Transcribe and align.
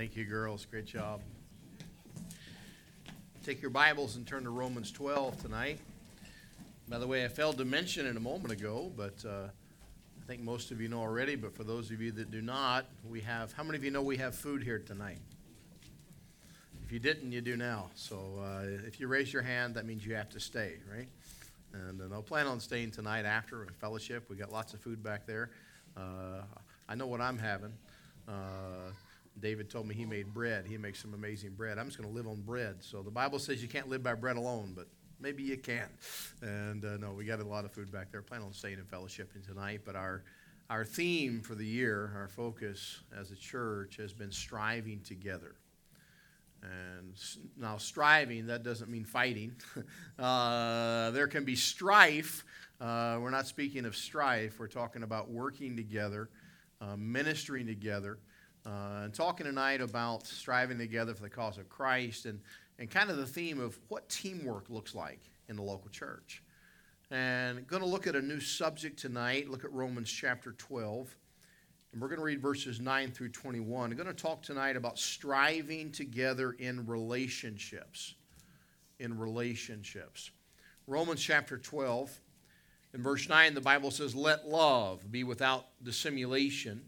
Thank 0.00 0.16
you, 0.16 0.24
girls. 0.24 0.64
Great 0.64 0.86
job. 0.86 1.20
Take 3.44 3.60
your 3.60 3.70
Bibles 3.70 4.16
and 4.16 4.26
turn 4.26 4.44
to 4.44 4.50
Romans 4.50 4.90
12 4.90 5.42
tonight. 5.42 5.78
By 6.88 6.98
the 6.98 7.06
way, 7.06 7.22
I 7.22 7.28
failed 7.28 7.58
to 7.58 7.66
mention 7.66 8.06
it 8.06 8.16
a 8.16 8.20
moment 8.20 8.50
ago, 8.50 8.90
but 8.96 9.22
uh, 9.26 9.48
I 9.48 10.26
think 10.26 10.40
most 10.40 10.70
of 10.70 10.80
you 10.80 10.88
know 10.88 11.00
already. 11.00 11.36
But 11.36 11.54
for 11.54 11.64
those 11.64 11.90
of 11.90 12.00
you 12.00 12.12
that 12.12 12.30
do 12.30 12.40
not, 12.40 12.86
we 13.10 13.20
have, 13.20 13.52
how 13.52 13.62
many 13.62 13.76
of 13.76 13.84
you 13.84 13.90
know 13.90 14.00
we 14.00 14.16
have 14.16 14.34
food 14.34 14.62
here 14.62 14.78
tonight? 14.78 15.18
If 16.86 16.92
you 16.92 16.98
didn't, 16.98 17.30
you 17.30 17.42
do 17.42 17.58
now. 17.58 17.90
So 17.94 18.16
uh, 18.42 18.86
if 18.86 19.00
you 19.00 19.06
raise 19.06 19.30
your 19.30 19.42
hand, 19.42 19.74
that 19.74 19.84
means 19.84 20.06
you 20.06 20.14
have 20.14 20.30
to 20.30 20.40
stay, 20.40 20.76
right? 20.90 21.08
And 21.74 22.00
uh, 22.00 22.14
I'll 22.14 22.22
plan 22.22 22.46
on 22.46 22.58
staying 22.58 22.92
tonight 22.92 23.26
after 23.26 23.64
a 23.64 23.72
fellowship. 23.72 24.30
We 24.30 24.36
got 24.36 24.50
lots 24.50 24.72
of 24.72 24.80
food 24.80 25.02
back 25.02 25.26
there. 25.26 25.50
Uh, 25.94 26.40
I 26.88 26.94
know 26.94 27.06
what 27.06 27.20
I'm 27.20 27.36
having. 27.36 27.74
David 29.38 29.70
told 29.70 29.86
me 29.86 29.94
he 29.94 30.04
made 30.04 30.34
bread. 30.34 30.66
He 30.66 30.76
makes 30.76 31.00
some 31.00 31.14
amazing 31.14 31.52
bread. 31.54 31.78
I'm 31.78 31.86
just 31.86 31.98
going 31.98 32.08
to 32.08 32.14
live 32.14 32.26
on 32.26 32.42
bread. 32.42 32.76
So 32.80 33.02
the 33.02 33.10
Bible 33.10 33.38
says 33.38 33.62
you 33.62 33.68
can't 33.68 33.88
live 33.88 34.02
by 34.02 34.14
bread 34.14 34.36
alone, 34.36 34.72
but 34.74 34.88
maybe 35.20 35.42
you 35.42 35.56
can. 35.56 35.88
And 36.42 36.84
uh, 36.84 36.96
no, 36.96 37.12
we 37.12 37.24
got 37.24 37.40
a 37.40 37.44
lot 37.44 37.64
of 37.64 37.72
food 37.72 37.90
back 37.90 38.10
there. 38.10 38.22
Plan 38.22 38.42
on 38.42 38.52
staying 38.52 38.78
in 38.78 38.84
fellowship 38.84 39.32
tonight. 39.46 39.82
But 39.84 39.96
our 39.96 40.24
our 40.68 40.84
theme 40.84 41.40
for 41.40 41.56
the 41.56 41.66
year, 41.66 42.12
our 42.16 42.28
focus 42.28 43.00
as 43.18 43.32
a 43.32 43.36
church, 43.36 43.96
has 43.96 44.12
been 44.12 44.30
striving 44.30 45.00
together. 45.00 45.56
And 46.62 47.18
now, 47.56 47.78
striving, 47.78 48.46
that 48.48 48.62
doesn't 48.62 48.90
mean 48.90 49.04
fighting. 49.04 49.56
uh, 50.18 51.10
there 51.10 51.26
can 51.26 51.44
be 51.44 51.56
strife. 51.56 52.44
Uh, 52.80 53.18
we're 53.20 53.30
not 53.30 53.46
speaking 53.46 53.84
of 53.84 53.94
strife, 53.94 54.58
we're 54.58 54.66
talking 54.66 55.02
about 55.02 55.30
working 55.30 55.76
together, 55.76 56.30
uh, 56.80 56.96
ministering 56.96 57.66
together, 57.66 58.18
uh, 58.70 59.04
and 59.04 59.14
talking 59.14 59.46
tonight 59.46 59.80
about 59.80 60.26
striving 60.26 60.78
together 60.78 61.14
for 61.14 61.22
the 61.22 61.30
cause 61.30 61.58
of 61.58 61.68
Christ 61.68 62.26
and, 62.26 62.40
and 62.78 62.88
kind 62.90 63.10
of 63.10 63.16
the 63.16 63.26
theme 63.26 63.58
of 63.58 63.78
what 63.88 64.08
teamwork 64.08 64.70
looks 64.70 64.94
like 64.94 65.20
in 65.48 65.56
the 65.56 65.62
local 65.62 65.90
church. 65.90 66.42
And 67.10 67.66
going 67.66 67.82
to 67.82 67.88
look 67.88 68.06
at 68.06 68.14
a 68.14 68.22
new 68.22 68.38
subject 68.38 68.98
tonight, 68.98 69.50
look 69.50 69.64
at 69.64 69.72
Romans 69.72 70.10
chapter 70.10 70.52
12. 70.52 71.16
And 71.92 72.00
we're 72.00 72.06
going 72.06 72.20
to 72.20 72.24
read 72.24 72.40
verses 72.40 72.78
9 72.78 73.10
through 73.10 73.30
21. 73.30 73.90
I'm 73.90 73.96
going 73.96 74.06
to 74.06 74.14
talk 74.14 74.42
tonight 74.42 74.76
about 74.76 74.96
striving 74.96 75.90
together 75.90 76.52
in 76.52 76.86
relationships. 76.86 78.14
In 79.00 79.18
relationships. 79.18 80.30
Romans 80.86 81.20
chapter 81.20 81.58
12, 81.58 82.20
in 82.94 83.02
verse 83.02 83.28
9, 83.28 83.54
the 83.54 83.60
Bible 83.60 83.90
says, 83.90 84.14
Let 84.14 84.46
love 84.46 85.10
be 85.10 85.24
without 85.24 85.66
dissimulation. 85.82 86.82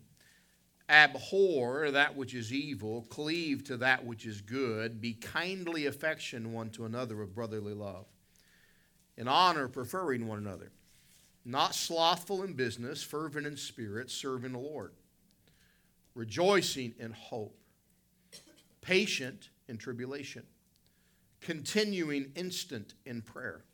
Abhor 0.88 1.90
that 1.90 2.16
which 2.16 2.34
is 2.34 2.52
evil, 2.52 3.02
cleave 3.08 3.64
to 3.64 3.76
that 3.78 4.04
which 4.04 4.26
is 4.26 4.40
good, 4.40 5.00
be 5.00 5.14
kindly 5.14 5.86
affection 5.86 6.52
one 6.52 6.70
to 6.70 6.84
another 6.84 7.16
with 7.16 7.34
brotherly 7.34 7.74
love. 7.74 8.06
In 9.16 9.28
honor, 9.28 9.68
preferring 9.68 10.26
one 10.26 10.38
another 10.38 10.72
not 11.44 11.74
slothful 11.74 12.42
in 12.42 12.54
business, 12.54 13.02
fervent 13.02 13.46
in 13.46 13.56
spirit, 13.56 14.10
serving 14.10 14.52
the 14.52 14.58
Lord, 14.58 14.92
rejoicing 16.14 16.94
in 16.98 17.12
hope, 17.12 17.58
patient 18.80 19.50
in 19.68 19.76
tribulation, 19.76 20.44
continuing 21.40 22.30
instant 22.36 22.94
in 23.04 23.22
prayer, 23.22 23.64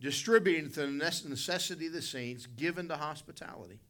distributing 0.00 0.70
to 0.72 0.80
the 0.80 1.28
necessity 1.28 1.86
of 1.86 1.94
the 1.94 2.02
saints, 2.02 2.46
given 2.46 2.88
to 2.88 2.96
hospitality. 2.96 3.80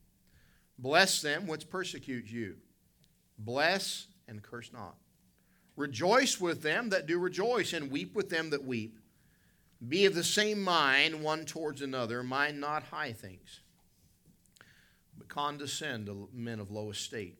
Bless 0.78 1.20
them 1.20 1.46
which 1.46 1.68
persecute 1.68 2.30
you. 2.30 2.56
Bless 3.38 4.06
and 4.28 4.42
curse 4.42 4.72
not. 4.72 4.96
Rejoice 5.76 6.40
with 6.40 6.62
them 6.62 6.90
that 6.90 7.06
do 7.06 7.18
rejoice, 7.18 7.72
and 7.72 7.90
weep 7.90 8.14
with 8.14 8.30
them 8.30 8.50
that 8.50 8.64
weep. 8.64 8.98
Be 9.86 10.06
of 10.06 10.14
the 10.14 10.24
same 10.24 10.60
mind 10.60 11.22
one 11.22 11.44
towards 11.44 11.82
another, 11.82 12.22
mind 12.22 12.60
not 12.60 12.82
high 12.84 13.12
things, 13.12 13.60
but 15.16 15.28
condescend 15.28 16.06
to 16.06 16.28
men 16.32 16.58
of 16.58 16.72
low 16.72 16.90
estate. 16.90 17.38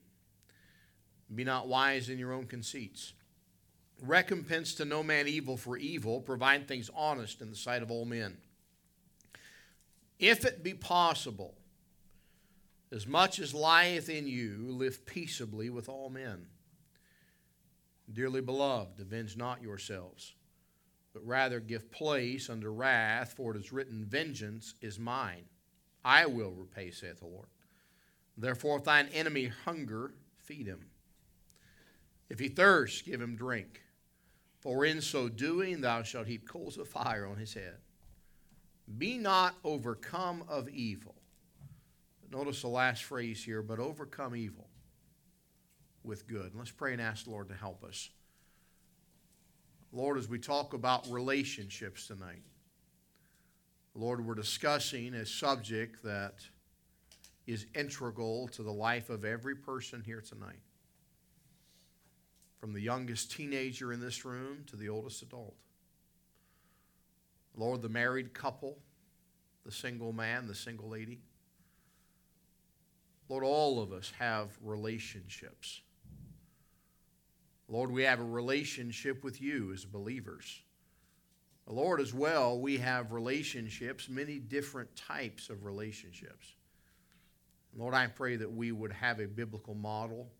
Be 1.34 1.42
not 1.42 1.66
wise 1.66 2.08
in 2.08 2.18
your 2.18 2.32
own 2.32 2.46
conceits. 2.46 3.12
Recompense 4.00 4.74
to 4.74 4.84
no 4.84 5.02
man 5.02 5.26
evil 5.26 5.56
for 5.56 5.76
evil, 5.76 6.20
provide 6.20 6.68
things 6.68 6.90
honest 6.94 7.40
in 7.40 7.50
the 7.50 7.56
sight 7.56 7.82
of 7.82 7.90
all 7.90 8.04
men. 8.04 8.36
If 10.20 10.44
it 10.44 10.62
be 10.62 10.74
possible, 10.74 11.57
as 12.92 13.06
much 13.06 13.38
as 13.38 13.54
lieth 13.54 14.08
in 14.08 14.26
you, 14.26 14.66
live 14.70 15.04
peaceably 15.04 15.70
with 15.70 15.88
all 15.88 16.10
men. 16.10 16.46
Dearly 18.12 18.40
beloved, 18.40 19.00
avenge 19.00 19.36
not 19.36 19.62
yourselves 19.62 20.34
but 21.18 21.26
rather 21.26 21.58
give 21.58 21.90
place 21.90 22.48
unto 22.48 22.68
wrath, 22.68 23.32
for 23.36 23.52
it 23.52 23.58
is 23.58 23.72
written, 23.72 24.04
Vengeance 24.04 24.74
is 24.80 25.00
mine. 25.00 25.44
I 26.04 26.26
will 26.26 26.52
repay, 26.52 26.92
saith 26.92 27.18
the 27.18 27.26
Lord. 27.26 27.48
Therefore, 28.36 28.78
if 28.78 28.84
thine 28.84 29.08
enemy 29.12 29.50
hunger, 29.64 30.12
feed 30.36 30.68
him. 30.68 30.86
If 32.30 32.38
he 32.38 32.48
thirst, 32.48 33.04
give 33.04 33.20
him 33.20 33.34
drink. 33.34 33.82
For 34.60 34.84
in 34.84 35.00
so 35.00 35.28
doing, 35.28 35.80
thou 35.80 36.04
shalt 36.04 36.28
heap 36.28 36.48
coals 36.48 36.78
of 36.78 36.88
fire 36.88 37.26
on 37.26 37.36
his 37.36 37.54
head. 37.54 37.78
Be 38.96 39.18
not 39.18 39.56
overcome 39.64 40.44
of 40.48 40.68
evil. 40.68 41.16
Notice 42.30 42.62
the 42.62 42.68
last 42.68 43.04
phrase 43.04 43.42
here, 43.42 43.62
but 43.62 43.78
overcome 43.78 44.36
evil 44.36 44.68
with 46.02 46.26
good. 46.26 46.52
Let's 46.54 46.70
pray 46.70 46.92
and 46.92 47.00
ask 47.00 47.24
the 47.24 47.30
Lord 47.30 47.48
to 47.48 47.54
help 47.54 47.84
us. 47.84 48.10
Lord, 49.92 50.18
as 50.18 50.28
we 50.28 50.38
talk 50.38 50.74
about 50.74 51.06
relationships 51.08 52.06
tonight, 52.06 52.42
Lord, 53.94 54.24
we're 54.24 54.34
discussing 54.34 55.14
a 55.14 55.24
subject 55.24 56.02
that 56.04 56.34
is 57.46 57.64
integral 57.74 58.48
to 58.48 58.62
the 58.62 58.72
life 58.72 59.08
of 59.08 59.24
every 59.24 59.56
person 59.56 60.02
here 60.04 60.20
tonight. 60.20 60.60
From 62.60 62.74
the 62.74 62.80
youngest 62.80 63.32
teenager 63.32 63.92
in 63.92 64.00
this 64.00 64.24
room 64.24 64.64
to 64.66 64.76
the 64.76 64.90
oldest 64.90 65.22
adult. 65.22 65.54
Lord, 67.56 67.80
the 67.80 67.88
married 67.88 68.34
couple, 68.34 68.78
the 69.64 69.72
single 69.72 70.12
man, 70.12 70.46
the 70.46 70.54
single 70.54 70.90
lady. 70.90 71.20
Lord, 73.28 73.44
all 73.44 73.80
of 73.82 73.92
us 73.92 74.12
have 74.18 74.56
relationships. 74.62 75.82
Lord, 77.68 77.90
we 77.90 78.02
have 78.04 78.20
a 78.20 78.24
relationship 78.24 79.22
with 79.22 79.42
you 79.42 79.72
as 79.72 79.84
believers. 79.84 80.62
Lord, 81.66 82.00
as 82.00 82.14
well, 82.14 82.58
we 82.58 82.78
have 82.78 83.12
relationships, 83.12 84.08
many 84.08 84.38
different 84.38 84.94
types 84.96 85.50
of 85.50 85.64
relationships. 85.64 86.54
Lord, 87.76 87.92
I 87.92 88.06
pray 88.06 88.36
that 88.36 88.50
we 88.50 88.72
would 88.72 88.92
have 88.92 89.20
a 89.20 89.26
biblical 89.26 89.74
model. 89.74 90.30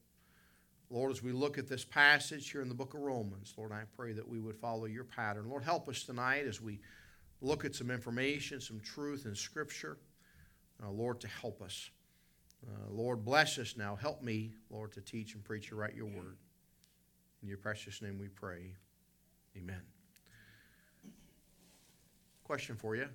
Lord, 0.89 1.11
as 1.11 1.23
we 1.23 1.33
look 1.33 1.59
at 1.59 1.69
this 1.69 1.85
passage 1.85 2.51
here 2.51 2.63
in 2.63 2.69
the 2.71 2.75
book 2.75 2.95
of 2.95 3.01
Romans, 3.01 3.53
Lord, 3.59 3.73
I 3.73 3.83
pray 3.95 4.15
that 4.15 4.27
we 4.27 4.41
would 4.41 4.57
follow 4.57 4.87
your 4.87 5.05
pattern. 5.05 5.51
Lord, 5.51 5.63
help 5.63 5.87
us 5.91 6.05
tonight 6.05 6.47
as 6.47 6.63
we 6.63 6.81
look 7.43 7.67
at 7.67 7.75
some 7.75 7.91
information, 7.91 8.59
some 8.63 8.81
truth 8.81 9.27
in 9.27 9.35
Scripture. 9.35 9.99
Uh, 10.83 10.91
Lord, 10.91 11.21
to 11.21 11.29
help 11.29 11.61
us. 11.61 11.91
Uh, 12.67 12.91
Lord, 12.91 13.25
bless 13.25 13.59
us 13.59 13.77
now. 13.77 13.97
Help 13.97 14.23
me, 14.23 14.53
Lord, 14.71 14.93
to 14.93 15.01
teach 15.01 15.35
and 15.35 15.45
preach 15.45 15.71
and 15.71 15.79
write 15.79 15.95
your 15.95 16.07
word. 16.07 16.39
In 17.43 17.49
your 17.49 17.59
precious 17.59 18.03
name 18.03 18.19
we 18.19 18.29
pray. 18.29 18.75
Amen. 19.57 19.83
Question 22.45 22.77
for 22.77 22.97
you. 22.97 23.07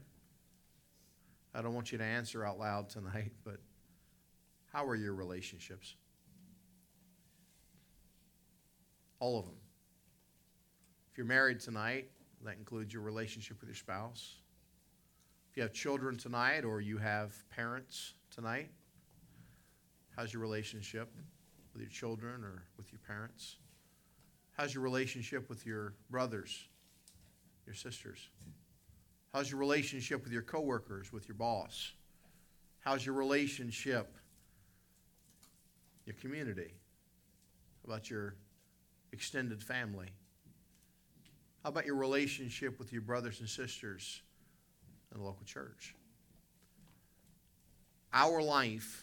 I 1.53 1.61
don't 1.61 1.73
want 1.73 1.91
you 1.91 1.97
to 1.97 2.03
answer 2.03 2.45
out 2.45 2.57
loud 2.57 2.89
tonight, 2.89 3.31
but 3.43 3.57
how 4.71 4.85
are 4.85 4.95
your 4.95 5.13
relationships? 5.13 5.95
All 9.19 9.37
of 9.37 9.45
them. 9.45 9.55
If 11.11 11.17
you're 11.17 11.27
married 11.27 11.59
tonight, 11.59 12.09
that 12.43 12.57
includes 12.57 12.93
your 12.93 13.03
relationship 13.03 13.59
with 13.59 13.69
your 13.69 13.75
spouse. 13.75 14.35
If 15.51 15.57
you 15.57 15.63
have 15.63 15.73
children 15.73 16.17
tonight 16.17 16.65
or 16.65 16.81
you 16.81 16.97
have 16.97 17.31
parents 17.49 18.15
tonight, 18.33 18.71
how's 20.15 20.33
your 20.33 20.41
relationship 20.41 21.09
with 21.73 21.81
your 21.81 21.91
children 21.91 22.43
or 22.43 22.63
with 22.77 22.91
your 22.91 22.99
parents? 23.07 23.57
How's 24.57 24.73
your 24.73 24.83
relationship 24.83 25.49
with 25.49 25.65
your 25.65 25.93
brothers, 26.09 26.67
your 27.65 27.75
sisters? 27.75 28.29
How's 29.33 29.49
your 29.49 29.59
relationship 29.59 30.23
with 30.23 30.31
your 30.31 30.43
coworkers, 30.43 31.11
with 31.11 31.27
your 31.27 31.35
boss? 31.35 31.93
How's 32.81 33.05
your 33.05 33.15
relationship, 33.15 34.15
your 36.05 36.15
community? 36.15 36.75
About 37.83 38.09
your 38.09 38.35
extended 39.11 39.63
family? 39.63 40.09
How 41.63 41.69
about 41.69 41.85
your 41.85 41.95
relationship 41.95 42.77
with 42.77 42.91
your 42.91 43.01
brothers 43.01 43.39
and 43.39 43.49
sisters 43.49 44.21
in 45.11 45.19
the 45.19 45.25
local 45.25 45.45
church? 45.45 45.95
Our 48.13 48.41
life 48.41 49.02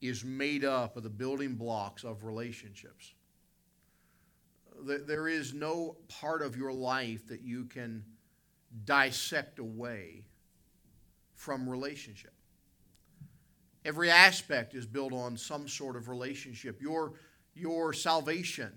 is 0.00 0.24
made 0.24 0.64
up 0.64 0.96
of 0.96 1.02
the 1.02 1.10
building 1.10 1.54
blocks 1.54 2.04
of 2.04 2.24
relationships. 2.24 3.12
There 4.82 5.28
is 5.28 5.52
no 5.52 5.96
part 6.08 6.40
of 6.40 6.56
your 6.56 6.72
life 6.72 7.26
that 7.28 7.42
you 7.42 7.64
can 7.66 8.02
dissect 8.84 9.58
away 9.58 10.24
from 11.34 11.68
relationship. 11.68 12.32
Every 13.84 14.10
aspect 14.10 14.74
is 14.74 14.86
built 14.86 15.12
on 15.12 15.36
some 15.36 15.68
sort 15.68 15.96
of 15.96 16.08
relationship. 16.08 16.80
Your, 16.80 17.14
your 17.54 17.92
salvation, 17.92 18.72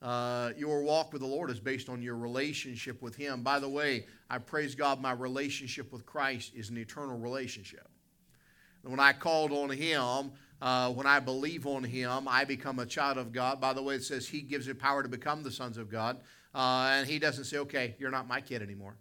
uh, 0.00 0.52
your 0.56 0.82
walk 0.82 1.12
with 1.12 1.22
the 1.22 1.28
Lord 1.28 1.50
is 1.50 1.60
based 1.60 1.88
on 1.88 2.02
your 2.02 2.16
relationship 2.16 3.00
with 3.00 3.16
Him. 3.16 3.42
By 3.42 3.58
the 3.58 3.68
way, 3.68 4.06
I 4.28 4.38
praise 4.38 4.74
God, 4.74 5.00
my 5.00 5.12
relationship 5.12 5.92
with 5.92 6.04
Christ 6.04 6.52
is 6.54 6.70
an 6.70 6.78
eternal 6.78 7.18
relationship. 7.18 7.88
When 8.82 9.00
I 9.00 9.12
called 9.12 9.52
on 9.52 9.70
Him, 9.70 10.32
uh, 10.60 10.90
when 10.90 11.06
I 11.06 11.20
believe 11.20 11.66
on 11.66 11.84
Him, 11.84 12.26
I 12.26 12.44
become 12.44 12.78
a 12.78 12.86
child 12.86 13.18
of 13.18 13.32
God. 13.32 13.60
By 13.60 13.72
the 13.72 13.82
way, 13.82 13.94
it 13.94 14.04
says 14.04 14.28
He 14.28 14.40
gives 14.40 14.66
you 14.66 14.74
power 14.74 15.02
to 15.02 15.08
become 15.08 15.42
the 15.42 15.50
sons 15.50 15.76
of 15.78 15.90
God. 15.90 16.18
Uh, 16.54 16.90
and 16.92 17.08
He 17.08 17.18
doesn't 17.18 17.44
say, 17.44 17.58
okay, 17.58 17.94
you're 17.98 18.10
not 18.10 18.26
my 18.26 18.40
kid 18.40 18.62
anymore. 18.62 18.96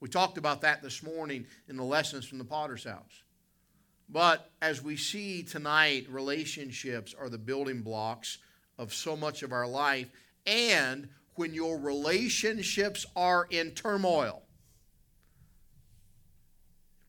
We 0.00 0.08
talked 0.08 0.38
about 0.38 0.60
that 0.62 0.82
this 0.82 1.02
morning 1.02 1.46
in 1.68 1.76
the 1.76 1.84
lessons 1.84 2.26
from 2.26 2.38
the 2.38 2.44
potter's 2.44 2.84
house. 2.84 3.22
But 4.08 4.50
as 4.60 4.82
we 4.82 4.96
see 4.96 5.42
tonight, 5.42 6.06
relationships 6.10 7.14
are 7.18 7.28
the 7.28 7.38
building 7.38 7.80
blocks 7.80 8.38
of 8.78 8.92
so 8.92 9.16
much 9.16 9.42
of 9.42 9.52
our 9.52 9.66
life. 9.66 10.10
And 10.46 11.08
when 11.36 11.54
your 11.54 11.78
relationships 11.78 13.06
are 13.16 13.46
in 13.50 13.70
turmoil, 13.70 14.42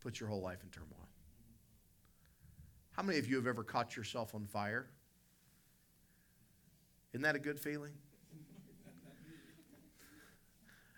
put 0.01 0.19
your 0.19 0.29
whole 0.29 0.41
life 0.41 0.63
in 0.63 0.69
turmoil. 0.69 0.84
How 2.95 3.03
many 3.03 3.19
of 3.19 3.27
you 3.27 3.35
have 3.35 3.47
ever 3.47 3.63
caught 3.63 3.97
yourself 3.97 4.33
on 4.33 4.45
fire? 4.45 4.87
Isn't 7.13 7.23
that 7.23 7.35
a 7.35 7.39
good 7.39 7.59
feeling? 7.59 7.91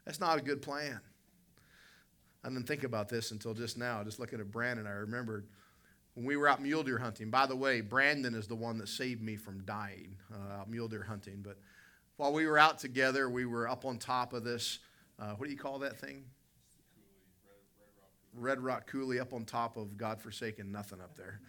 That's 0.05 0.19
not 0.19 0.37
a 0.37 0.41
good 0.41 0.61
plan. 0.61 0.99
I 2.43 2.49
didn't 2.49 2.67
think 2.67 2.83
about 2.83 3.09
this 3.09 3.31
until 3.31 3.53
just 3.53 3.77
now. 3.77 4.03
Just 4.03 4.19
looking 4.19 4.39
at 4.39 4.51
Brandon, 4.51 4.87
I 4.87 4.91
remembered 4.91 5.47
when 6.13 6.25
we 6.25 6.37
were 6.37 6.47
out 6.47 6.61
mule 6.61 6.83
deer 6.83 6.99
hunting. 6.99 7.29
By 7.29 7.45
the 7.45 7.55
way, 7.55 7.81
Brandon 7.81 8.35
is 8.35 8.47
the 8.47 8.55
one 8.55 8.77
that 8.77 8.89
saved 8.89 9.21
me 9.21 9.35
from 9.35 9.65
dying 9.65 10.15
uh, 10.33 10.61
out 10.61 10.69
mule 10.69 10.87
deer 10.87 11.03
hunting. 11.03 11.41
But 11.41 11.57
while 12.15 12.31
we 12.31 12.45
were 12.45 12.57
out 12.59 12.77
together, 12.77 13.29
we 13.29 13.45
were 13.45 13.67
up 13.67 13.85
on 13.85 13.97
top 13.97 14.33
of 14.33 14.43
this. 14.43 14.79
Uh, 15.19 15.31
what 15.31 15.47
do 15.47 15.51
you 15.51 15.57
call 15.57 15.79
that 15.79 15.99
thing? 15.99 16.23
Red, 18.35 18.57
Red 18.57 18.63
Rock 18.63 18.87
Coulee 18.87 19.19
up 19.19 19.33
on 19.33 19.45
top 19.45 19.77
of 19.77 19.97
God-forsaken 19.97 20.71
nothing 20.71 21.01
up 21.01 21.17
there. 21.17 21.41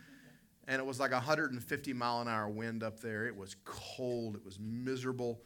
And 0.69 0.79
it 0.79 0.85
was 0.85 1.01
like 1.01 1.13
150 1.13 1.93
mile 1.95 2.21
an 2.21 2.29
hour 2.29 2.49
wind 2.49 2.83
up 2.83 3.01
there. 3.01 3.27
It 3.27 3.35
was 3.35 3.57
cold. 3.65 4.37
It 4.37 4.45
was 4.45 4.61
miserable. 4.61 5.41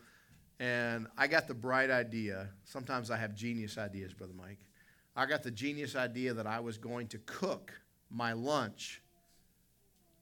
And 0.59 1.07
I 1.17 1.29
got 1.29 1.47
the 1.47 1.55
bright 1.55 1.91
idea. 1.91 2.51
Sometimes 2.65 3.09
I 3.09 3.17
have 3.17 3.35
genius 3.35 3.79
ideas, 3.79 4.13
Brother 4.13 4.35
Mike. 4.37 4.59
I 5.15 5.27
got 5.27 5.45
the 5.45 5.51
genius 5.53 5.95
idea 5.95 6.35
that 6.35 6.47
I 6.47 6.59
was 6.59 6.77
going 6.77 7.07
to 7.09 7.19
cook 7.19 7.73
my 8.11 8.33
lunch 8.33 9.01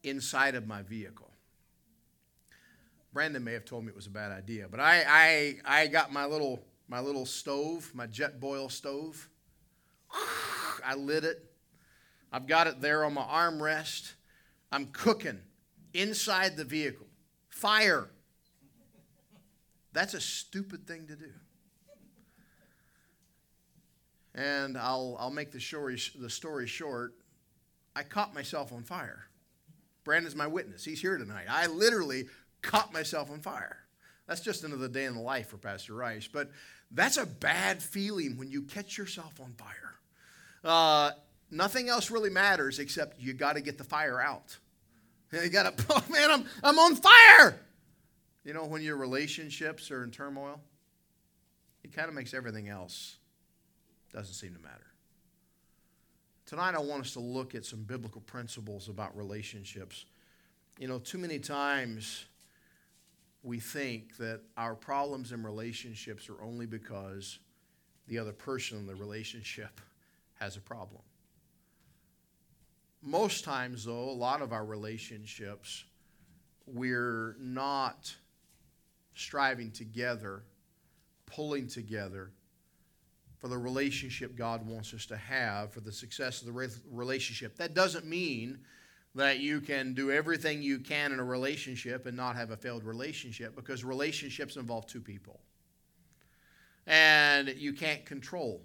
inside 0.02 0.55
of 0.55 0.67
my 0.67 0.82
vehicle. 0.82 1.31
Brandon 3.12 3.43
may 3.43 3.55
have 3.55 3.64
told 3.64 3.85
me 3.85 3.91
it 3.91 3.97
was 3.97 4.06
a 4.06 4.11
bad 4.11 4.32
idea, 4.32 4.67
but 4.70 4.81
I, 4.81 5.05
I, 5.08 5.82
I 5.82 5.87
got 5.87 6.12
my 6.12 6.26
little, 6.26 6.62
my 6.88 7.00
little 7.00 7.26
stove, 7.26 7.91
my 7.94 8.06
Jetboil 8.06 8.70
stove. 8.70 9.29
I 10.85 10.94
lit 10.94 11.25
it. 11.25 11.44
I've 12.31 12.47
got 12.47 12.67
it 12.67 12.81
there 12.81 13.05
on 13.05 13.14
my 13.14 13.23
armrest. 13.23 14.12
I'm 14.72 14.87
cooking 14.87 15.40
inside 15.94 16.56
the 16.56 16.64
vehicle. 16.64 17.06
Fire. 17.49 18.08
That's 19.93 20.14
a 20.14 20.20
stupid 20.20 20.87
thing 20.87 21.06
to 21.08 21.17
do. 21.17 21.32
And 24.34 24.78
I'll, 24.78 25.17
I'll 25.19 25.31
make 25.31 25.50
the 25.50 25.61
story, 25.61 25.99
the 26.19 26.31
story 26.31 26.67
short. 26.67 27.14
I 27.96 28.05
caught 28.05 28.32
myself 28.34 28.72
on 28.72 28.84
fire. 28.84 29.26
Brandon's 30.05 30.37
my 30.37 30.46
witness. 30.46 30.84
He's 30.84 31.00
here 31.00 31.19
tonight. 31.19 31.46
I 31.49 31.66
literally 31.66 32.28
caught 32.62 32.93
myself 32.93 33.31
on 33.31 33.40
fire. 33.40 33.78
That's 34.28 34.40
just 34.40 34.62
another 34.62 34.87
day 34.87 35.06
in 35.06 35.14
the 35.14 35.20
life 35.20 35.49
for 35.49 35.56
Pastor 35.56 35.94
Rice. 35.94 36.28
But 36.32 36.50
that's 36.93 37.16
a 37.16 37.26
bad 37.26 37.82
feeling 37.82 38.37
when 38.37 38.50
you 38.50 38.62
catch 38.62 38.96
yourself 38.96 39.40
on 39.40 39.55
fire. 39.55 39.96
Uh, 40.62 41.11
nothing 41.50 41.88
else 41.88 42.11
really 42.11 42.31
matters 42.31 42.79
except 42.79 43.20
you 43.20 43.32
got 43.32 43.55
to 43.55 43.61
get 43.61 43.79
the 43.79 43.85
fire 43.85 44.20
out. 44.20 44.58
You 45.32 45.49
got 45.49 45.79
to, 45.79 45.85
oh 45.91 46.05
man, 46.11 46.29
I'm, 46.29 46.44
I'm 46.64 46.76
on 46.76 46.97
fire. 46.97 47.61
You 48.43 48.52
know, 48.52 48.64
when 48.64 48.82
your 48.82 48.97
relationships 48.97 49.93
are 49.93 50.02
in 50.02 50.11
turmoil, 50.11 50.61
it 51.85 51.93
kind 51.93 52.08
of 52.08 52.14
makes 52.14 52.35
everything 52.35 52.69
else 52.69 53.19
doesn't 54.12 54.35
seem 54.35 54.55
to 54.55 54.61
matter. 54.61 54.87
Tonight, 56.47 56.75
I 56.75 56.81
want 56.81 57.02
us 57.02 57.12
to 57.12 57.20
look 57.20 57.55
at 57.55 57.64
some 57.64 57.85
biblical 57.85 58.23
principles 58.23 58.88
about 58.88 59.17
relationships. 59.17 60.05
You 60.81 60.88
know, 60.88 60.99
too 60.99 61.19
many 61.19 61.38
times 61.38 62.25
we 63.43 63.61
think 63.61 64.17
that 64.17 64.41
our 64.56 64.75
problems 64.75 65.31
in 65.32 65.44
relationships 65.44 66.29
are 66.29 66.43
only 66.43 66.67
because 66.67 67.38
the 68.08 68.19
other 68.19 68.32
person 68.32 68.79
in 68.79 68.87
the 68.87 68.97
relationship 68.97 69.81
has 70.41 70.56
a 70.56 70.61
problem. 70.61 71.02
Most 73.02 73.44
times, 73.44 73.85
though, 73.85 74.11
a 74.11 74.12
lot 74.12 74.43
of 74.43 74.52
our 74.52 74.64
relationships, 74.64 75.85
we're 76.67 77.37
not 77.38 78.14
striving 79.14 79.70
together, 79.70 80.43
pulling 81.26 81.67
together 81.67 82.31
for 83.38 83.49
the 83.49 83.56
relationship 83.56 84.37
God 84.37 84.67
wants 84.67 84.93
us 84.93 85.06
to 85.06 85.17
have, 85.17 85.73
for 85.73 85.81
the 85.81 85.93
success 85.93 86.43
of 86.43 86.47
the 86.47 86.70
relationship. 86.91 87.56
That 87.56 87.73
doesn't 87.73 88.05
mean 88.05 88.58
that 89.14 89.41
you 89.41 89.61
can 89.61 89.94
do 89.94 90.11
everything 90.11 90.62
you 90.62 90.79
can 90.79 91.12
in 91.12 91.19
a 91.19 91.25
relationship 91.25 92.05
and 92.05 92.17
not 92.17 92.37
have 92.37 92.50
a 92.50 92.56
failed 92.56 92.85
relationship 92.85 93.56
because 93.56 93.82
relationships 93.82 94.56
involve 94.56 94.87
two 94.87 95.00
people. 95.00 95.41
And 96.87 97.49
you 97.49 97.73
can't 97.73 98.05
control. 98.05 98.62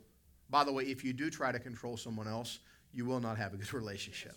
By 0.50 0.66
the 0.66 0.74
way, 0.74 0.84
if 0.84 1.04
you 1.04 1.14
do 1.14 1.30
try 1.30 1.52
to 1.54 1.60
control 1.60 1.96
someone 1.96 2.28
else, 2.28 2.60
you 2.96 3.06
will 3.06 3.20
not 3.20 3.38
have 3.38 3.54
a 3.54 3.58
good 3.58 3.74
relationship. 3.74 4.36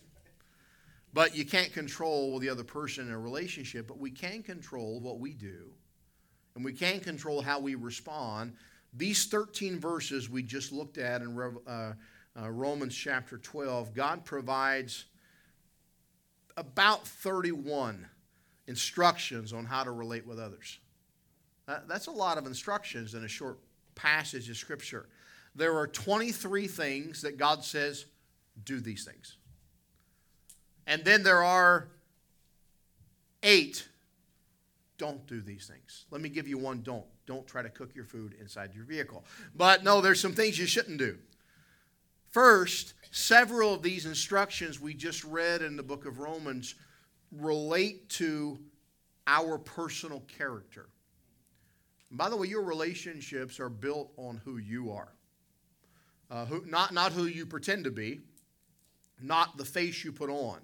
But 1.14 1.34
you 1.34 1.46
can't 1.46 1.72
control 1.72 2.38
the 2.38 2.50
other 2.50 2.64
person 2.64 3.06
in 3.06 3.14
a 3.14 3.19
relationship, 3.19 3.88
but 3.88 3.99
we 3.99 4.10
can 4.10 4.43
control 4.43 5.00
what 5.00 5.19
we 5.19 5.32
do. 5.32 5.70
And 6.55 6.64
we 6.64 6.75
can 6.75 7.00
control 7.00 7.40
how 7.40 7.61
we 7.61 7.76
respond 7.76 8.52
these 8.94 9.26
13 9.26 9.78
verses 9.78 10.28
we 10.28 10.42
just 10.42 10.73
looked 10.73 10.99
at 10.99 11.23
in 11.23 11.38
uh, 11.66 11.92
uh, 12.40 12.50
Romans 12.50 12.94
chapter 12.94 13.38
12, 13.38 13.94
God 13.94 14.25
provides 14.25 15.06
about 16.56 17.06
31 17.06 18.06
instructions 18.66 19.52
on 19.52 19.64
how 19.64 19.85
to 19.85 19.90
relate 19.90 20.26
with 20.26 20.38
others. 20.38 20.78
that's 21.87 22.06
a 22.06 22.12
lot 22.12 22.38
of 22.38 22.47
instructions 22.47 23.14
in 23.14 23.25
a 23.25 23.28
short 23.28 23.59
passage 23.94 24.49
of 24.49 24.56
Scripture. 24.56 25.09
There 25.54 25.76
are 25.76 25.87
23 25.87 26.66
things 26.66 27.23
that 27.23 27.37
God 27.37 27.64
says, 27.64 28.06
do 28.65 28.81
these 28.81 29.05
things. 29.05 29.37
And 30.87 31.05
then 31.05 31.23
there 31.23 31.43
are 31.43 31.88
eight, 33.43 33.87
don't 34.97 35.27
do 35.27 35.41
these 35.41 35.67
things. 35.67 36.07
Let 36.11 36.21
me 36.21 36.29
give 36.29 36.49
you 36.49 36.59
one 36.59 36.83
don't 36.83 37.05
don't 37.27 37.47
try 37.47 37.61
to 37.61 37.69
cook 37.69 37.95
your 37.95 38.07
food 38.07 38.35
inside 38.41 38.75
your 38.75 38.85
vehicle. 38.85 39.23
But 39.55 39.85
no, 39.85 40.00
there's 40.00 40.19
some 40.19 40.33
things 40.33 40.59
you 40.59 40.67
shouldn't 40.67 40.99
do. 40.99 41.19
First, 42.31 42.95
several 43.11 43.75
of 43.75 43.83
these 43.83 44.07
instructions 44.07 44.81
we 44.81 44.95
just 44.95 45.25
read 45.25 45.61
in 45.61 45.77
the 45.77 45.83
book 45.83 46.07
of 46.07 46.19
Romans 46.19 46.75
relate 47.31 48.09
to 48.11 48.59
our 49.27 49.59
personal 49.59 50.21
character. 50.21 50.88
And 52.09 52.19
by 52.19 52.31
the 52.31 52.37
way, 52.37 52.47
your 52.49 52.62
relationships 52.62 53.61
are 53.61 53.69
built 53.69 54.11
on 54.17 54.41
who 54.45 54.57
you 54.57 54.91
are. 54.93 55.12
Uh, 56.31 56.45
who, 56.47 56.65
not, 56.67 56.93
not 56.93 57.12
who 57.12 57.25
you 57.25 57.47
pretend 57.47 57.85
to 57.85 57.91
be, 57.91 58.21
not 59.20 59.56
the 59.56 59.64
face 59.64 60.04
you 60.04 60.12
put 60.12 60.30
on, 60.30 60.58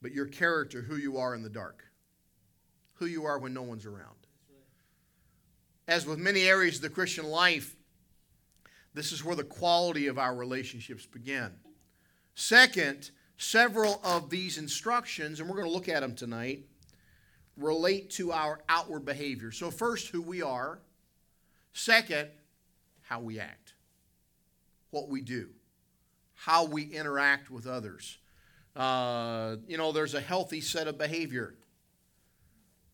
but 0.00 0.12
your 0.12 0.26
character, 0.26 0.82
who 0.82 0.96
you 0.96 1.18
are 1.18 1.34
in 1.34 1.42
the 1.42 1.48
dark, 1.48 1.84
who 2.94 3.06
you 3.06 3.24
are 3.26 3.38
when 3.38 3.54
no 3.54 3.62
one's 3.62 3.86
around. 3.86 4.16
As 5.86 6.06
with 6.06 6.18
many 6.18 6.44
areas 6.44 6.76
of 6.76 6.82
the 6.82 6.90
Christian 6.90 7.26
life, 7.26 7.74
this 8.94 9.12
is 9.12 9.24
where 9.24 9.36
the 9.36 9.44
quality 9.44 10.06
of 10.06 10.18
our 10.18 10.34
relationships 10.34 11.06
begin. 11.06 11.50
Second, 12.34 13.10
several 13.36 14.00
of 14.04 14.28
these 14.28 14.58
instructions, 14.58 15.40
and 15.40 15.48
we're 15.48 15.56
going 15.56 15.68
to 15.68 15.72
look 15.72 15.88
at 15.88 16.00
them 16.00 16.14
tonight, 16.14 16.64
relate 17.56 18.10
to 18.10 18.32
our 18.32 18.60
outward 18.68 19.04
behavior. 19.04 19.50
So, 19.50 19.70
first, 19.70 20.08
who 20.08 20.22
we 20.22 20.42
are. 20.42 20.80
Second, 21.72 22.28
how 23.02 23.20
we 23.20 23.38
act, 23.38 23.74
what 24.90 25.08
we 25.08 25.20
do, 25.20 25.50
how 26.38 26.64
we 26.64 26.84
interact 26.84 27.50
with 27.50 27.66
others. 27.66 28.18
Uh, 28.76 29.56
you 29.66 29.76
know, 29.76 29.90
there's 29.90 30.14
a 30.14 30.20
healthy 30.20 30.60
set 30.60 30.86
of 30.86 30.96
behavior. 30.96 31.56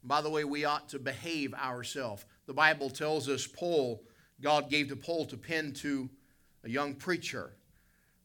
By 0.03 0.23
the 0.23 0.31
way, 0.31 0.45
we 0.45 0.65
ought 0.65 0.89
to 0.91 0.99
behave 0.99 1.53
ourselves. 1.53 2.25
The 2.47 2.55
Bible 2.55 2.89
tells 2.89 3.29
us 3.29 3.47
Paul, 3.47 4.03
God 4.41 4.71
gave 4.71 4.89
to 4.89 4.97
Paul 4.97 5.27
to 5.27 5.37
pen 5.37 5.73
to 5.75 6.09
a 6.65 6.71
young 6.71 6.95
preacher 6.95 7.53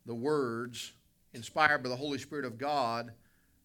the 0.06 0.16
words 0.16 0.94
inspired 1.34 1.84
by 1.84 1.90
the 1.90 1.98
Holy 1.98 2.18
Spirit 2.18 2.46
of 2.46 2.58
God 2.58 3.12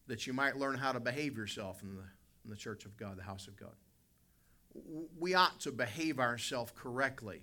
that 0.09 0.27
you 0.27 0.33
might 0.33 0.57
learn 0.57 0.77
how 0.77 0.91
to 0.91 1.01
behave 1.01 1.37
yourself 1.37 1.83
in 1.83 1.95
the, 1.95 2.03
in 2.45 2.51
the 2.51 2.57
church 2.57 2.85
of 2.85 2.97
God, 2.97 3.17
the 3.17 3.23
house 3.23 3.47
of 3.47 3.57
God. 3.57 3.75
We 5.21 5.35
ought 5.35 5.61
to 5.61 5.71
behave 5.71 6.19
ourselves 6.19 6.73
correctly. 6.77 7.43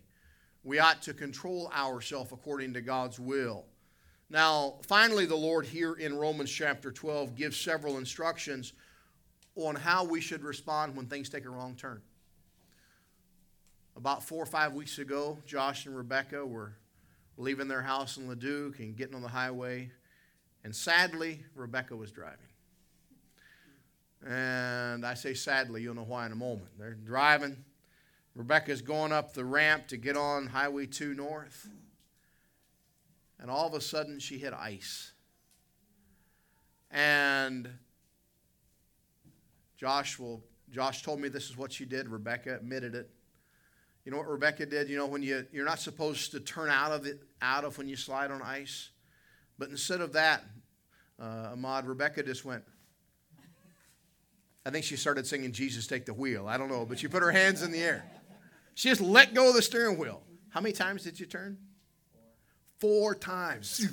We 0.65 0.79
ought 0.79 1.01
to 1.03 1.13
control 1.13 1.71
ourselves 1.73 2.33
according 2.33 2.73
to 2.73 2.81
God's 2.81 3.17
will. 3.17 3.67
Now, 4.31 4.75
finally, 4.83 5.25
the 5.25 5.35
Lord 5.35 5.65
here 5.65 5.91
in 5.91 6.15
Romans 6.15 6.49
chapter 6.49 6.89
12 6.89 7.35
gives 7.35 7.59
several 7.59 7.97
instructions 7.97 8.71
on 9.57 9.75
how 9.75 10.05
we 10.05 10.21
should 10.21 10.41
respond 10.41 10.95
when 10.95 11.07
things 11.07 11.27
take 11.27 11.43
a 11.43 11.49
wrong 11.49 11.75
turn. 11.75 12.01
About 13.97 14.23
four 14.23 14.41
or 14.41 14.45
five 14.45 14.71
weeks 14.71 14.99
ago, 14.99 15.37
Josh 15.45 15.85
and 15.85 15.97
Rebecca 15.97 16.45
were 16.45 16.71
leaving 17.35 17.67
their 17.67 17.81
house 17.81 18.15
in 18.15 18.29
Leduc 18.29 18.79
and 18.79 18.95
getting 18.95 19.15
on 19.15 19.21
the 19.21 19.27
highway, 19.27 19.91
and 20.63 20.73
sadly, 20.73 21.43
Rebecca 21.53 21.93
was 21.93 22.09
driving. 22.09 22.37
And 24.25 25.05
I 25.05 25.13
say 25.13 25.33
sadly, 25.33 25.81
you'll 25.81 25.95
know 25.95 26.03
why 26.03 26.25
in 26.25 26.31
a 26.31 26.35
moment. 26.35 26.69
They're 26.79 26.93
driving. 26.93 27.65
Rebecca's 28.33 28.81
going 28.81 29.11
up 29.11 29.33
the 29.33 29.43
ramp 29.43 29.87
to 29.87 29.97
get 29.97 30.15
on 30.15 30.47
Highway 30.47 30.85
2 30.85 31.15
North 31.15 31.67
and 33.41 33.49
all 33.49 33.67
of 33.67 33.73
a 33.73 33.81
sudden 33.81 34.19
she 34.19 34.37
hit 34.37 34.53
ice. 34.53 35.11
And 36.91 37.67
Josh 39.77 40.19
will 40.19 40.43
Josh 40.71 41.03
told 41.03 41.19
me 41.19 41.27
this 41.27 41.49
is 41.49 41.57
what 41.57 41.73
she 41.73 41.85
did. 41.85 42.07
Rebecca 42.07 42.55
admitted 42.55 42.95
it. 42.95 43.09
You 44.05 44.11
know 44.11 44.17
what 44.17 44.29
Rebecca 44.29 44.65
did? 44.65 44.89
You 44.89 44.97
know 44.97 45.07
when 45.07 45.23
you 45.23 45.45
you're 45.51 45.65
not 45.65 45.79
supposed 45.79 46.31
to 46.31 46.39
turn 46.39 46.69
out 46.69 46.91
of 46.91 47.05
it 47.05 47.19
out 47.41 47.63
of 47.65 47.77
when 47.77 47.87
you 47.87 47.95
slide 47.95 48.31
on 48.31 48.41
ice, 48.41 48.91
but 49.57 49.69
instead 49.69 50.01
of 50.01 50.13
that, 50.13 50.43
uh, 51.19 51.49
Ahmad, 51.53 51.87
Rebecca 51.87 52.23
just 52.23 52.45
went. 52.45 52.63
I 54.63 54.69
think 54.69 54.85
she 54.85 54.95
started 54.95 55.25
singing 55.25 55.51
"Jesus 55.51 55.87
Take 55.87 56.05
the 56.05 56.13
Wheel." 56.13 56.47
I 56.47 56.57
don't 56.57 56.69
know, 56.69 56.85
but 56.85 56.99
she 56.99 57.07
put 57.07 57.23
her 57.23 57.31
hands 57.31 57.63
in 57.63 57.71
the 57.71 57.81
air. 57.81 58.03
She 58.75 58.89
just 58.89 59.01
let 59.01 59.33
go 59.33 59.49
of 59.49 59.55
the 59.55 59.61
steering 59.61 59.97
wheel. 59.97 60.21
How 60.49 60.61
many 60.61 60.73
times 60.73 61.03
did 61.03 61.19
you 61.19 61.25
turn? 61.25 61.57
Four 62.81 63.15
times. 63.15 63.87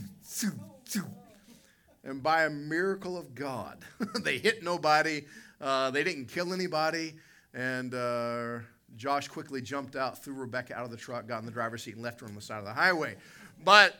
And 2.02 2.22
by 2.22 2.44
a 2.44 2.50
miracle 2.50 3.18
of 3.18 3.34
God, 3.34 3.78
they 4.24 4.38
hit 4.38 4.64
nobody. 4.64 5.24
Uh, 5.60 5.90
they 5.90 6.02
didn't 6.02 6.26
kill 6.26 6.52
anybody. 6.54 7.14
And 7.52 7.94
uh, 7.94 8.60
Josh 8.96 9.28
quickly 9.28 9.60
jumped 9.60 9.94
out, 9.94 10.24
threw 10.24 10.34
Rebecca 10.34 10.74
out 10.74 10.84
of 10.84 10.90
the 10.90 10.96
truck, 10.96 11.28
got 11.28 11.40
in 11.40 11.44
the 11.44 11.52
driver's 11.52 11.82
seat, 11.82 11.94
and 11.94 12.02
left 12.02 12.20
her 12.20 12.26
on 12.26 12.34
the 12.34 12.40
side 12.40 12.58
of 12.58 12.64
the 12.64 12.72
highway. 12.72 13.16
But 13.62 13.94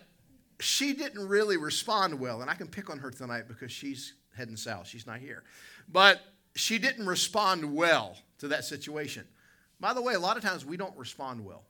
she 0.59 0.95
didn't 0.95 1.29
really 1.29 1.57
respond 1.57 2.19
well. 2.19 2.41
And 2.41 2.51
I 2.51 2.55
can 2.55 2.67
pick 2.67 2.89
on 2.89 2.99
her 2.99 3.11
tonight 3.11 3.45
because 3.47 3.71
she's 3.71 4.15
heading 4.35 4.57
south. 4.57 4.89
She's 4.89 5.07
not 5.07 5.19
here. 5.19 5.45
But 5.93 6.21
she 6.55 6.79
didn't 6.79 7.07
respond 7.07 7.75
well 7.75 8.17
to 8.39 8.49
that 8.49 8.65
situation. 8.65 9.27
By 9.81 9.93
the 9.93 10.03
way, 10.03 10.15
a 10.15 10.19
lot 10.19 10.37
of 10.37 10.43
times 10.43 10.65
we 10.65 10.77
don't 10.77 10.97
respond 10.97 11.45
well. 11.45 11.65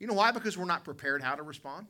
You 0.00 0.06
know 0.06 0.14
why? 0.14 0.32
Because 0.32 0.58
we're 0.58 0.64
not 0.64 0.82
prepared 0.82 1.22
how 1.22 1.36
to 1.36 1.42
respond. 1.42 1.86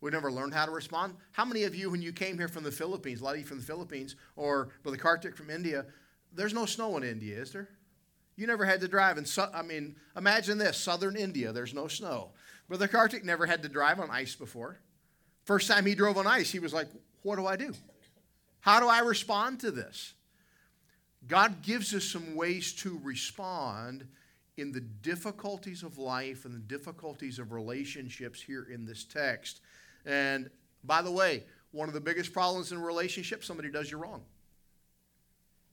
We 0.00 0.10
never 0.10 0.30
learned 0.30 0.52
how 0.52 0.66
to 0.66 0.70
respond. 0.70 1.16
How 1.32 1.46
many 1.46 1.64
of 1.64 1.74
you, 1.74 1.90
when 1.90 2.02
you 2.02 2.12
came 2.12 2.36
here 2.36 2.46
from 2.46 2.62
the 2.62 2.70
Philippines, 2.70 3.22
a 3.22 3.24
lot 3.24 3.34
of 3.34 3.40
you 3.40 3.46
from 3.46 3.58
the 3.58 3.64
Philippines, 3.64 4.16
or 4.36 4.68
Brother 4.82 4.98
Kartik 4.98 5.34
from 5.34 5.48
India, 5.48 5.86
there's 6.30 6.52
no 6.52 6.66
snow 6.66 6.96
in 6.98 7.02
India, 7.02 7.40
is 7.40 7.52
there? 7.52 7.70
You 8.36 8.46
never 8.46 8.66
had 8.66 8.82
to 8.82 8.88
drive 8.88 9.16
in, 9.16 9.24
I 9.54 9.62
mean, 9.62 9.96
imagine 10.14 10.58
this 10.58 10.76
southern 10.76 11.16
India, 11.16 11.52
there's 11.52 11.72
no 11.72 11.88
snow. 11.88 12.32
Brother 12.68 12.86
Kartik 12.86 13.24
never 13.24 13.46
had 13.46 13.62
to 13.62 13.68
drive 13.68 13.98
on 13.98 14.10
ice 14.10 14.34
before. 14.34 14.78
First 15.44 15.68
time 15.68 15.86
he 15.86 15.94
drove 15.94 16.18
on 16.18 16.26
ice, 16.26 16.50
he 16.50 16.58
was 16.58 16.74
like, 16.74 16.88
What 17.22 17.36
do 17.36 17.46
I 17.46 17.56
do? 17.56 17.72
How 18.60 18.80
do 18.80 18.88
I 18.88 19.00
respond 19.00 19.60
to 19.60 19.70
this? 19.70 20.14
God 21.26 21.62
gives 21.62 21.94
us 21.94 22.04
some 22.04 22.34
ways 22.34 22.72
to 22.74 23.00
respond 23.02 24.06
in 24.56 24.72
the 24.72 24.80
difficulties 24.80 25.82
of 25.82 25.98
life 25.98 26.44
and 26.44 26.54
the 26.54 26.58
difficulties 26.60 27.38
of 27.38 27.52
relationships 27.52 28.40
here 28.40 28.66
in 28.72 28.84
this 28.84 29.04
text. 29.04 29.60
And 30.06 30.50
by 30.84 31.02
the 31.02 31.10
way, 31.10 31.44
one 31.72 31.88
of 31.88 31.94
the 31.94 32.00
biggest 32.00 32.32
problems 32.32 32.70
in 32.70 32.80
relationships, 32.80 33.46
somebody 33.46 33.70
does 33.70 33.90
you 33.90 33.98
wrong. 33.98 34.22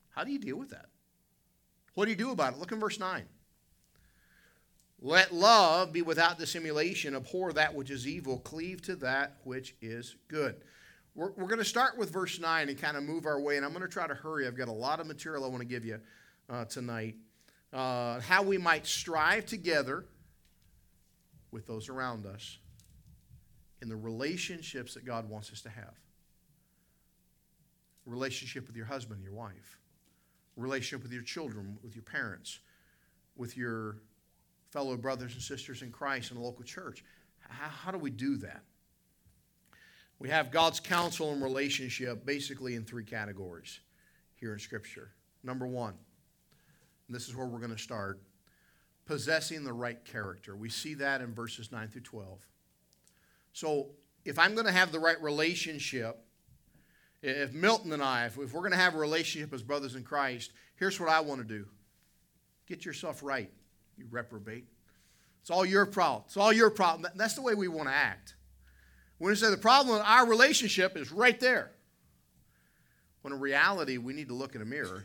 How 0.09 0.23
do 0.23 0.31
you 0.31 0.39
deal 0.39 0.57
with 0.57 0.71
that? 0.71 0.87
What 1.93 2.05
do 2.05 2.11
you 2.11 2.17
do 2.17 2.31
about 2.31 2.53
it? 2.53 2.59
Look 2.59 2.71
in 2.71 2.79
verse 2.79 2.99
9. 2.99 3.23
Let 5.03 5.33
love 5.33 5.91
be 5.91 6.01
without 6.01 6.37
dissimulation, 6.37 7.15
abhor 7.15 7.53
that 7.53 7.73
which 7.73 7.89
is 7.89 8.07
evil, 8.07 8.39
cleave 8.39 8.81
to 8.83 8.95
that 8.97 9.37
which 9.43 9.75
is 9.81 10.15
good. 10.27 10.55
We're, 11.15 11.31
we're 11.31 11.47
going 11.47 11.59
to 11.59 11.65
start 11.65 11.97
with 11.97 12.11
verse 12.11 12.39
9 12.39 12.69
and 12.69 12.79
kind 12.79 12.95
of 12.95 13.03
move 13.03 13.25
our 13.25 13.39
way, 13.39 13.57
and 13.57 13.65
I'm 13.65 13.71
going 13.71 13.83
to 13.83 13.89
try 13.89 14.07
to 14.07 14.13
hurry. 14.13 14.47
I've 14.47 14.55
got 14.55 14.67
a 14.67 14.73
lot 14.73 14.99
of 14.99 15.07
material 15.07 15.43
I 15.43 15.47
want 15.47 15.61
to 15.61 15.67
give 15.67 15.83
you 15.83 15.99
uh, 16.49 16.65
tonight 16.65 17.15
uh, 17.73 18.19
how 18.21 18.43
we 18.43 18.57
might 18.57 18.85
strive 18.85 19.45
together 19.45 20.05
with 21.51 21.67
those 21.67 21.89
around 21.89 22.25
us 22.25 22.57
in 23.81 23.89
the 23.89 23.95
relationships 23.95 24.93
that 24.93 25.05
God 25.05 25.29
wants 25.29 25.51
us 25.51 25.61
to 25.61 25.69
have. 25.69 25.93
Relationship 28.05 28.67
with 28.67 28.75
your 28.75 28.85
husband, 28.85 29.23
your 29.23 29.33
wife, 29.33 29.79
relationship 30.55 31.03
with 31.03 31.11
your 31.11 31.23
children, 31.23 31.77
with 31.83 31.95
your 31.95 32.03
parents, 32.03 32.59
with 33.35 33.57
your 33.57 33.97
fellow 34.71 34.95
brothers 34.97 35.33
and 35.33 35.41
sisters 35.41 35.81
in 35.81 35.91
Christ 35.91 36.31
in 36.31 36.37
the 36.37 36.43
local 36.43 36.63
church. 36.63 37.03
How, 37.39 37.67
how 37.67 37.91
do 37.91 37.97
we 37.97 38.09
do 38.09 38.37
that? 38.37 38.61
We 40.19 40.29
have 40.29 40.51
God's 40.51 40.79
counsel 40.79 41.33
and 41.33 41.41
relationship 41.41 42.25
basically 42.25 42.75
in 42.75 42.85
three 42.85 43.03
categories 43.03 43.79
here 44.35 44.53
in 44.53 44.59
Scripture. 44.59 45.09
Number 45.43 45.65
one, 45.65 45.95
this 47.13 47.27
is 47.27 47.35
where 47.35 47.45
we're 47.45 47.59
going 47.59 47.75
to 47.75 47.81
start, 47.81 48.21
possessing 49.05 49.63
the 49.63 49.73
right 49.73 50.03
character. 50.05 50.55
We 50.55 50.69
see 50.69 50.93
that 50.95 51.21
in 51.21 51.33
verses 51.33 51.71
9 51.71 51.87
through 51.89 52.01
12. 52.01 52.39
So 53.53 53.87
if 54.25 54.39
I'm 54.39 54.53
going 54.53 54.65
to 54.65 54.71
have 54.71 54.91
the 54.91 54.99
right 54.99 55.21
relationship, 55.21 56.23
if 57.21 57.53
Milton 57.53 57.91
and 57.93 58.01
I, 58.01 58.25
if, 58.25 58.37
we're 58.37 58.47
going 58.47 58.71
to 58.71 58.77
have 58.77 58.95
a 58.95 58.99
relationship 58.99 59.53
as 59.53 59.61
brothers 59.61 59.95
in 59.95 60.03
Christ, 60.03 60.51
here's 60.75 60.99
what 60.99 61.09
I 61.09 61.19
want 61.19 61.41
to 61.41 61.47
do 61.47 61.65
get 62.67 62.85
yourself 62.85 63.21
right, 63.21 63.51
you 63.97 64.05
reprobate. 64.09 64.65
It's 65.41 65.49
all 65.49 65.65
your 65.65 65.85
problem. 65.85 66.23
It's 66.27 66.37
all 66.37 66.53
your 66.53 66.69
problem. 66.69 67.11
That's 67.15 67.33
the 67.33 67.41
way 67.41 67.53
we 67.53 67.67
want 67.67 67.89
to 67.89 67.93
act. 67.93 68.35
When 69.17 69.29
we 69.29 69.35
say 69.35 69.49
the 69.49 69.57
problem 69.57 69.97
in 69.97 70.01
our 70.03 70.25
relationship 70.25 70.95
is 70.95 71.11
right 71.11 71.39
there. 71.39 71.71
When 73.23 73.33
in 73.33 73.39
reality, 73.39 73.97
we 73.97 74.13
need 74.13 74.29
to 74.29 74.33
look 74.33 74.55
in 74.55 74.61
a 74.61 74.65
mirror 74.65 75.03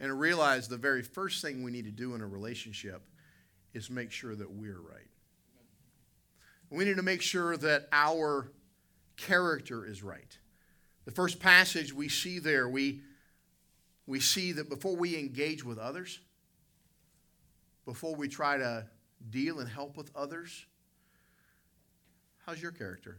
and 0.00 0.18
realize 0.18 0.66
the 0.66 0.78
very 0.78 1.02
first 1.02 1.42
thing 1.42 1.62
we 1.62 1.70
need 1.70 1.84
to 1.84 1.90
do 1.90 2.14
in 2.14 2.22
a 2.22 2.26
relationship 2.26 3.02
is 3.74 3.90
make 3.90 4.10
sure 4.10 4.34
that 4.34 4.50
we're 4.50 4.80
right. 4.80 5.06
We 6.70 6.84
need 6.84 6.96
to 6.96 7.02
make 7.02 7.20
sure 7.20 7.56
that 7.58 7.88
our 7.92 8.50
character 9.16 9.84
is 9.84 10.02
right. 10.02 10.38
The 11.04 11.10
first 11.10 11.38
passage 11.38 11.92
we 11.92 12.08
see 12.08 12.38
there, 12.38 12.68
we, 12.68 13.02
we 14.06 14.20
see 14.20 14.52
that 14.52 14.68
before 14.68 14.96
we 14.96 15.18
engage 15.18 15.64
with 15.64 15.78
others, 15.78 16.20
before 17.84 18.14
we 18.14 18.28
try 18.28 18.56
to 18.56 18.86
deal 19.28 19.60
and 19.60 19.68
help 19.68 19.96
with 19.96 20.10
others, 20.14 20.64
how's 22.46 22.62
your 22.62 22.72
character? 22.72 23.18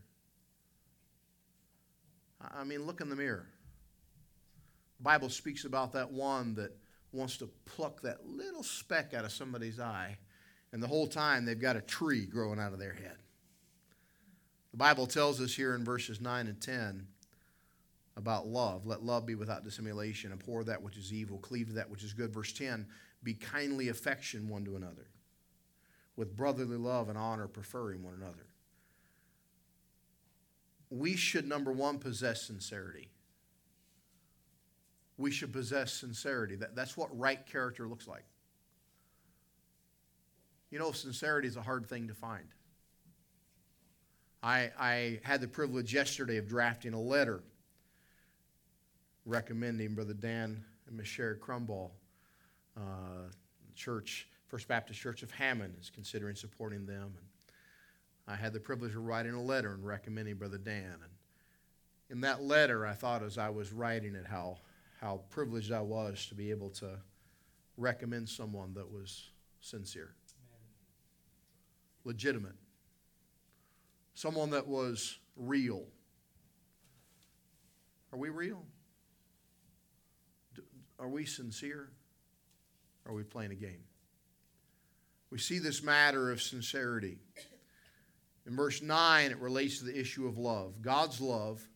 I 2.56 2.64
mean, 2.64 2.86
look 2.86 3.02
in 3.02 3.10
the 3.10 3.16
mirror. 3.16 3.51
Bible 5.02 5.30
speaks 5.30 5.66
about 5.66 5.94
that 5.94 6.12
one 6.12 6.54
that 6.56 6.78
wants 7.12 7.38
to 7.38 7.50
pluck 7.66 8.02
that 8.02 8.26
little 8.26 8.64
speck 8.64 9.14
out 9.14 9.26
of 9.26 9.32
somebody's 9.32 9.80
eye, 9.80 10.18
and 10.72 10.82
the 10.82 10.88
whole 10.88 11.08
time 11.08 11.46
they've 11.46 11.60
got 11.60 11.76
a 11.76 11.82
tree 11.82 12.26
growing 12.26 12.60
out 12.60 12.74
of 12.74 12.80
their 12.80 12.94
head. 12.94 13.18
The 14.72 14.78
Bible 14.78 15.08
tells 15.08 15.42
us 15.42 15.54
here 15.54 15.76
in 15.76 15.84
verses 15.84 16.22
9 16.22 16.48
and 16.48 16.62
10 16.62 17.08
about 18.16 18.48
love. 18.48 18.86
Let 18.86 19.04
love 19.04 19.26
be 19.26 19.36
without 19.36 19.64
dissimulation. 19.64 20.32
Abhor 20.32 20.64
that 20.66 20.82
which 20.82 20.98
is 20.98 21.12
evil. 21.12 21.40
Cleave 21.40 21.68
to 21.68 21.74
that 21.74 21.90
which 21.90 22.04
is 22.04 22.14
good. 22.14 22.34
Verse 22.34 22.54
10 22.54 22.88
Be 23.24 23.34
kindly 23.34 23.90
affection 23.90 24.48
one 24.48 24.64
to 24.66 24.78
another, 24.78 25.08
with 26.16 26.36
brotherly 26.38 26.78
love 26.78 27.10
and 27.10 27.18
honor, 27.18 27.48
preferring 27.48 28.04
one 28.04 28.14
another. 28.14 28.48
We 30.90 31.16
should, 31.16 31.48
number 31.48 31.72
one, 31.72 32.00
possess 32.00 32.44
sincerity 32.44 33.10
we 35.22 35.32
should 35.32 35.54
possess 35.54 35.94
sincerity. 35.94 36.56
That, 36.56 36.76
that's 36.76 36.98
what 36.98 37.18
right 37.18 37.46
character 37.46 37.88
looks 37.88 38.08
like. 38.08 38.26
You 40.72 40.80
know, 40.80 40.92
sincerity 40.92 41.48
is 41.48 41.58
a 41.58 41.62
hard 41.62 41.86
thing 41.86 42.08
to 42.08 42.14
find. 42.14 42.46
I, 44.44 44.72
I 44.80 45.20
had 45.24 45.42
the 45.42 45.48
privilege 45.48 45.94
yesterday 45.94 46.38
of 46.38 46.48
drafting 46.48 46.94
a 46.94 47.02
letter 47.02 47.44
recommending 49.26 49.94
Brother 49.94 50.14
Dan 50.14 50.64
and 50.88 50.98
Miss 50.98 51.08
Sherry 51.08 51.36
Crumball. 51.36 51.92
Uh, 52.76 53.30
church, 53.76 54.28
First 54.48 54.68
Baptist 54.68 55.00
Church 55.00 55.22
of 55.22 55.32
Hammond 55.32 55.76
is 55.80 55.90
considering 55.90 56.36
supporting 56.36 56.86
them. 56.86 57.14
And 57.16 57.56
I 58.28 58.36
had 58.36 58.54
the 58.54 58.60
privilege 58.60 58.96
of 58.96 59.06
writing 59.06 59.34
a 59.34 59.42
letter 59.42 59.74
and 59.74 59.86
recommending 59.86 60.36
Brother 60.36 60.58
Dan. 60.58 60.96
And 61.04 61.12
in 62.10 62.22
that 62.22 62.42
letter, 62.42 62.86
I 62.86 62.94
thought 62.94 63.24
as 63.24 63.38
I 63.38 63.50
was 63.50 63.72
writing 63.72 64.16
it 64.16 64.26
how, 64.26 64.58
how 65.02 65.22
privileged 65.30 65.72
I 65.72 65.82
was 65.82 66.28
to 66.28 66.36
be 66.36 66.52
able 66.52 66.70
to 66.72 67.00
recommend 67.76 68.30
someone 68.30 68.74
that 68.76 68.92
was 68.92 69.30
sincere, 69.60 70.14
legitimate, 72.04 72.56
someone 74.14 74.52
that 74.52 74.68
was 74.68 75.18
real. 75.36 75.84
Are 78.14 78.20
we 78.20 78.30
real? 78.30 78.64
Are 81.00 81.10
we 81.10 81.26
sincere? 81.26 81.90
Are 83.08 83.14
we 83.14 83.24
playing 83.24 83.52
a 83.52 83.56
game? 83.56 83.84
We 85.32 85.40
see 85.40 85.58
this 85.58 85.82
matter 85.82 86.30
of 86.30 86.42
sincerity. 86.42 87.18
In 88.46 88.56
verse 88.56 88.82
9, 88.82 89.32
it 89.32 89.40
relates 89.40 89.80
to 89.80 89.86
the 89.86 90.00
issue 90.00 90.28
of 90.28 90.38
love. 90.38 90.82
God's 90.82 91.22
love 91.22 91.68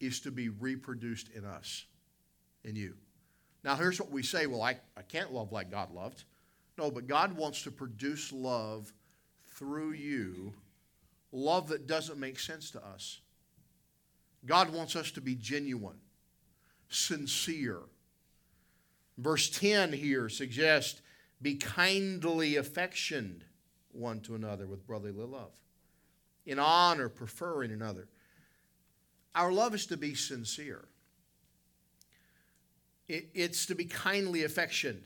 is 0.00 0.20
to 0.20 0.30
be 0.30 0.48
reproduced 0.50 1.30
in 1.34 1.44
us, 1.44 1.86
in 2.66 2.76
you. 2.76 2.94
Now, 3.64 3.76
here's 3.76 4.00
what 4.00 4.10
we 4.10 4.22
say 4.22 4.46
well, 4.46 4.62
I, 4.62 4.78
I 4.96 5.02
can't 5.02 5.32
love 5.32 5.52
like 5.52 5.70
God 5.70 5.92
loved. 5.92 6.24
No, 6.78 6.90
but 6.90 7.06
God 7.06 7.32
wants 7.36 7.62
to 7.62 7.70
produce 7.70 8.32
love 8.32 8.92
through 9.48 9.92
you, 9.92 10.52
love 11.32 11.68
that 11.68 11.86
doesn't 11.86 12.20
make 12.20 12.38
sense 12.38 12.70
to 12.72 12.84
us. 12.84 13.20
God 14.44 14.72
wants 14.72 14.94
us 14.94 15.10
to 15.12 15.20
be 15.20 15.34
genuine, 15.34 15.96
sincere. 16.88 17.80
Verse 19.18 19.48
10 19.48 19.92
here 19.92 20.28
suggests 20.28 21.00
be 21.40 21.54
kindly 21.54 22.56
affectioned 22.56 23.44
one 23.92 24.20
to 24.20 24.34
another 24.34 24.66
with 24.66 24.86
brotherly 24.86 25.24
love, 25.24 25.52
in 26.44 26.58
honor, 26.58 27.08
preferring 27.08 27.72
another. 27.72 28.08
Our 29.34 29.52
love 29.52 29.74
is 29.74 29.86
to 29.86 29.96
be 29.96 30.14
sincere, 30.14 30.86
it's 33.08 33.66
to 33.66 33.74
be 33.74 33.84
kindly 33.84 34.44
affectioned. 34.44 35.02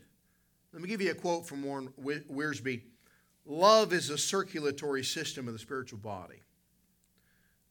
Let 0.73 0.83
me 0.83 0.89
give 0.89 1.01
you 1.01 1.11
a 1.11 1.15
quote 1.15 1.47
from 1.47 1.63
Warren 1.63 1.93
Wiersbe 2.01 2.83
Love 3.47 3.93
is 3.93 4.11
a 4.11 4.19
circulatory 4.19 5.03
system 5.03 5.49
of 5.49 5.55
the 5.55 5.59
spiritual 5.59 5.99
body, 5.99 6.43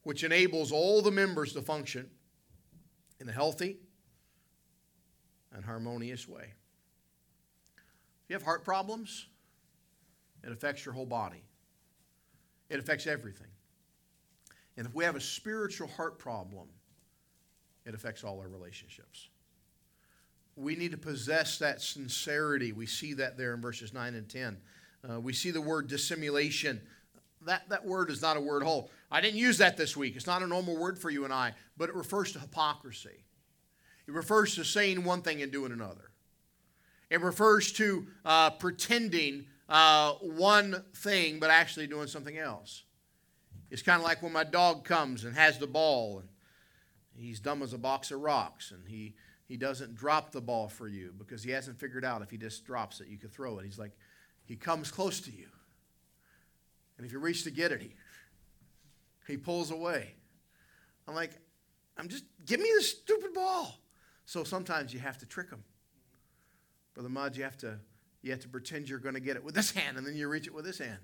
which 0.02 0.24
enables 0.24 0.72
all 0.72 1.00
the 1.00 1.10
members 1.10 1.52
to 1.54 1.62
function 1.62 2.10
in 3.20 3.28
a 3.28 3.32
healthy 3.32 3.78
and 5.52 5.64
harmonious 5.64 6.28
way 6.28 6.52
If 8.24 8.28
you 8.28 8.34
have 8.34 8.42
heart 8.42 8.64
problems, 8.64 9.26
it 10.44 10.52
affects 10.52 10.84
your 10.84 10.94
whole 10.94 11.06
body, 11.06 11.42
it 12.68 12.78
affects 12.78 13.06
everything. 13.06 13.46
And 14.76 14.86
if 14.86 14.94
we 14.94 15.04
have 15.04 15.16
a 15.16 15.20
spiritual 15.20 15.88
heart 15.88 16.18
problem, 16.18 16.68
it 17.84 17.94
affects 17.94 18.24
all 18.24 18.40
our 18.40 18.48
relationships. 18.48 19.28
We 20.56 20.76
need 20.76 20.90
to 20.90 20.98
possess 20.98 21.58
that 21.58 21.80
sincerity. 21.80 22.72
We 22.72 22.86
see 22.86 23.14
that 23.14 23.38
there 23.38 23.54
in 23.54 23.60
verses 23.60 23.92
9 23.92 24.14
and 24.14 24.28
10. 24.28 24.56
Uh, 25.08 25.20
we 25.20 25.32
see 25.32 25.50
the 25.50 25.60
word 25.60 25.88
dissimulation. 25.88 26.80
That, 27.46 27.68
that 27.70 27.86
word 27.86 28.10
is 28.10 28.20
not 28.20 28.36
a 28.36 28.40
word 28.40 28.62
whole. 28.62 28.90
I 29.10 29.20
didn't 29.20 29.38
use 29.38 29.58
that 29.58 29.76
this 29.76 29.96
week. 29.96 30.16
It's 30.16 30.26
not 30.26 30.42
a 30.42 30.46
normal 30.46 30.76
word 30.76 30.98
for 30.98 31.10
you 31.10 31.24
and 31.24 31.32
I, 31.32 31.54
but 31.76 31.88
it 31.88 31.94
refers 31.94 32.32
to 32.32 32.38
hypocrisy. 32.38 33.24
It 34.06 34.12
refers 34.12 34.54
to 34.56 34.64
saying 34.64 35.04
one 35.04 35.22
thing 35.22 35.42
and 35.42 35.50
doing 35.50 35.72
another. 35.72 36.10
It 37.08 37.20
refers 37.20 37.72
to 37.72 38.06
uh, 38.24 38.50
pretending 38.50 39.46
uh, 39.68 40.12
one 40.14 40.84
thing 40.94 41.38
but 41.38 41.50
actually 41.50 41.86
doing 41.86 42.06
something 42.06 42.36
else. 42.36 42.84
It's 43.70 43.82
kind 43.82 43.98
of 43.98 44.04
like 44.04 44.22
when 44.22 44.32
my 44.32 44.44
dog 44.44 44.84
comes 44.84 45.24
and 45.24 45.34
has 45.36 45.58
the 45.58 45.66
ball 45.66 46.18
and 46.18 46.28
he's 47.14 47.40
dumb 47.40 47.62
as 47.62 47.72
a 47.72 47.78
box 47.78 48.10
of 48.10 48.20
rocks 48.20 48.72
and 48.72 48.88
he, 48.88 49.14
he 49.50 49.56
doesn't 49.56 49.96
drop 49.96 50.30
the 50.30 50.40
ball 50.40 50.68
for 50.68 50.86
you 50.86 51.12
because 51.18 51.42
he 51.42 51.50
hasn't 51.50 51.76
figured 51.76 52.04
out 52.04 52.22
if 52.22 52.30
he 52.30 52.36
just 52.36 52.64
drops 52.64 53.00
it, 53.00 53.08
you 53.08 53.18
could 53.18 53.32
throw 53.32 53.58
it. 53.58 53.64
He's 53.64 53.80
like, 53.80 53.90
he 54.44 54.54
comes 54.54 54.92
close 54.92 55.18
to 55.22 55.32
you. 55.32 55.48
And 56.96 57.04
if 57.04 57.12
you 57.12 57.18
reach 57.18 57.42
to 57.42 57.50
get 57.50 57.72
it, 57.72 57.82
he, 57.82 57.96
he 59.26 59.36
pulls 59.36 59.72
away. 59.72 60.14
I'm 61.08 61.16
like, 61.16 61.32
I'm 61.98 62.06
just, 62.06 62.22
give 62.46 62.60
me 62.60 62.70
the 62.76 62.84
stupid 62.84 63.34
ball. 63.34 63.74
So 64.24 64.44
sometimes 64.44 64.94
you 64.94 65.00
have 65.00 65.18
to 65.18 65.26
trick 65.26 65.50
him. 65.50 65.64
Brother 66.94 67.08
Mudge, 67.08 67.36
you 67.36 67.42
have 67.42 67.58
to 67.58 67.80
you 68.22 68.30
have 68.30 68.40
to 68.42 68.48
pretend 68.48 68.88
you're 68.88 69.00
going 69.00 69.14
to 69.14 69.20
get 69.20 69.34
it 69.34 69.42
with 69.42 69.56
this 69.56 69.72
hand 69.72 69.96
and 69.96 70.06
then 70.06 70.14
you 70.14 70.28
reach 70.28 70.46
it 70.46 70.54
with 70.54 70.64
this 70.64 70.78
hand. 70.78 70.98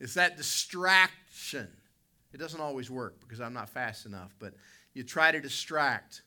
It's 0.00 0.14
that 0.14 0.38
distraction. 0.38 1.68
It 2.32 2.38
doesn't 2.38 2.60
always 2.60 2.90
work 2.90 3.20
because 3.20 3.42
I'm 3.42 3.52
not 3.52 3.68
fast 3.68 4.06
enough, 4.06 4.34
but 4.38 4.54
you 4.94 5.02
try 5.02 5.30
to 5.30 5.40
distract. 5.40 6.22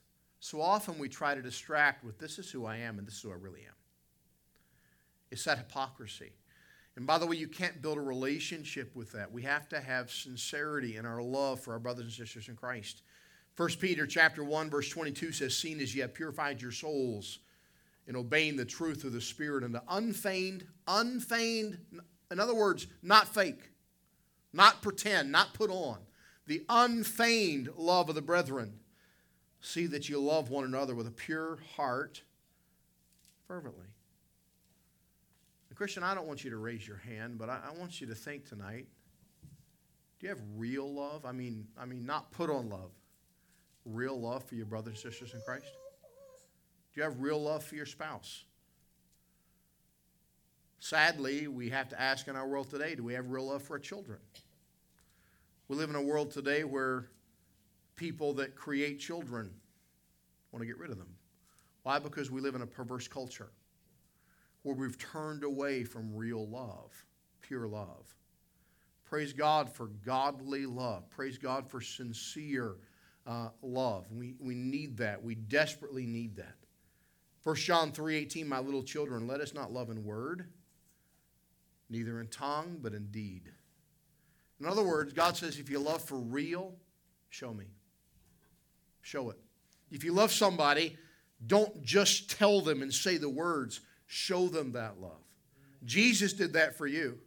So 0.45 0.61
often 0.61 0.99
we 0.99 1.09
try 1.09 1.33
to 1.33 1.41
distract 1.41 2.03
with 2.03 2.19
this 2.19 2.37
is 2.37 2.51
who 2.51 2.67
I 2.67 2.77
am 2.77 2.99
and 2.99 3.07
this 3.07 3.15
is 3.15 3.21
who 3.23 3.31
I 3.31 3.33
really 3.33 3.61
am. 3.61 3.73
It's 5.31 5.43
that 5.45 5.57
hypocrisy. 5.57 6.33
And 6.95 7.07
by 7.07 7.17
the 7.17 7.25
way, 7.25 7.35
you 7.35 7.47
can't 7.47 7.81
build 7.81 7.97
a 7.97 8.01
relationship 8.01 8.95
with 8.95 9.11
that. 9.13 9.31
We 9.31 9.41
have 9.41 9.67
to 9.69 9.81
have 9.81 10.11
sincerity 10.11 10.97
in 10.97 11.05
our 11.07 11.19
love 11.19 11.61
for 11.61 11.73
our 11.73 11.79
brothers 11.79 12.03
and 12.03 12.13
sisters 12.13 12.47
in 12.47 12.55
Christ. 12.55 13.01
1 13.57 13.69
Peter 13.79 14.05
chapter 14.05 14.43
1 14.43 14.69
verse 14.69 14.87
22 14.87 15.31
says, 15.31 15.57
"Seeing 15.57 15.81
as 15.81 15.95
ye 15.95 16.01
have 16.01 16.13
purified 16.13 16.61
your 16.61 16.71
souls 16.71 17.39
in 18.05 18.15
obeying 18.15 18.55
the 18.55 18.65
truth 18.65 19.03
of 19.03 19.13
the 19.13 19.21
Spirit 19.21 19.63
and 19.63 19.73
the 19.73 19.83
unfeigned, 19.87 20.67
unfeigned, 20.85 22.03
in 22.29 22.39
other 22.39 22.53
words, 22.53 22.85
not 23.01 23.33
fake, 23.33 23.71
not 24.53 24.83
pretend, 24.83 25.31
not 25.31 25.55
put 25.55 25.71
on, 25.71 26.05
the 26.45 26.63
unfeigned 26.69 27.69
love 27.75 28.09
of 28.09 28.13
the 28.13 28.21
brethren. 28.21 28.79
See 29.65 29.87
that 29.87 30.07
you 30.07 30.19
love 30.19 30.51
one 30.51 30.63
another 30.63 30.93
with 30.93 31.07
a 31.07 31.11
pure 31.11 31.57
heart 31.75 32.21
fervently. 33.47 33.87
Christian, 35.73 36.03
I 36.03 36.13
don't 36.13 36.27
want 36.27 36.43
you 36.43 36.51
to 36.51 36.57
raise 36.57 36.87
your 36.87 36.97
hand, 36.97 37.39
but 37.39 37.49
I, 37.49 37.59
I 37.67 37.77
want 37.79 37.99
you 37.99 38.05
to 38.07 38.15
think 38.15 38.47
tonight. 38.47 38.85
Do 40.19 40.27
you 40.27 40.29
have 40.29 40.39
real 40.55 40.93
love? 40.93 41.25
I 41.25 41.31
mean, 41.31 41.65
I 41.79 41.85
mean, 41.85 42.05
not 42.05 42.31
put 42.31 42.51
on 42.51 42.69
love. 42.69 42.91
Real 43.85 44.17
love 44.21 44.43
for 44.43 44.53
your 44.53 44.67
brothers 44.67 45.03
and 45.03 45.11
sisters 45.11 45.33
in 45.33 45.41
Christ? 45.41 45.65
Do 46.93 47.01
you 47.01 47.03
have 47.03 47.19
real 47.19 47.41
love 47.41 47.63
for 47.63 47.73
your 47.73 47.87
spouse? 47.87 48.45
Sadly, 50.79 51.47
we 51.47 51.69
have 51.71 51.89
to 51.89 51.99
ask 51.99 52.27
in 52.27 52.35
our 52.35 52.47
world 52.47 52.69
today 52.69 52.93
do 52.93 53.03
we 53.03 53.15
have 53.15 53.31
real 53.31 53.47
love 53.47 53.63
for 53.63 53.73
our 53.73 53.79
children? 53.79 54.19
We 55.67 55.75
live 55.75 55.89
in 55.89 55.95
a 55.95 56.01
world 56.03 56.29
today 56.29 56.63
where 56.63 57.07
people 57.95 58.33
that 58.33 58.55
create 58.55 58.99
children 58.99 59.51
want 60.51 60.61
to 60.61 60.67
get 60.67 60.77
rid 60.77 60.91
of 60.91 60.97
them. 60.97 61.15
Why? 61.83 61.99
Because 61.99 62.31
we 62.31 62.41
live 62.41 62.55
in 62.55 62.61
a 62.61 62.67
perverse 62.67 63.07
culture 63.07 63.51
where 64.63 64.75
we've 64.75 64.97
turned 64.97 65.43
away 65.43 65.83
from 65.83 66.15
real 66.15 66.47
love, 66.47 66.91
pure 67.41 67.67
love. 67.67 68.15
Praise 69.05 69.33
God 69.33 69.71
for 69.71 69.87
godly 70.05 70.65
love. 70.65 71.09
Praise 71.09 71.37
God 71.37 71.69
for 71.69 71.79
sincere 71.79 72.77
uh, 73.27 73.49
love. 73.61 74.11
We, 74.11 74.35
we 74.39 74.55
need 74.55 74.97
that. 74.97 75.23
We 75.23 75.35
desperately 75.35 76.05
need 76.05 76.35
that. 76.37 76.55
1 77.43 77.55
John 77.57 77.91
3:18 77.91 78.47
My 78.47 78.59
little 78.59 78.81
children 78.81 79.27
let 79.27 79.39
us 79.39 79.53
not 79.53 79.71
love 79.71 79.91
in 79.91 80.03
word 80.03 80.47
neither 81.89 82.19
in 82.19 82.27
tongue 82.27 82.77
but 82.81 82.93
in 82.93 83.07
deed. 83.07 83.51
In 84.59 84.65
other 84.65 84.83
words, 84.83 85.13
God 85.13 85.37
says 85.37 85.59
if 85.59 85.69
you 85.69 85.79
love 85.79 86.01
for 86.01 86.17
real, 86.17 86.73
show 87.29 87.53
me. 87.53 87.65
Show 89.05 89.29
it. 89.29 89.37
If 89.91 90.03
you 90.03 90.13
love 90.13 90.31
somebody, 90.31 90.97
don't 91.45 91.83
just 91.83 92.31
tell 92.31 92.59
them 92.59 92.81
and 92.81 92.91
say 92.91 93.17
the 93.17 93.29
words, 93.29 93.81
show 94.07 94.47
them 94.47 94.71
that 94.71 94.99
love. 94.99 95.21
Jesus 95.83 96.33
did 96.33 96.53
that 96.53 96.75
for 96.75 96.87
you. 96.87 97.19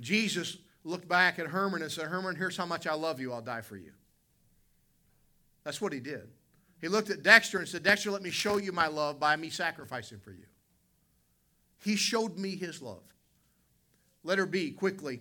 Jesus 0.00 0.56
looked 0.84 1.06
back 1.06 1.38
at 1.38 1.48
Herman 1.48 1.82
and 1.82 1.92
said, 1.92 2.06
Herman, 2.06 2.34
here's 2.34 2.56
how 2.56 2.64
much 2.64 2.86
I 2.86 2.94
love 2.94 3.20
you. 3.20 3.30
I'll 3.30 3.42
die 3.42 3.60
for 3.60 3.76
you. 3.76 3.92
That's 5.64 5.82
what 5.82 5.92
he 5.92 6.00
did. 6.00 6.30
He 6.80 6.88
looked 6.88 7.10
at 7.10 7.22
Dexter 7.22 7.58
and 7.58 7.68
said, 7.68 7.82
Dexter, 7.82 8.10
let 8.10 8.22
me 8.22 8.30
show 8.30 8.56
you 8.56 8.72
my 8.72 8.86
love 8.86 9.20
by 9.20 9.36
me 9.36 9.50
sacrificing 9.50 10.18
for 10.18 10.32
you. 10.32 10.46
He 11.84 11.94
showed 11.94 12.38
me 12.38 12.56
his 12.56 12.80
love. 12.80 13.02
Letter 14.24 14.46
B, 14.46 14.70
quickly. 14.70 15.20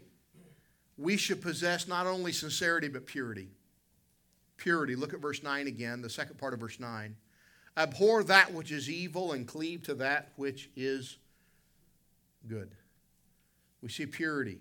We 0.97 1.17
should 1.17 1.41
possess 1.41 1.86
not 1.86 2.08
only 2.08 2.32
sincerity, 2.32 2.88
but 2.88 3.06
purity. 3.06 3.50
Purity. 4.62 4.95
Look 4.95 5.15
at 5.15 5.19
verse 5.19 5.41
9 5.41 5.65
again, 5.65 6.04
the 6.04 6.10
second 6.10 6.38
part 6.38 6.54
of 6.54 6.60
verse 6.60 6.80
9. 6.80 7.15
Abhor 7.78 8.24
that 8.26 8.54
which 8.54 8.71
is 8.71 8.91
evil 8.91 9.32
and 9.32 9.47
cleave 9.47 9.82
to 9.84 9.95
that 9.95 10.34
which 10.36 10.69
is 10.76 11.17
good. 12.47 12.69
We 13.82 13.89
see 13.89 14.06
purity. 14.06 14.60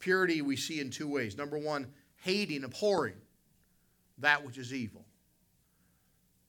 Purity 0.00 0.42
we 0.42 0.54
see 0.54 0.80
in 0.80 0.90
two 0.90 1.08
ways. 1.08 1.38
Number 1.38 1.56
one, 1.56 1.86
hating, 2.16 2.62
abhorring 2.62 3.14
that 4.18 4.44
which 4.44 4.58
is 4.58 4.74
evil. 4.74 5.06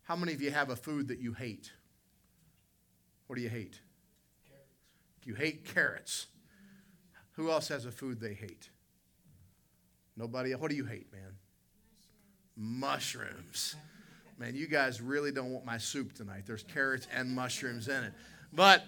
How 0.03 0.17
many 0.17 0.33
of 0.33 0.41
you 0.41 0.51
have 0.51 0.69
a 0.69 0.75
food 0.75 1.07
that 1.07 1.19
you 1.19 1.31
hate? 1.31 1.71
What 3.27 3.37
do 3.37 3.41
you 3.41 3.49
hate? 3.49 3.79
Carrots. 4.45 5.23
You 5.23 5.35
hate 5.35 5.63
carrots. 5.73 6.27
Who 7.37 7.49
else 7.49 7.69
has 7.69 7.85
a 7.85 7.91
food 7.93 8.19
they 8.19 8.33
hate? 8.33 8.69
Nobody. 10.17 10.53
What 10.53 10.69
do 10.69 10.75
you 10.75 10.83
hate, 10.83 11.13
man? 11.13 11.37
Mushrooms. 12.59 13.75
Man, 14.37 14.53
you 14.53 14.67
guys 14.67 15.01
really 15.01 15.31
don't 15.31 15.51
want 15.51 15.65
my 15.65 15.77
soup 15.77 16.13
tonight. 16.13 16.43
There's 16.45 16.63
carrots 16.63 17.07
and 17.13 17.33
mushrooms 17.33 17.87
in 17.87 18.03
it. 18.03 18.13
But 18.53 18.83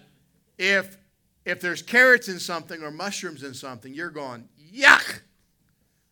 if 0.58 0.98
if 1.44 1.60
there's 1.60 1.82
carrots 1.82 2.28
in 2.28 2.38
something 2.38 2.82
or 2.82 2.90
mushrooms 2.90 3.42
in 3.42 3.54
something, 3.54 3.92
you're 3.92 4.10
going, 4.10 4.48
yuck. 4.72 5.22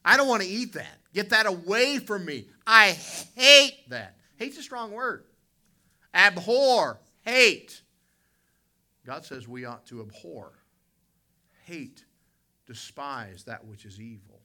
I 0.05 0.16
don't 0.16 0.27
want 0.27 0.42
to 0.42 0.49
eat 0.49 0.73
that. 0.73 0.99
Get 1.14 1.31
that 1.31 1.46
away 1.46 1.99
from 1.99 2.25
me. 2.25 2.46
I 2.66 2.90
hate 3.37 3.88
that. 3.90 4.16
Hate's 4.37 4.59
a 4.59 4.62
strong 4.62 4.90
word. 4.90 5.25
Abhor, 6.14 6.99
hate. 7.25 7.83
God 9.07 9.25
says 9.25 9.46
we 9.46 9.64
ought 9.64 9.87
to 9.87 10.01
abhor, 10.01 10.53
hate, 11.64 12.05
despise 12.66 13.44
that 13.44 13.64
which 13.64 13.85
is 13.85 14.01
evil. 14.01 14.40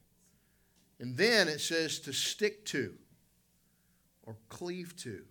And 0.99 1.17
then 1.17 1.47
it 1.47 1.61
says 1.61 1.99
to 1.99 2.13
stick 2.13 2.65
to 2.65 2.93
or 4.25 4.35
cleave 4.49 4.95
to 4.97 5.21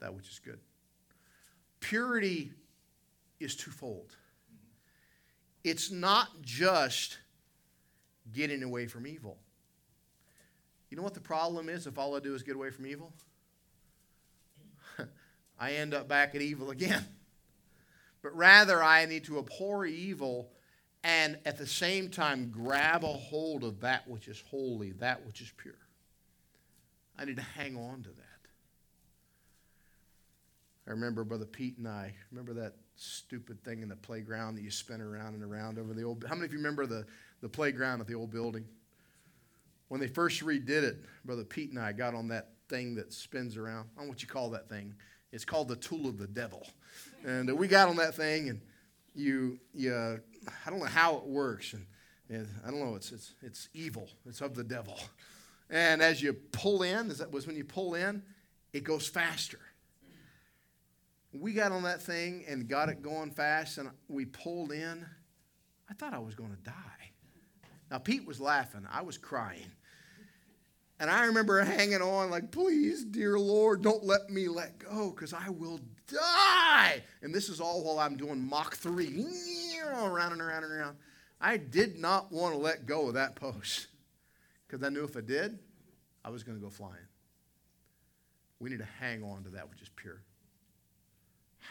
that 0.00 0.14
which 0.14 0.28
is 0.28 0.38
good. 0.38 0.58
Purity 1.80 2.52
is 3.40 3.56
twofold. 3.56 4.16
It's 5.64 5.90
not 5.90 6.28
just 6.42 7.18
getting 8.32 8.62
away 8.62 8.86
from 8.86 9.06
evil. 9.06 9.38
You 10.90 10.96
know 10.96 11.02
what 11.02 11.14
the 11.14 11.20
problem 11.20 11.68
is 11.68 11.86
if 11.86 11.98
all 11.98 12.16
I 12.16 12.20
do 12.20 12.34
is 12.34 12.42
get 12.42 12.56
away 12.56 12.70
from 12.70 12.86
evil? 12.86 13.12
I 15.58 15.72
end 15.72 15.94
up 15.94 16.08
back 16.08 16.34
at 16.34 16.40
evil 16.40 16.70
again. 16.70 17.04
But 18.22 18.36
rather, 18.36 18.82
I 18.82 19.04
need 19.06 19.24
to 19.24 19.38
abhor 19.38 19.86
evil 19.86 20.50
and 21.04 21.38
at 21.44 21.58
the 21.58 21.66
same 21.66 22.08
time 22.08 22.50
grab 22.50 23.04
a 23.04 23.08
hold 23.08 23.62
of 23.62 23.80
that 23.80 24.08
which 24.08 24.28
is 24.28 24.42
holy, 24.50 24.92
that 24.92 25.24
which 25.26 25.40
is 25.40 25.52
pure. 25.56 25.78
I 27.18 27.24
need 27.24 27.36
to 27.36 27.42
hang 27.42 27.76
on 27.76 28.02
to 28.02 28.10
that. 28.10 28.24
I 30.86 30.90
remember 30.92 31.24
Brother 31.24 31.44
Pete 31.44 31.76
and 31.76 31.86
I, 31.86 32.14
remember 32.30 32.54
that 32.54 32.74
stupid 32.96 33.62
thing 33.62 33.82
in 33.82 33.88
the 33.88 33.96
playground 33.96 34.56
that 34.56 34.62
you 34.62 34.70
spin 34.70 35.00
around 35.00 35.34
and 35.34 35.42
around 35.42 35.78
over 35.78 35.92
the 35.92 36.02
old. 36.02 36.24
How 36.26 36.34
many 36.34 36.46
of 36.46 36.52
you 36.52 36.58
remember 36.58 36.86
the, 36.86 37.04
the 37.42 37.48
playground 37.48 38.00
at 38.00 38.06
the 38.06 38.14
old 38.14 38.30
building? 38.30 38.64
When 39.88 40.00
they 40.00 40.06
first 40.06 40.44
redid 40.44 40.82
it, 40.82 41.04
Brother 41.24 41.44
Pete 41.44 41.70
and 41.70 41.78
I 41.78 41.92
got 41.92 42.14
on 42.14 42.28
that 42.28 42.50
thing 42.68 42.94
that 42.96 43.12
spins 43.12 43.56
around. 43.56 43.88
I 43.94 43.98
don't 43.98 44.06
know 44.06 44.10
what 44.10 44.22
you 44.22 44.28
call 44.28 44.50
that 44.50 44.68
thing. 44.68 44.94
It's 45.32 45.44
called 45.44 45.68
the 45.68 45.76
tool 45.76 46.06
of 46.06 46.18
the 46.18 46.26
devil. 46.26 46.66
And 47.24 47.50
we 47.58 47.68
got 47.68 47.88
on 47.88 47.96
that 47.96 48.14
thing, 48.14 48.48
and 48.48 48.60
you, 49.14 49.58
you 49.74 49.92
uh, 49.92 50.16
I 50.66 50.70
don't 50.70 50.78
know 50.78 50.86
how 50.86 51.16
it 51.16 51.26
works. 51.26 51.74
And, 51.74 51.86
and 52.30 52.48
I 52.66 52.70
don't 52.70 52.80
know, 52.80 52.94
it's, 52.94 53.12
it's, 53.12 53.34
it's 53.42 53.68
evil, 53.74 54.08
it's 54.26 54.40
of 54.40 54.54
the 54.54 54.64
devil. 54.64 54.98
And 55.70 56.00
as 56.00 56.22
you 56.22 56.32
pull 56.32 56.82
in, 56.82 57.08
that 57.08 57.30
was 57.30 57.46
when 57.46 57.56
you 57.56 57.64
pull 57.64 57.94
in, 57.94 58.22
it 58.72 58.84
goes 58.84 59.06
faster. 59.06 59.60
We 61.32 61.52
got 61.52 61.72
on 61.72 61.82
that 61.82 62.02
thing 62.02 62.44
and 62.48 62.68
got 62.68 62.88
it 62.88 63.02
going 63.02 63.30
fast, 63.30 63.78
and 63.78 63.90
we 64.08 64.24
pulled 64.24 64.72
in. 64.72 65.06
I 65.90 65.94
thought 65.94 66.14
I 66.14 66.18
was 66.18 66.34
going 66.34 66.50
to 66.50 66.62
die. 66.62 66.72
Now, 67.90 67.98
Pete 67.98 68.26
was 68.26 68.40
laughing. 68.40 68.86
I 68.90 69.02
was 69.02 69.18
crying. 69.18 69.70
And 71.00 71.10
I 71.10 71.26
remember 71.26 71.62
hanging 71.62 72.02
on, 72.02 72.30
like, 72.30 72.50
please, 72.50 73.04
dear 73.04 73.38
Lord, 73.38 73.82
don't 73.82 74.04
let 74.04 74.30
me 74.30 74.48
let 74.48 74.78
go 74.78 75.10
because 75.10 75.32
I 75.32 75.48
will 75.48 75.80
die. 76.08 77.02
And 77.22 77.32
this 77.32 77.48
is 77.48 77.60
all 77.60 77.84
while 77.84 77.98
I'm 77.98 78.16
doing 78.16 78.40
Mach 78.40 78.74
3, 78.74 79.26
around 79.86 80.32
and 80.32 80.40
around 80.40 80.64
and 80.64 80.72
around. 80.72 80.96
I 81.40 81.56
did 81.56 81.98
not 81.98 82.32
want 82.32 82.54
to 82.54 82.58
let 82.58 82.86
go 82.86 83.08
of 83.08 83.14
that 83.14 83.36
post 83.36 83.86
because 84.68 84.84
I 84.84 84.90
knew 84.90 85.04
if 85.04 85.16
I 85.16 85.20
did, 85.22 85.58
I 86.24 86.30
was 86.30 86.42
going 86.42 86.58
to 86.58 86.62
go 86.62 86.70
flying. 86.70 86.94
We 88.60 88.70
need 88.70 88.80
to 88.80 88.88
hang 89.00 89.22
on 89.22 89.44
to 89.44 89.50
that 89.50 89.68
which 89.70 89.80
is 89.80 89.88
pure. 89.96 90.22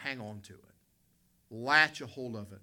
Hang 0.02 0.20
on 0.20 0.40
to 0.42 0.54
it, 0.54 0.74
latch 1.50 2.00
a 2.00 2.06
hold 2.06 2.36
of 2.36 2.52
it. 2.52 2.60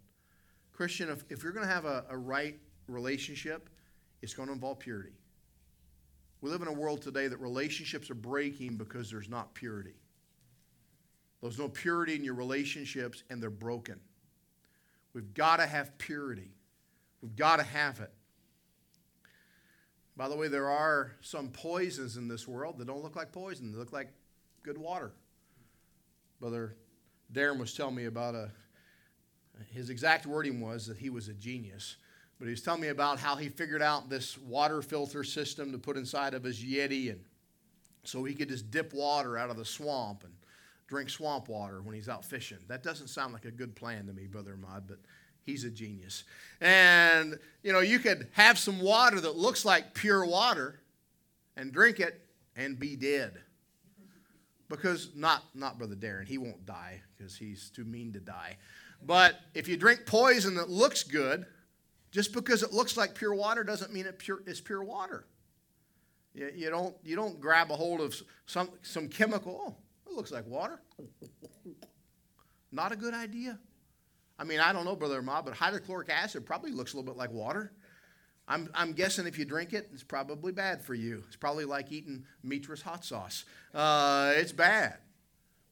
Christian, 0.74 1.10
if, 1.10 1.24
if 1.30 1.44
you're 1.44 1.54
going 1.54 1.66
to 1.66 1.74
have 1.74 1.86
a, 1.86 2.06
a 2.10 2.18
right 2.18 2.58
relationship, 2.88 3.70
it's 4.22 4.34
going 4.34 4.48
to 4.48 4.54
involve 4.54 4.80
purity. 4.80 5.14
We 6.42 6.50
live 6.50 6.62
in 6.62 6.68
a 6.68 6.74
world 6.74 7.02
today 7.02 7.28
that 7.28 7.38
relationships 7.38 8.10
are 8.10 8.16
breaking 8.16 8.76
because 8.76 9.10
there's 9.10 9.30
not 9.30 9.54
purity. 9.54 9.96
There's 11.42 11.60
no 11.60 11.70
purity 11.70 12.16
in 12.16 12.24
your 12.24 12.34
relationships, 12.34 13.24
and 13.30 13.42
they're 13.42 13.50
broken. 13.50 14.00
We've 15.14 15.34
got 15.34 15.58
to 15.58 15.66
have 15.66 15.98
purity. 15.98 16.52
We've 17.22 17.36
got 17.36 17.58
to 17.58 17.64
have 17.64 18.00
it. 18.00 18.12
By 20.18 20.30
the 20.30 20.36
way, 20.36 20.48
there 20.48 20.70
are 20.70 21.12
some 21.22 21.50
poisons 21.50 22.16
in 22.18 22.28
this 22.28 22.48
world 22.48 22.78
that 22.78 22.88
don't 22.88 23.04
look 23.04 23.16
like 23.16 23.32
poison, 23.32 23.72
they 23.72 23.78
look 23.78 23.92
like 23.92 24.10
good 24.64 24.78
water. 24.78 25.12
Brother 26.40 26.76
Darren 27.34 27.60
was 27.60 27.74
telling 27.74 27.96
me 27.96 28.06
about 28.06 28.36
a, 28.36 28.52
his 29.74 29.90
exact 29.90 30.26
wording 30.26 30.62
was 30.62 30.88
that 30.88 30.98
he 30.98 31.10
was 31.10 31.28
a 31.28 31.34
genius. 31.34 31.98
But 32.38 32.46
he 32.46 32.52
was 32.52 32.62
telling 32.62 32.82
me 32.82 32.90
about 32.90 33.20
how 33.20 33.36
he 33.36 33.48
figured 33.48 33.82
out 33.82 34.10
this 34.10 34.38
water 34.38 34.82
filter 34.82 35.24
system 35.24 35.72
to 35.72 35.78
put 35.78 35.96
inside 35.96 36.34
of 36.34 36.44
his 36.44 36.62
Yeti, 36.62 37.10
and 37.10 37.22
so 38.04 38.24
he 38.24 38.34
could 38.34 38.50
just 38.50 38.70
dip 38.72 38.94
water 38.94 39.38
out 39.38 39.50
of 39.50 39.58
the 39.58 39.66
swamp 39.66 40.24
and 40.24 40.34
drink 40.88 41.10
swamp 41.10 41.48
water 41.48 41.82
when 41.82 41.96
he's 41.96 42.10
out 42.10 42.26
fishing. 42.26 42.58
That 42.68 42.84
doesn't 42.84 43.08
sound 43.08 43.34
like 43.34 43.46
a 43.46 43.52
good 43.52 43.76
plan 43.76 44.06
to 44.08 44.14
me, 44.14 44.28
Brother 44.28 44.54
Ahmad, 44.54 44.84
but 44.86 45.00
he's 45.46 45.64
a 45.64 45.70
genius. 45.70 46.24
And, 46.60 47.38
you 47.64 47.72
know, 47.72 47.80
you 47.80 48.00
could 48.00 48.28
have 48.34 48.58
some 48.58 48.80
water 48.80 49.20
that 49.22 49.38
looks 49.38 49.64
like 49.64 49.94
pure 49.94 50.26
water 50.26 50.80
and 51.56 51.72
drink 51.72 52.00
it 52.00 52.22
and 52.56 52.78
be 52.80 52.96
dead. 52.96 53.34
Because, 54.68 55.12
not, 55.16 55.44
not 55.54 55.78
Brother 55.78 55.96
Darren, 55.96 56.28
he 56.28 56.40
won't 56.40 56.66
die 56.66 57.02
because 57.16 57.38
he's 57.38 57.70
too 57.70 57.86
mean 57.86 58.14
to 58.14 58.20
die. 58.20 58.58
But 59.04 59.40
if 59.54 59.68
you 59.68 59.78
drink 59.78 60.06
poison 60.06 60.56
that 60.56 60.70
looks 60.70 61.04
good, 61.04 61.46
just 62.12 62.34
because 62.34 62.64
it 62.64 62.74
looks 62.74 62.98
like 62.98 63.14
pure 63.14 63.36
water 63.36 63.64
doesn't 63.64 63.94
mean 63.94 64.08
it 64.08 64.18
pure, 64.18 64.42
it's 64.48 64.60
pure 64.60 64.84
water. 64.84 65.26
You, 66.34 66.52
you, 66.56 66.70
don't, 66.70 66.96
you 67.04 67.16
don't 67.16 67.40
grab 67.40 67.70
a 67.70 67.76
hold 67.76 68.02
of 68.02 68.16
some, 68.48 68.70
some 68.82 69.08
chemical, 69.08 69.62
oh, 69.68 69.76
it 70.10 70.16
looks 70.16 70.32
like 70.32 70.48
water. 70.48 70.80
Not 72.72 72.92
a 72.92 72.96
good 72.96 73.14
idea. 73.14 73.60
I 74.38 74.44
mean, 74.44 74.60
I 74.60 74.74
don't 74.74 74.86
know, 74.86 74.96
Brother 74.96 75.22
Ma, 75.22 75.42
but 75.42 75.54
hydrochloric 75.54 76.10
acid 76.10 76.46
probably 76.46 76.72
looks 76.72 76.94
a 76.94 76.98
little 76.98 77.12
bit 77.12 77.18
like 77.18 77.32
water. 77.32 77.72
I'm, 78.48 78.70
I'm 78.76 78.94
guessing 78.94 79.26
if 79.26 79.40
you 79.40 79.46
drink 79.46 79.74
it, 79.74 79.90
it's 79.94 80.04
probably 80.04 80.52
bad 80.52 80.84
for 80.84 80.94
you. 80.94 81.24
It's 81.28 81.36
probably 81.36 81.66
like 81.66 81.92
eating 81.92 82.26
Mitra's 82.44 82.82
hot 82.82 83.04
sauce. 83.04 83.46
Uh, 83.74 84.34
it's 84.36 84.52
bad. 84.52 84.98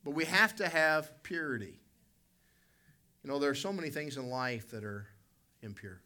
But 0.04 0.12
we 0.12 0.26
have 0.26 0.56
to 0.56 0.68
have 0.68 1.12
purity. 1.24 1.80
You 3.24 3.30
know, 3.30 3.40
there 3.40 3.52
are 3.52 3.56
so 3.56 3.72
many 3.72 3.90
things 3.90 4.18
in 4.18 4.30
life 4.30 4.72
that 4.72 4.84
are 4.84 5.08
impure 5.62 6.02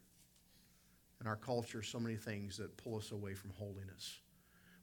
in 1.20 1.26
our 1.26 1.36
culture 1.36 1.82
so 1.82 1.98
many 1.98 2.16
things 2.16 2.56
that 2.58 2.76
pull 2.76 2.96
us 2.96 3.10
away 3.10 3.34
from 3.34 3.50
holiness. 3.50 4.18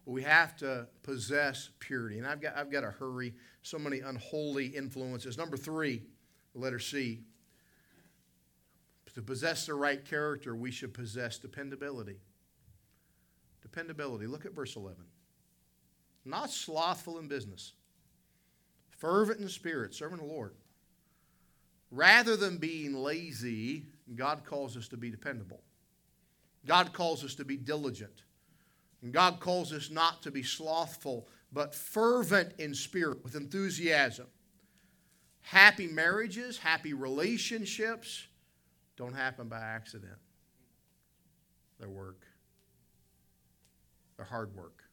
But 0.06 0.12
we 0.12 0.24
have 0.24 0.56
to 0.58 0.88
possess 1.04 1.70
purity. 1.80 2.18
And 2.18 2.28
I've 2.28 2.42
got, 2.42 2.58
I've 2.58 2.72
got 2.72 2.82
to 2.82 2.92
hurry. 2.92 3.34
So 3.64 3.80
many 3.80 4.02
unholy 4.02 4.68
influences. 4.68 5.38
Number 5.38 5.58
three, 5.58 6.04
the 6.54 6.60
letter 6.60 6.80
C. 6.80 7.22
To 9.16 9.22
possess 9.22 9.66
the 9.66 9.74
right 9.74 10.04
character, 10.04 10.56
we 10.56 10.72
should 10.72 10.94
possess 10.94 11.38
dependability. 11.38 12.18
Dependability. 13.62 14.28
Look 14.28 14.46
at 14.46 14.54
verse 14.54 14.76
11. 14.76 14.98
Not 16.26 16.52
slothful 16.52 17.20
in 17.20 17.28
business, 17.28 17.74
fervent 18.90 19.40
in 19.40 19.48
spirit, 19.48 19.94
serving 19.94 20.18
the 20.18 20.26
Lord. 20.26 20.56
Rather 21.92 22.36
than 22.36 22.58
being 22.58 22.94
lazy, 22.94 23.86
God 24.16 24.44
calls 24.44 24.76
us 24.76 24.88
to 24.90 24.98
be 24.98 25.10
dependable. 25.10 25.62
God 26.66 26.94
calls 26.94 27.24
us 27.24 27.36
to 27.36 27.46
be 27.46 27.58
diligent. 27.58 28.24
And 29.02 29.14
God 29.14 29.40
calls 29.40 29.72
us 29.72 29.92
not 29.92 30.24
to 30.24 30.32
be 30.32 30.44
slothful, 30.44 31.28
but 31.54 31.76
fervent 31.76 32.54
in 32.58 32.74
spirit, 32.74 33.24
with 33.24 33.36
enthusiasm. 33.36 34.26
Happy 35.42 35.88
marriages, 35.88 36.58
happy 36.58 36.94
relationships 36.94 38.28
don't 38.98 39.14
happen 39.14 39.48
by 39.48 39.60
accident. 39.60 40.18
They're 41.80 41.90
work, 41.90 42.26
they're 44.18 44.26
hard 44.26 44.56
work. 44.56 44.84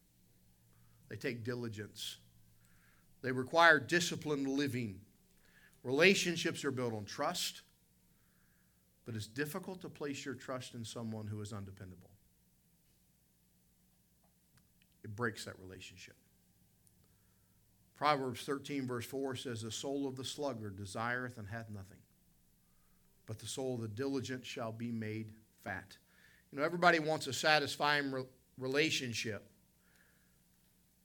They 1.09 1.15
take 1.15 1.43
diligence, 1.43 2.17
they 3.21 3.31
require 3.31 3.79
disciplined 3.79 4.47
living. 4.47 4.99
Relationships 5.83 6.63
are 6.63 6.71
built 6.71 6.93
on 6.93 7.03
trust 7.03 7.61
but 9.05 9.15
it's 9.15 9.27
difficult 9.27 9.81
to 9.81 9.89
place 9.89 10.23
your 10.23 10.33
trust 10.33 10.75
in 10.75 10.85
someone 10.85 11.27
who 11.27 11.41
is 11.41 11.51
undependable. 11.51 12.09
it 15.03 15.15
breaks 15.15 15.45
that 15.45 15.59
relationship. 15.59 16.15
Proverbs 17.95 18.43
13, 18.43 18.87
verse 18.87 19.05
4 19.05 19.35
says, 19.35 19.61
The 19.61 19.71
soul 19.71 20.07
of 20.07 20.15
the 20.15 20.23
sluggard 20.23 20.77
desireth 20.77 21.37
and 21.37 21.47
hath 21.47 21.69
nothing, 21.69 21.99
but 23.25 23.39
the 23.39 23.47
soul 23.47 23.75
of 23.75 23.81
the 23.81 23.87
diligent 23.87 24.45
shall 24.45 24.71
be 24.71 24.91
made 24.91 25.31
fat. 25.63 25.97
You 26.51 26.59
know, 26.59 26.65
everybody 26.65 26.99
wants 26.99 27.27
a 27.27 27.33
satisfying 27.33 28.11
re- 28.11 28.25
relationship, 28.57 29.49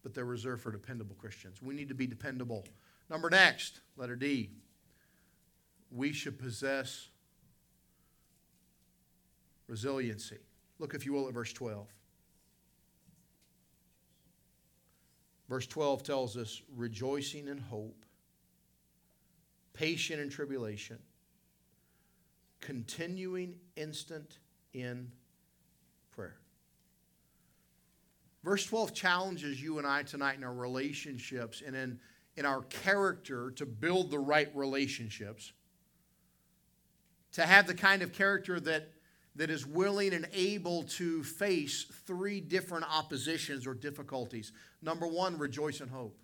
but 0.02 0.14
they're 0.14 0.24
reserved 0.24 0.62
for 0.62 0.72
dependable 0.72 1.16
Christians. 1.16 1.62
We 1.62 1.74
need 1.74 1.88
to 1.88 1.94
be 1.94 2.06
dependable. 2.06 2.64
Number 3.08 3.30
next, 3.30 3.80
letter 3.96 4.16
D. 4.16 4.50
We 5.90 6.12
should 6.12 6.38
possess 6.38 7.08
resiliency. 9.68 10.38
Look, 10.78 10.94
if 10.94 11.06
you 11.06 11.12
will, 11.12 11.28
at 11.28 11.34
verse 11.34 11.52
12. 11.52 11.86
Verse 15.48 15.66
12 15.66 16.02
tells 16.02 16.36
us 16.36 16.60
rejoicing 16.76 17.48
in 17.48 17.56
hope, 17.58 18.04
patient 19.72 20.20
in 20.20 20.28
tribulation, 20.28 20.98
continuing 22.60 23.54
instant 23.76 24.38
in 24.72 25.10
prayer. 26.10 26.36
Verse 28.44 28.64
12 28.66 28.94
challenges 28.94 29.62
you 29.62 29.78
and 29.78 29.86
I 29.86 30.02
tonight 30.02 30.36
in 30.36 30.44
our 30.44 30.54
relationships 30.54 31.62
and 31.64 31.74
in, 31.74 31.98
in 32.36 32.46
our 32.46 32.62
character 32.62 33.50
to 33.52 33.66
build 33.66 34.10
the 34.10 34.18
right 34.18 34.50
relationships, 34.54 35.52
to 37.32 37.42
have 37.42 37.66
the 37.66 37.74
kind 37.74 38.02
of 38.02 38.12
character 38.12 38.58
that 38.60 38.90
that 39.38 39.50
is 39.50 39.64
willing 39.64 40.12
and 40.14 40.28
able 40.32 40.82
to 40.82 41.22
face 41.22 41.86
three 42.06 42.40
different 42.40 42.84
oppositions 42.92 43.68
or 43.68 43.74
difficulties. 43.74 44.52
Number 44.82 45.06
one, 45.06 45.38
rejoice 45.38 45.80
in 45.80 45.88
hope. 45.88 46.18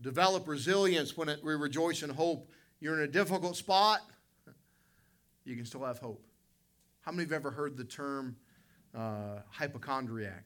Develop 0.00 0.48
resilience 0.48 1.16
when 1.16 1.28
it, 1.28 1.44
we 1.44 1.54
rejoice 1.54 2.02
in 2.02 2.10
hope. 2.10 2.50
You're 2.80 2.94
in 2.94 3.08
a 3.08 3.12
difficult 3.12 3.56
spot, 3.56 4.00
you 5.46 5.56
can 5.56 5.64
still 5.64 5.84
have 5.84 5.98
hope. 5.98 6.26
How 7.00 7.12
many 7.12 7.22
have 7.22 7.32
ever 7.32 7.50
heard 7.50 7.76
the 7.76 7.84
term 7.84 8.36
uh, 8.94 9.40
hypochondriac? 9.48 10.44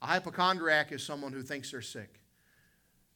A 0.00 0.06
hypochondriac 0.06 0.92
is 0.92 1.02
someone 1.02 1.32
who 1.32 1.42
thinks 1.42 1.70
they're 1.70 1.82
sick. 1.82 2.20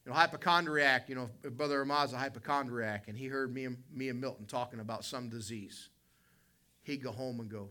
You 0.04 0.10
know, 0.10 0.16
hypochondriac, 0.16 1.08
you 1.08 1.14
know, 1.14 1.30
Brother 1.52 1.80
Ahmad's 1.80 2.12
a 2.12 2.18
hypochondriac, 2.18 3.08
and 3.08 3.16
he 3.16 3.26
heard 3.26 3.54
me 3.54 3.64
and, 3.66 3.78
me 3.92 4.08
and 4.08 4.20
Milton 4.20 4.46
talking 4.46 4.80
about 4.80 5.04
some 5.04 5.28
disease. 5.28 5.88
He'd 6.82 7.02
go 7.02 7.12
home 7.12 7.38
and 7.40 7.48
go, 7.48 7.70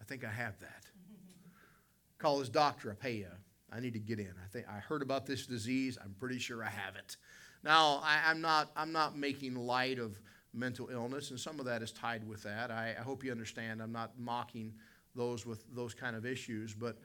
I 0.00 0.04
think 0.04 0.24
I 0.24 0.30
have 0.30 0.58
that. 0.58 0.86
Call 2.18 2.40
his 2.40 2.48
doctor 2.48 2.90
up, 2.90 3.00
hey, 3.00 3.24
uh, 3.24 3.34
I 3.72 3.80
need 3.80 3.92
to 3.92 4.00
get 4.00 4.18
in. 4.18 4.32
I 4.44 4.48
think 4.48 4.66
I 4.68 4.78
heard 4.78 5.02
about 5.02 5.24
this 5.24 5.46
disease. 5.46 5.96
I'm 6.02 6.14
pretty 6.18 6.38
sure 6.38 6.64
I 6.64 6.68
have 6.68 6.96
it. 6.96 7.16
Now, 7.62 8.00
I, 8.02 8.30
am 8.30 8.40
not, 8.40 8.70
I'm 8.76 8.92
not 8.92 9.16
making 9.16 9.54
light 9.54 9.98
of 9.98 10.20
mental 10.56 10.88
illness, 10.90 11.30
and 11.30 11.38
some 11.38 11.60
of 11.60 11.66
that 11.66 11.82
is 11.82 11.92
tied 11.92 12.26
with 12.26 12.42
that. 12.42 12.70
I, 12.70 12.94
I 12.98 13.02
hope 13.02 13.24
you 13.24 13.30
understand. 13.30 13.82
I'm 13.82 13.92
not 13.92 14.12
mocking 14.18 14.72
those 15.14 15.46
with 15.46 15.64
those 15.74 15.94
kind 15.94 16.16
of 16.16 16.26
issues, 16.26 16.74
but 16.74 16.98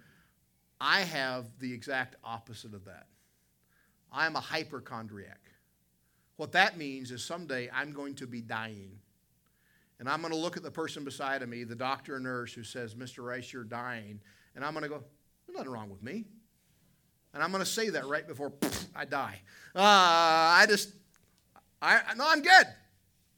I 0.80 1.02
have 1.02 1.46
the 1.60 1.72
exact 1.72 2.16
opposite 2.24 2.74
of 2.74 2.86
that. 2.86 3.08
I'm 4.12 4.36
a 4.36 4.40
hypochondriac. 4.40 5.40
What 6.38 6.52
that 6.54 6.78
means 6.78 7.12
is 7.12 7.24
someday 7.24 7.70
I'm 7.74 7.94
going 7.94 8.16
to 8.16 8.28
be 8.28 8.42
dying. 8.42 8.98
And 10.00 10.10
I'm 10.10 10.22
going 10.22 10.34
to 10.34 10.40
look 10.40 10.58
at 10.58 10.64
the 10.64 10.72
person 10.72 11.04
beside 11.04 11.44
of 11.44 11.50
me, 11.50 11.64
the 11.64 11.76
doctor 11.76 12.16
or 12.16 12.20
nurse 12.20 12.54
who 12.54 12.64
says, 12.64 12.96
Mr. 12.96 13.24
Rice, 13.24 13.54
you're 13.54 13.64
dying. 13.64 14.20
And 14.56 14.66
I'm 14.66 14.74
going 14.74 14.84
to 14.84 14.90
go, 14.90 15.04
there's 15.46 15.56
nothing 15.56 15.72
wrong 15.72 15.92
with 15.92 16.02
me. 16.02 16.26
And 17.34 17.44
I'm 17.44 17.52
going 17.52 17.64
to 17.64 17.70
say 17.70 17.90
that 17.90 18.08
right 18.08 18.28
before 18.28 18.52
I 18.96 19.06
die. 19.06 19.40
Uh, 19.76 19.80
I 19.82 20.66
just, 20.68 20.94
I 21.82 22.02
no, 22.18 22.26
I'm 22.28 22.42
good. 22.42 22.66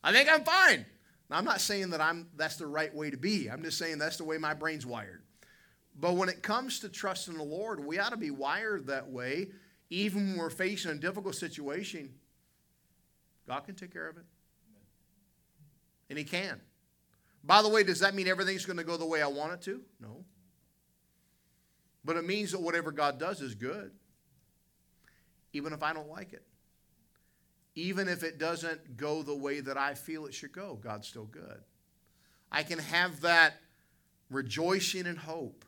I 0.03 0.11
think 0.11 0.29
I'm 0.29 0.43
fine. 0.43 0.85
Now, 1.29 1.37
I'm 1.37 1.45
not 1.45 1.61
saying 1.61 1.91
that 1.91 2.01
I'm 2.01 2.27
that's 2.35 2.57
the 2.57 2.67
right 2.67 2.93
way 2.93 3.09
to 3.09 3.17
be. 3.17 3.49
I'm 3.49 3.63
just 3.63 3.77
saying 3.77 3.97
that's 3.97 4.17
the 4.17 4.23
way 4.23 4.37
my 4.37 4.53
brain's 4.53 4.85
wired. 4.85 5.21
But 5.99 6.13
when 6.13 6.27
it 6.27 6.41
comes 6.41 6.79
to 6.79 6.89
trusting 6.89 7.37
the 7.37 7.43
Lord, 7.43 7.85
we 7.85 7.99
ought 7.99 8.09
to 8.09 8.17
be 8.17 8.31
wired 8.31 8.87
that 8.87 9.09
way 9.09 9.47
even 9.93 10.29
when 10.29 10.37
we're 10.37 10.49
facing 10.49 10.89
a 10.89 10.95
difficult 10.95 11.35
situation, 11.35 12.09
God 13.47 13.59
can 13.61 13.75
take 13.75 13.93
care 13.93 14.09
of 14.09 14.17
it. 14.17 14.25
And 16.09 16.17
He 16.17 16.25
can. 16.25 16.59
By 17.43 17.61
the 17.61 17.69
way, 17.69 17.83
does 17.83 17.99
that 17.99 18.15
mean 18.15 18.27
everything's 18.27 18.65
going 18.65 18.77
to 18.77 18.83
go 18.83 18.97
the 18.97 19.05
way 19.05 19.21
I 19.21 19.27
want 19.27 19.53
it 19.53 19.61
to? 19.63 19.81
No. 20.01 20.25
But 22.03 22.17
it 22.17 22.25
means 22.25 22.51
that 22.53 22.61
whatever 22.61 22.91
God 22.91 23.19
does 23.19 23.39
is 23.39 23.53
good, 23.53 23.91
even 25.53 25.73
if 25.73 25.83
I 25.83 25.93
don't 25.93 26.09
like 26.09 26.33
it. 26.33 26.43
Even 27.75 28.07
if 28.07 28.23
it 28.23 28.38
doesn't 28.38 28.97
go 28.97 29.23
the 29.23 29.36
way 29.36 29.59
that 29.59 29.77
I 29.77 29.95
feel 29.95 30.25
it 30.25 30.33
should 30.33 30.51
go, 30.51 30.75
God's 30.75 31.07
still 31.07 31.25
good. 31.25 31.62
I 32.51 32.63
can 32.63 32.79
have 32.79 33.21
that 33.21 33.55
rejoicing 34.29 35.07
and 35.07 35.17
hope. 35.17 35.65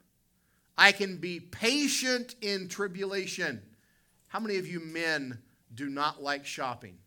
I 0.77 0.91
can 0.91 1.17
be 1.17 1.39
patient 1.39 2.35
in 2.41 2.67
tribulation. 2.67 3.61
How 4.27 4.39
many 4.39 4.57
of 4.57 4.67
you 4.67 4.79
men 4.79 5.39
do 5.73 5.89
not 5.89 6.21
like 6.21 6.45
shopping? 6.45 6.97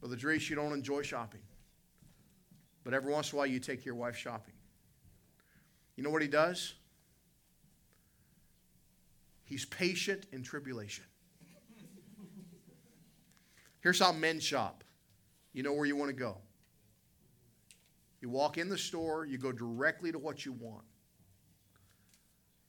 Brother 0.00 0.16
Drees, 0.16 0.48
you 0.50 0.56
don't 0.56 0.72
enjoy 0.72 1.02
shopping. 1.02 1.40
But 2.84 2.94
every 2.94 3.12
once 3.12 3.32
in 3.32 3.36
a 3.36 3.38
while, 3.38 3.46
you 3.46 3.60
take 3.60 3.84
your 3.84 3.94
wife 3.94 4.16
shopping. 4.16 4.54
You 5.96 6.02
know 6.02 6.10
what 6.10 6.22
he 6.22 6.28
does? 6.28 6.74
He's 9.44 9.64
patient 9.64 10.26
in 10.32 10.42
tribulation. 10.42 11.04
Here's 13.80 13.98
how 13.98 14.12
men 14.12 14.40
shop. 14.40 14.84
You 15.52 15.62
know 15.62 15.72
where 15.72 15.86
you 15.86 15.96
want 15.96 16.10
to 16.10 16.16
go. 16.16 16.38
You 18.20 18.28
walk 18.28 18.58
in 18.58 18.68
the 18.68 18.78
store, 18.78 19.24
you 19.24 19.38
go 19.38 19.50
directly 19.50 20.12
to 20.12 20.18
what 20.18 20.44
you 20.44 20.52
want. 20.52 20.84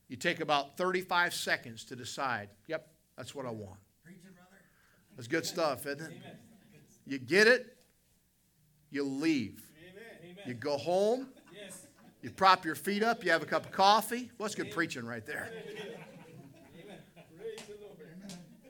You 0.08 0.18
take 0.18 0.40
about 0.40 0.78
35 0.78 1.34
seconds 1.34 1.84
to 1.86 1.96
decide, 1.96 2.50
yep, 2.68 2.88
that's 3.18 3.36
what 3.36 3.46
I 3.46 3.52
want. 3.52 3.80
That's 5.16 5.28
good 5.28 5.46
stuff, 5.46 5.86
isn't 5.86 6.02
it? 6.02 6.14
You 7.06 7.20
get 7.20 7.48
it, 7.48 7.78
you 8.90 9.04
leave. 9.04 9.62
You 10.46 10.54
go 10.54 10.78
home, 10.78 11.28
you 12.22 12.30
prop 12.30 12.66
your 12.66 12.76
feet 12.76 13.04
up, 13.04 13.24
you 13.24 13.32
have 13.32 13.44
a 13.44 13.46
cup 13.46 13.66
of 13.66 13.72
coffee. 13.72 14.32
What's 14.38 14.56
good 14.56 14.72
preaching 14.72 15.06
right 15.06 15.26
there? 15.26 15.52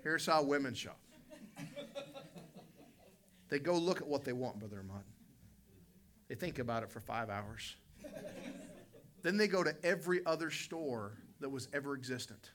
Here's 0.04 0.26
how 0.26 0.44
women 0.44 0.74
shop. 0.74 0.98
They 3.52 3.60
go 3.60 3.76
look 3.76 4.00
at 4.00 4.08
what 4.08 4.24
they 4.24 4.32
want, 4.32 4.60
Brother 4.60 4.80
Ahmad. 4.80 5.04
They 6.30 6.36
think 6.36 6.58
about 6.58 6.84
it 6.84 6.90
for 6.90 7.02
five 7.02 7.30
hours. 7.30 7.76
then 9.22 9.36
they 9.36 9.48
go 9.48 9.62
to 9.62 9.76
every 9.84 10.26
other 10.26 10.50
store 10.50 11.18
that 11.42 11.50
was 11.50 11.68
ever 11.74 11.94
existent. 11.94 12.52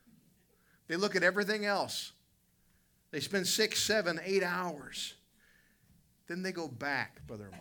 They 0.88 0.96
look 0.96 1.14
at 1.14 1.22
everything 1.22 1.66
else. 1.66 2.12
They 3.10 3.20
spend 3.20 3.46
six, 3.46 3.82
seven, 3.82 4.18
eight 4.24 4.42
hours. 4.42 5.14
Then 6.28 6.42
they 6.42 6.52
go 6.52 6.66
back, 6.66 7.26
Brother 7.26 7.48
Ahmad, 7.48 7.60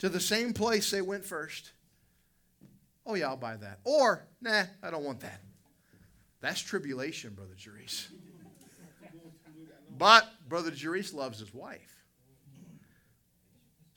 to 0.00 0.08
the 0.08 0.20
same 0.20 0.52
place 0.52 0.90
they 0.90 1.02
went 1.02 1.24
first. 1.24 1.72
Oh, 3.06 3.14
yeah, 3.14 3.28
I'll 3.28 3.36
buy 3.36 3.56
that. 3.56 3.78
Or, 3.84 4.26
nah, 4.40 4.64
I 4.82 4.90
don't 4.90 5.04
want 5.04 5.20
that. 5.20 5.40
That's 6.40 6.60
tribulation, 6.60 7.34
Brother 7.34 7.54
Jerice. 7.56 8.08
But 9.96 10.26
Brother 10.48 10.72
Jerice 10.72 11.14
loves 11.14 11.38
his 11.38 11.54
wife. 11.54 11.99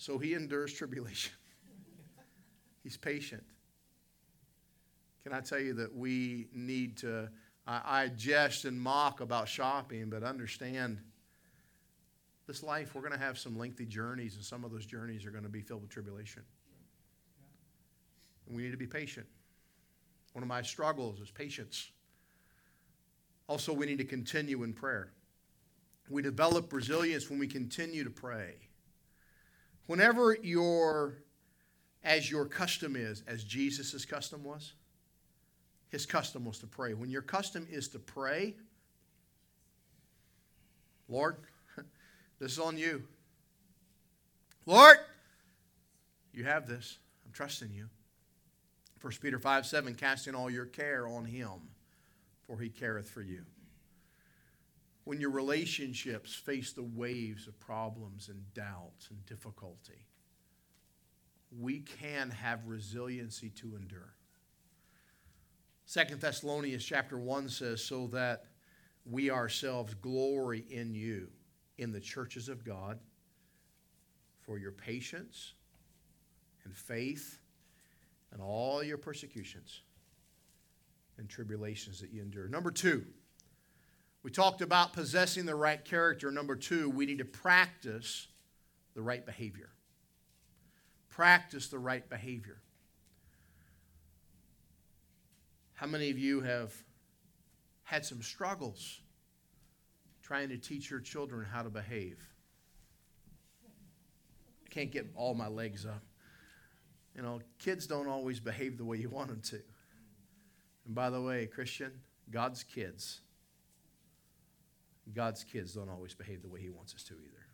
So 0.04 0.18
he 0.18 0.34
endures 0.34 0.74
tribulation. 0.74 1.32
He's 2.84 2.98
patient. 2.98 3.46
Can 5.24 5.32
I 5.32 5.40
tell 5.40 5.62
you 5.62 5.76
that 5.76 5.96
we 5.96 6.50
need 6.54 6.98
to? 6.98 7.30
I, 7.66 7.82
I 7.86 8.08
jest 8.10 8.66
and 8.66 8.78
mock 8.82 9.22
about 9.22 9.48
shopping, 9.48 10.10
but 10.10 10.22
understand 10.22 11.00
this 12.48 12.64
life, 12.64 12.94
we're 12.94 13.00
going 13.00 13.14
to 13.14 13.18
have 13.18 13.40
some 13.40 13.58
lengthy 13.58 13.86
journeys, 13.86 14.36
and 14.36 14.44
some 14.44 14.66
of 14.66 14.72
those 14.74 14.86
journeys 14.86 15.26
are 15.26 15.32
going 15.32 15.46
to 15.46 15.50
be 15.50 15.62
filled 15.62 15.84
with 15.84 15.90
tribulation. 15.90 16.44
And 18.48 18.58
we 18.58 18.64
need 18.64 18.72
to 18.72 18.78
be 18.78 18.88
patient. 18.88 19.28
One 20.34 20.44
of 20.44 20.50
my 20.50 20.64
struggles 20.64 21.22
is 21.22 21.32
patience. 21.32 21.92
Also, 23.48 23.72
we 23.72 23.86
need 23.86 24.00
to 24.00 24.04
continue 24.04 24.64
in 24.64 24.74
prayer. 24.74 25.14
We 26.10 26.22
develop 26.22 26.74
resilience 26.74 27.30
when 27.30 27.40
we 27.40 27.48
continue 27.48 28.04
to 28.04 28.10
pray. 28.10 28.56
Whenever 29.86 30.38
your, 30.42 31.18
as 32.04 32.30
your 32.30 32.46
custom 32.46 32.96
is, 32.96 33.24
as 33.28 33.44
Jesus' 33.44 34.06
custom 34.06 34.44
was, 34.44 34.74
his 35.90 36.06
custom 36.06 36.46
was 36.46 36.60
to 36.60 36.68
pray. 36.68 36.94
When 36.94 37.12
your 37.12 37.22
custom 37.22 37.68
is 37.70 37.88
to 37.90 38.00
pray, 38.00 38.56
Lord, 41.08 41.36
this 42.40 42.54
is 42.54 42.60
on 42.60 42.78
you. 42.78 43.04
Lord, 44.66 44.98
you 46.34 46.46
have 46.46 46.68
this. 46.68 46.98
I'm 47.26 47.32
trusting 47.32 47.72
you. 47.72 47.90
1 49.02 49.14
Peter 49.22 49.38
5 49.38 49.66
7, 49.66 49.96
casting 49.96 50.34
all 50.34 50.50
your 50.50 50.66
care 50.66 51.08
on 51.08 51.26
him, 51.26 51.50
for 52.48 52.58
he 52.58 52.70
careth 52.70 53.10
for 53.10 53.22
you. 53.22 53.44
When 55.04 55.20
your 55.20 55.32
relationships 55.32 56.34
face 56.34 56.72
the 56.72 56.84
waves 56.84 57.48
of 57.48 57.60
problems 57.60 58.30
and 58.30 58.42
doubts 58.54 59.10
and 59.10 59.26
difficulty, 59.26 60.06
we 61.60 61.82
can 61.82 62.30
have 62.32 62.66
resiliency 62.66 63.50
to 63.50 63.76
endure. 63.76 64.14
Second 65.86 66.22
Thessalonians 66.22 66.84
chapter 66.84 67.18
1 67.18 67.50
says, 67.50 67.84
so 67.84 68.08
that 68.08 68.46
we 69.06 69.30
ourselves 69.30 69.94
glory 69.96 70.66
in 70.70 70.96
you, 70.96 71.28
in 71.78 71.92
the 71.92 72.00
churches 72.00 72.48
of 72.48 72.64
God, 72.64 73.00
for 74.42 74.58
your 74.58 74.72
patience 74.72 75.54
and 76.64 76.76
faith 76.76 77.40
and 78.32 78.42
all 78.42 78.82
your 78.82 78.98
persecutions 78.98 79.82
and 81.18 81.30
tribulations 81.30 82.00
that 82.00 82.12
you 82.12 82.22
endure. 82.22 82.48
Number 82.48 82.72
two, 82.72 83.06
we 84.24 84.32
talked 84.32 84.62
about 84.62 84.94
possessing 84.94 85.46
the 85.46 85.56
right 85.56 85.84
character. 85.84 86.32
Number 86.32 86.56
two, 86.56 86.90
we 86.90 87.06
need 87.06 87.18
to 87.18 87.26
practice 87.26 88.28
the 88.96 89.02
right 89.02 89.26
behavior. 89.26 89.70
Practice 91.10 91.68
the 91.68 91.78
right 91.78 92.10
behavior. 92.10 92.58
How 95.74 95.88
many 95.88 96.10
of 96.10 96.18
you 96.18 96.40
have 96.40 96.74
had 97.84 98.06
some 98.06 98.22
struggles 98.22 99.02
trying 100.22 100.48
to 100.50 100.58
teach 100.58 100.90
your 100.90 101.02
children 101.02 101.46
how 101.46 101.62
to 101.62 101.70
behave? 101.70 102.18
I 104.66 104.70
can't 104.70 104.92
get 104.92 105.12
all 105.16 105.34
my 105.34 105.50
legs 105.50 105.86
up. 105.86 106.02
You 107.14 107.22
know, 107.22 107.42
kids 107.60 107.86
don't 107.86 108.08
always 108.08 108.40
behave 108.40 108.78
the 108.78 108.86
way 108.86 108.98
you 108.98 109.10
want 109.10 109.28
them 109.28 109.42
to. 109.42 109.60
And 110.86 110.96
by 110.96 111.10
the 111.10 111.22
way, 111.22 111.46
Christian, 111.46 111.92
God's 112.32 112.64
kids, 112.64 113.20
God's 115.14 115.44
kids 115.44 115.74
don't 115.74 115.90
always 115.90 116.14
behave 116.14 116.42
the 116.42 116.48
way 116.48 116.62
He 116.62 116.70
wants 116.70 116.94
us 116.96 117.04
to 117.04 117.14
either. 117.14 117.46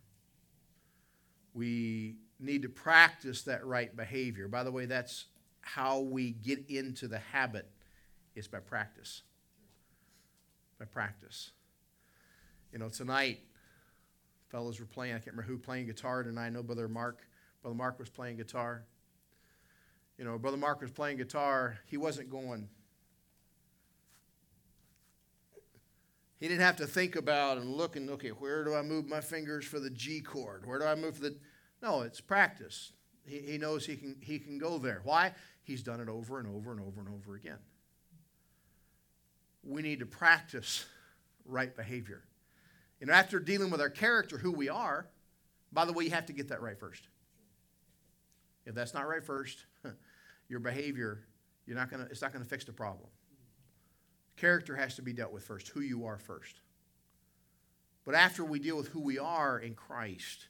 We 1.52 2.16
need 2.38 2.62
to 2.62 2.68
practice 2.68 3.42
that 3.42 3.64
right 3.64 3.94
behavior. 3.96 4.46
By 4.46 4.62
the 4.62 4.70
way, 4.70 4.86
that's 4.86 5.26
how 5.60 6.00
we 6.00 6.30
get 6.30 6.68
into 6.68 7.08
the 7.08 7.18
habit 7.18 7.68
is 8.36 8.46
by 8.46 8.60
practice. 8.60 9.22
By 10.78 10.84
practice. 10.84 11.50
You 12.72 12.78
know, 12.78 12.88
tonight, 12.88 13.40
fellows 14.48 14.78
were 14.78 14.86
playing, 14.86 15.14
I 15.14 15.18
can't 15.18 15.36
remember 15.36 15.50
who 15.50 15.58
playing 15.58 15.86
guitar 15.86 16.22
tonight. 16.22 16.46
I 16.46 16.50
know 16.50 16.62
Brother 16.62 16.88
Mark. 16.88 17.26
Brother 17.62 17.76
Mark 17.76 17.98
was 17.98 18.08
playing 18.08 18.36
guitar 18.36 18.84
you 20.20 20.26
know, 20.26 20.36
Brother 20.36 20.58
Mark 20.58 20.82
was 20.82 20.90
playing 20.90 21.16
guitar, 21.16 21.78
he 21.86 21.96
wasn't 21.96 22.28
going. 22.28 22.68
He 26.40 26.48
didn't 26.48 26.62
have 26.62 26.76
to 26.76 26.86
think 26.86 27.16
about 27.16 27.58
and 27.58 27.70
look 27.70 27.96
and 27.96 28.08
okay, 28.10 28.30
where 28.30 28.64
do 28.64 28.74
I 28.74 28.80
move 28.80 29.06
my 29.06 29.20
fingers 29.20 29.66
for 29.66 29.78
the 29.78 29.90
G 29.90 30.20
chord? 30.22 30.66
Where 30.66 30.78
do 30.78 30.86
I 30.86 30.94
move 30.94 31.20
the 31.20 31.36
No, 31.82 32.00
it's 32.00 32.20
practice. 32.20 32.92
He, 33.26 33.40
he 33.40 33.58
knows 33.58 33.84
he 33.84 33.96
can 33.96 34.16
he 34.20 34.38
can 34.38 34.58
go 34.58 34.78
there. 34.78 35.02
Why? 35.04 35.34
He's 35.62 35.82
done 35.82 36.00
it 36.00 36.08
over 36.08 36.40
and 36.40 36.48
over 36.48 36.72
and 36.72 36.80
over 36.80 37.00
and 37.00 37.10
over 37.10 37.36
again. 37.36 37.58
We 39.62 39.82
need 39.82 40.00
to 40.00 40.06
practice 40.06 40.86
right 41.44 41.76
behavior. 41.76 42.24
Know, 43.02 43.12
after 43.12 43.38
dealing 43.38 43.70
with 43.70 43.80
our 43.80 43.90
character, 43.90 44.38
who 44.38 44.52
we 44.52 44.68
are, 44.68 45.08
by 45.72 45.84
the 45.84 45.92
way, 45.92 46.04
you 46.04 46.10
have 46.10 46.26
to 46.26 46.32
get 46.32 46.48
that 46.48 46.60
right 46.60 46.78
first. 46.78 47.08
If 48.66 48.74
that's 48.74 48.92
not 48.92 49.06
right 49.06 49.24
first, 49.24 49.64
your 50.48 50.60
behavior, 50.60 51.24
you're 51.66 51.76
not 51.76 51.90
gonna, 51.90 52.08
it's 52.10 52.20
not 52.20 52.32
going 52.32 52.44
to 52.44 52.48
fix 52.48 52.64
the 52.64 52.72
problem. 52.72 53.08
Character 54.40 54.74
has 54.74 54.96
to 54.96 55.02
be 55.02 55.12
dealt 55.12 55.32
with 55.32 55.44
first, 55.44 55.68
who 55.68 55.80
you 55.80 56.06
are 56.06 56.16
first. 56.16 56.62
But 58.06 58.14
after 58.14 58.42
we 58.42 58.58
deal 58.58 58.78
with 58.78 58.88
who 58.88 59.00
we 59.00 59.18
are 59.18 59.58
in 59.58 59.74
Christ, 59.74 60.46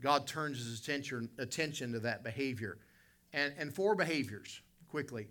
God 0.00 0.26
turns 0.26 0.56
his 0.56 0.80
attention, 0.80 1.28
attention 1.38 1.92
to 1.92 2.00
that 2.00 2.24
behavior. 2.24 2.78
And, 3.34 3.52
and 3.58 3.74
four 3.74 3.94
behaviors, 3.94 4.62
quickly. 4.88 5.28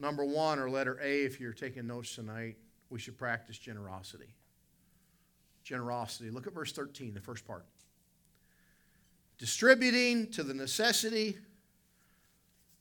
Number 0.00 0.24
one, 0.24 0.58
or 0.58 0.68
letter 0.68 0.98
A, 1.00 1.24
if 1.24 1.38
you're 1.38 1.52
taking 1.52 1.86
notes 1.86 2.16
tonight, 2.16 2.56
we 2.90 2.98
should 2.98 3.16
practice 3.16 3.56
generosity. 3.56 4.34
Generosity. 5.62 6.30
Look 6.30 6.48
at 6.48 6.54
verse 6.54 6.72
13, 6.72 7.14
the 7.14 7.20
first 7.20 7.46
part. 7.46 7.66
Distributing 9.38 10.32
to 10.32 10.42
the 10.42 10.54
necessity 10.54 11.38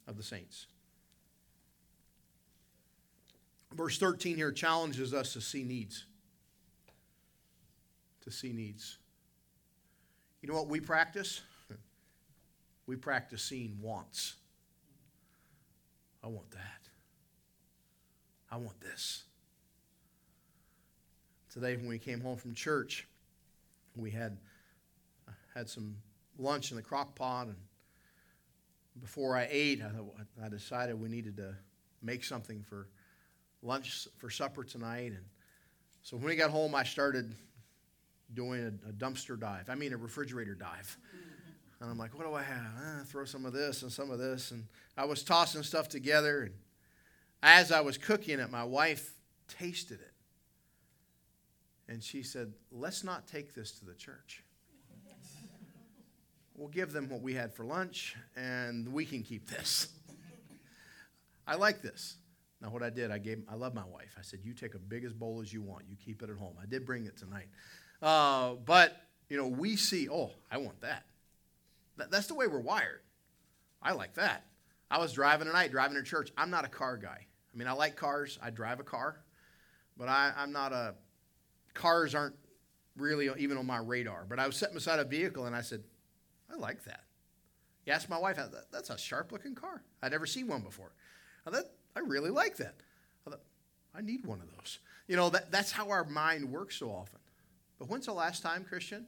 of 0.07 0.17
the 0.17 0.23
saints. 0.23 0.65
Verse 3.77 3.99
13 3.99 4.35
here 4.35 4.51
challenges 4.51 5.13
us 5.13 5.33
to 5.33 5.41
see 5.41 5.63
needs. 5.63 6.05
To 8.23 8.31
see 8.31 8.51
needs. 8.51 8.97
You 10.41 10.49
know 10.49 10.55
what 10.55 10.67
we 10.67 10.79
practice? 10.79 11.41
We 12.87 12.95
practice 12.95 13.43
seeing 13.43 13.79
wants. 13.81 14.37
I 16.23 16.27
want 16.27 16.49
that. 16.51 16.87
I 18.49 18.55
want 18.55 18.79
this. 18.79 19.23
Today, 21.51 21.75
when 21.75 21.89
we 21.89 21.99
came 21.99 22.21
home 22.21 22.37
from 22.37 22.53
church, 22.53 23.05
we 23.97 24.09
had 24.09 24.37
had 25.53 25.67
some 25.67 25.97
lunch 26.39 26.71
in 26.71 26.77
the 26.77 26.81
crock 26.81 27.13
pot 27.13 27.47
and 27.47 27.57
before 29.01 29.35
I 29.35 29.49
ate, 29.51 29.81
I, 29.81 30.45
I 30.45 30.47
decided 30.47 30.97
we 30.97 31.09
needed 31.09 31.35
to 31.37 31.55
make 32.01 32.23
something 32.23 32.63
for 32.63 32.87
lunch 33.67 34.07
for 34.17 34.29
supper 34.29 34.63
tonight. 34.63 35.11
And 35.11 35.25
so 36.01 36.17
when 36.17 36.25
we 36.25 36.35
got 36.35 36.49
home, 36.49 36.73
I 36.73 36.83
started 36.83 37.35
doing 38.33 38.63
a, 38.85 38.89
a 38.89 38.91
dumpster 38.93 39.39
dive. 39.39 39.69
I 39.69 39.75
mean, 39.75 39.93
a 39.93 39.97
refrigerator 39.97 40.55
dive. 40.55 40.97
And 41.79 41.91
I'm 41.91 41.97
like, 41.99 42.17
what 42.17 42.25
do 42.25 42.33
I 42.33 42.41
have? 42.41 42.71
Eh, 42.83 43.03
throw 43.05 43.23
some 43.23 43.45
of 43.45 43.53
this 43.53 43.83
and 43.83 43.91
some 43.91 44.09
of 44.09 44.17
this. 44.17 44.49
And 44.49 44.65
I 44.97 45.05
was 45.05 45.21
tossing 45.23 45.61
stuff 45.61 45.87
together. 45.87 46.45
And 46.45 46.53
as 47.43 47.71
I 47.71 47.81
was 47.81 47.99
cooking 47.99 48.39
it, 48.39 48.49
my 48.49 48.63
wife 48.63 49.13
tasted 49.47 49.99
it. 49.99 50.13
And 51.87 52.03
she 52.03 52.23
said, 52.23 52.51
let's 52.71 53.03
not 53.03 53.27
take 53.27 53.53
this 53.53 53.73
to 53.73 53.85
the 53.85 53.93
church 53.93 54.41
we'll 56.57 56.67
give 56.67 56.91
them 56.91 57.07
what 57.07 57.21
we 57.21 57.35
had 57.35 57.53
for 57.53 57.63
lunch, 57.63 58.15
and 58.35 58.91
we 58.91 59.05
can 59.05 59.23
keep 59.23 59.47
this. 59.47 59.87
I 61.47 61.55
like 61.55 61.81
this. 61.81 62.15
Now, 62.61 62.69
what 62.69 62.81
I 62.81 62.89
did, 62.89 63.11
I 63.11 63.19
gave, 63.19 63.43
I 63.49 63.55
love 63.55 63.75
my 63.75 63.85
wife. 63.85 64.15
I 64.17 64.21
said, 64.23 64.39
you 64.43 64.53
take 64.53 64.73
a 64.73 64.79
big 64.79 65.03
as 65.03 65.13
bowl 65.13 65.41
as 65.41 65.53
you 65.53 65.61
want. 65.61 65.85
You 65.87 65.95
keep 65.95 66.23
it 66.23 66.29
at 66.29 66.37
home. 66.37 66.55
I 66.61 66.65
did 66.65 66.85
bring 66.85 67.05
it 67.05 67.15
tonight. 67.15 67.47
Uh, 68.01 68.53
but, 68.65 68.95
you 69.29 69.37
know, 69.37 69.47
we 69.47 69.75
see, 69.75 70.09
oh, 70.09 70.31
I 70.49 70.57
want 70.57 70.81
that. 70.81 71.05
that. 71.97 72.09
That's 72.09 72.27
the 72.27 72.33
way 72.33 72.47
we're 72.47 72.59
wired. 72.59 73.01
I 73.81 73.91
like 73.93 74.15
that. 74.15 74.45
I 74.89 74.97
was 74.97 75.13
driving 75.13 75.47
tonight, 75.47 75.71
driving 75.71 75.97
to 75.97 76.03
church. 76.03 76.31
I'm 76.35 76.49
not 76.49 76.65
a 76.65 76.69
car 76.69 76.97
guy. 76.97 77.27
I 77.53 77.57
mean, 77.57 77.67
I 77.67 77.73
like 77.73 77.95
cars. 77.95 78.39
I 78.41 78.49
drive 78.49 78.79
a 78.79 78.83
car. 78.83 79.19
But 79.95 80.09
I, 80.09 80.33
I'm 80.35 80.51
not 80.51 80.73
a, 80.73 80.95
cars 81.73 82.15
aren't 82.15 82.35
really 82.95 83.29
even 83.37 83.57
on 83.57 83.67
my 83.67 83.77
radar. 83.77 84.25
But 84.27 84.39
I 84.39 84.47
was 84.47 84.55
sitting 84.55 84.73
beside 84.75 84.99
a 84.99 85.03
vehicle 85.03 85.45
and 85.45 85.55
I 85.55 85.61
said, 85.61 85.83
I 86.51 86.55
like 86.55 86.83
that. 86.85 87.01
You 87.85 87.93
ask 87.93 88.09
my 88.09 88.17
wife, 88.17 88.39
that's 88.71 88.89
a 88.89 88.97
sharp 88.97 89.31
looking 89.31 89.55
car. 89.55 89.83
I'd 90.01 90.11
never 90.11 90.25
seen 90.25 90.47
one 90.47 90.61
before. 90.61 90.91
I 91.45 91.51
thought, 91.51 91.65
I 91.97 92.01
really 92.01 92.29
like 92.29 92.57
that. 92.57 92.75
I 93.25 93.31
thought, 93.31 93.41
I 93.95 94.01
need 94.01 94.25
one 94.25 94.39
of 94.39 94.47
those. 94.55 94.79
You 95.07 95.15
know, 95.15 95.29
that, 95.29 95.51
that's 95.51 95.71
how 95.71 95.89
our 95.89 96.05
mind 96.05 96.51
works 96.51 96.75
so 96.75 96.89
often. 96.89 97.19
But 97.79 97.89
when's 97.89 98.05
the 98.05 98.13
last 98.13 98.43
time, 98.43 98.63
Christian, 98.63 99.07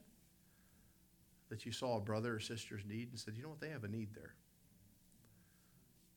that 1.50 1.64
you 1.64 1.72
saw 1.72 1.98
a 1.98 2.00
brother 2.00 2.34
or 2.34 2.40
sister's 2.40 2.84
need 2.84 3.10
and 3.10 3.18
said, 3.18 3.34
you 3.36 3.42
know 3.42 3.50
what, 3.50 3.60
they 3.60 3.70
have 3.70 3.84
a 3.84 3.88
need 3.88 4.08
there? 4.14 4.34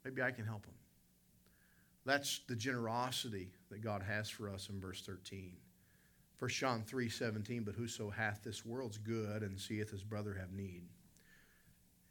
Maybe 0.04 0.22
I 0.22 0.32
can 0.32 0.46
help 0.46 0.64
them. 0.64 0.74
That's 2.06 2.42
the 2.48 2.56
generosity 2.56 3.50
that 3.70 3.82
God 3.82 4.02
has 4.04 4.30
for 4.30 4.50
us 4.50 4.70
in 4.70 4.80
verse 4.80 5.02
13. 5.06 5.54
1 6.40 6.50
John 6.50 6.84
3 6.86 7.08
17, 7.08 7.64
but 7.64 7.76
whoso 7.76 8.10
hath 8.10 8.44
this 8.44 8.66
world's 8.66 8.98
good 8.98 9.44
and 9.44 9.60
seeth 9.60 9.92
his 9.92 10.04
brother 10.04 10.34
have 10.34 10.52
need 10.52 10.84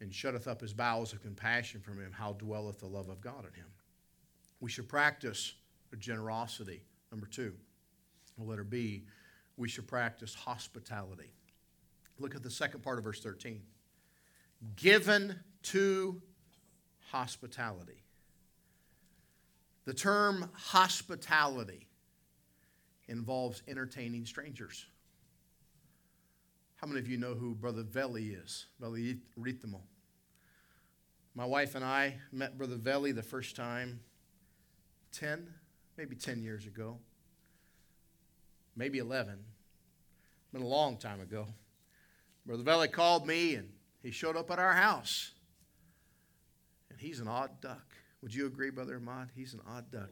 and 0.01 0.13
shutteth 0.13 0.47
up 0.47 0.59
his 0.59 0.73
bowels 0.73 1.13
of 1.13 1.21
compassion 1.21 1.81
from 1.81 1.99
him, 1.99 2.11
how 2.11 2.33
dwelleth 2.33 2.79
the 2.79 2.87
love 2.87 3.09
of 3.09 3.21
God 3.21 3.45
in 3.45 3.53
him? 3.53 3.67
We 4.63 4.69
should 4.69 4.87
practice 4.87 5.55
generosity. 5.99 6.85
Number 7.11 7.27
two, 7.27 7.53
letter 8.37 8.63
B, 8.63 9.03
we 9.57 9.67
should 9.67 9.89
practice 9.89 10.33
hospitality. 10.33 11.33
Look 12.17 12.33
at 12.33 12.43
the 12.43 12.49
second 12.49 12.81
part 12.81 12.97
of 12.97 13.03
verse 13.03 13.19
13. 13.19 13.61
Given 14.77 15.37
to 15.63 16.21
hospitality. 17.11 18.03
The 19.83 19.93
term 19.93 20.49
hospitality 20.53 21.89
involves 23.09 23.63
entertaining 23.67 24.25
strangers. 24.25 24.85
How 26.77 26.87
many 26.87 27.01
of 27.01 27.09
you 27.09 27.17
know 27.17 27.33
who 27.33 27.53
Brother 27.53 27.83
Veli 27.83 28.29
is? 28.29 28.67
Veli 28.79 29.17
Ritmo. 29.37 29.81
My 31.35 31.43
wife 31.43 31.75
and 31.75 31.83
I 31.83 32.15
met 32.31 32.57
Brother 32.57 32.77
Veli 32.77 33.11
the 33.11 33.21
first 33.21 33.57
time 33.57 33.99
10, 35.13 35.47
maybe 35.97 36.15
10 36.15 36.41
years 36.41 36.65
ago, 36.65 36.97
maybe 38.75 38.97
11. 38.97 39.37
Been 40.51 40.61
a 40.61 40.67
long 40.67 40.97
time 40.97 41.21
ago. 41.21 41.47
Brother 42.45 42.63
Veli 42.63 42.87
called 42.87 43.25
me 43.25 43.55
and 43.55 43.69
he 44.01 44.11
showed 44.11 44.35
up 44.35 44.51
at 44.51 44.59
our 44.59 44.73
house. 44.73 45.31
And 46.89 46.99
he's 46.99 47.19
an 47.19 47.27
odd 47.27 47.61
duck. 47.61 47.85
Would 48.21 48.33
you 48.33 48.45
agree, 48.45 48.69
Brother 48.69 48.97
Ahmad? 48.97 49.29
He's 49.35 49.53
an 49.53 49.61
odd 49.67 49.91
duck. 49.91 50.09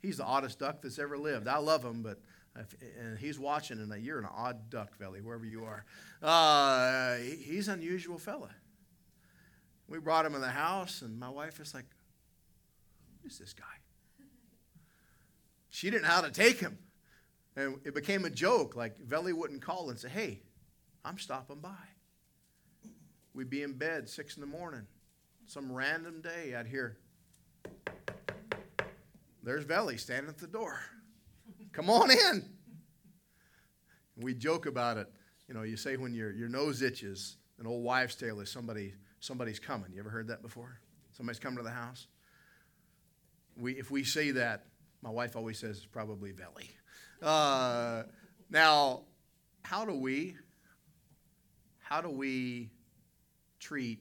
He's 0.00 0.16
the 0.16 0.24
oddest 0.24 0.58
duck 0.58 0.82
that's 0.82 0.98
ever 0.98 1.16
lived. 1.16 1.46
I 1.48 1.58
love 1.58 1.84
him, 1.84 2.02
but 2.02 2.20
if, 2.56 2.74
and 3.00 3.18
he's 3.18 3.38
watching, 3.38 3.78
and 3.78 4.04
you're 4.04 4.18
an 4.18 4.28
odd 4.34 4.70
duck, 4.70 4.96
Veli, 4.98 5.20
wherever 5.20 5.44
you 5.44 5.64
are. 5.64 5.84
Uh, 6.22 7.16
he's 7.16 7.68
an 7.68 7.80
unusual 7.80 8.18
fella. 8.18 8.50
We 9.88 9.98
brought 9.98 10.26
him 10.26 10.34
in 10.34 10.40
the 10.40 10.48
house, 10.48 11.02
and 11.02 11.18
my 11.18 11.30
wife 11.30 11.60
is 11.60 11.74
like, 11.74 11.86
Who's 13.22 13.38
this 13.38 13.54
guy? 13.54 13.64
She 15.74 15.90
didn't 15.90 16.02
know 16.02 16.10
how 16.10 16.20
to 16.20 16.30
take 16.30 16.60
him. 16.60 16.78
And 17.56 17.80
it 17.84 17.96
became 17.96 18.24
a 18.24 18.30
joke. 18.30 18.76
Like, 18.76 18.96
Veli 18.96 19.32
wouldn't 19.32 19.60
call 19.60 19.90
and 19.90 19.98
say, 19.98 20.08
Hey, 20.08 20.42
I'm 21.04 21.18
stopping 21.18 21.58
by. 21.58 21.74
We'd 23.34 23.50
be 23.50 23.64
in 23.64 23.72
bed 23.72 24.08
six 24.08 24.36
in 24.36 24.40
the 24.40 24.46
morning. 24.46 24.86
Some 25.46 25.72
random 25.72 26.20
day, 26.20 26.54
I'd 26.54 26.68
hear, 26.68 26.96
There's 29.42 29.64
Veli 29.64 29.96
standing 29.96 30.28
at 30.28 30.38
the 30.38 30.46
door. 30.46 30.78
Come 31.72 31.90
on 31.90 32.08
in. 32.12 32.48
We 34.16 34.32
joke 34.32 34.66
about 34.66 34.96
it. 34.96 35.08
You 35.48 35.54
know, 35.54 35.62
you 35.62 35.76
say 35.76 35.96
when 35.96 36.14
your, 36.14 36.30
your 36.30 36.48
nose 36.48 36.82
itches, 36.82 37.34
an 37.58 37.66
old 37.66 37.82
wives' 37.82 38.14
tale 38.14 38.38
is 38.38 38.48
somebody 38.48 38.94
somebody's 39.18 39.58
coming. 39.58 39.90
You 39.92 39.98
ever 39.98 40.10
heard 40.10 40.28
that 40.28 40.40
before? 40.40 40.78
Somebody's 41.16 41.40
coming 41.40 41.56
to 41.56 41.64
the 41.64 41.70
house. 41.70 42.06
We, 43.56 43.72
if 43.72 43.90
we 43.90 44.04
say 44.04 44.30
that, 44.30 44.66
my 45.04 45.10
wife 45.10 45.36
always 45.36 45.58
says 45.58 45.76
it's 45.76 45.86
probably 45.86 46.32
Veli. 46.32 46.70
Uh, 47.20 48.04
now, 48.48 49.02
how 49.62 49.84
do 49.84 49.92
we, 49.92 50.34
how 51.78 52.00
do 52.00 52.08
we 52.08 52.70
treat 53.60 54.00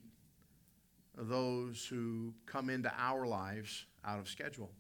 those 1.18 1.86
who 1.86 2.34
come 2.46 2.70
into 2.70 2.90
our 2.98 3.28
lives 3.28 3.86
out 4.06 4.18
of 4.18 4.30
schedule? 4.30 4.72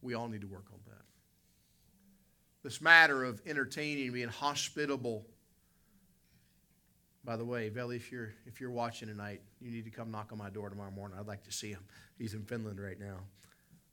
We 0.00 0.14
all 0.14 0.28
need 0.28 0.40
to 0.40 0.46
work 0.46 0.68
on 0.72 0.80
that. 0.86 1.02
This 2.62 2.80
matter 2.80 3.22
of 3.22 3.42
entertaining, 3.44 4.12
being 4.12 4.28
hospitable, 4.28 5.26
by 7.22 7.36
the 7.36 7.44
way, 7.44 7.68
Veli, 7.68 7.96
if 7.96 8.10
you're, 8.10 8.32
if 8.46 8.62
you're 8.62 8.70
watching 8.70 9.08
tonight, 9.08 9.42
you 9.66 9.72
need 9.72 9.84
to 9.84 9.90
come 9.90 10.10
knock 10.10 10.30
on 10.32 10.38
my 10.38 10.50
door 10.50 10.70
tomorrow 10.70 10.90
morning. 10.90 11.18
I'd 11.18 11.26
like 11.26 11.42
to 11.44 11.52
see 11.52 11.70
him. 11.70 11.84
He's 12.18 12.34
in 12.34 12.44
Finland 12.44 12.80
right 12.80 12.98
now. 12.98 13.18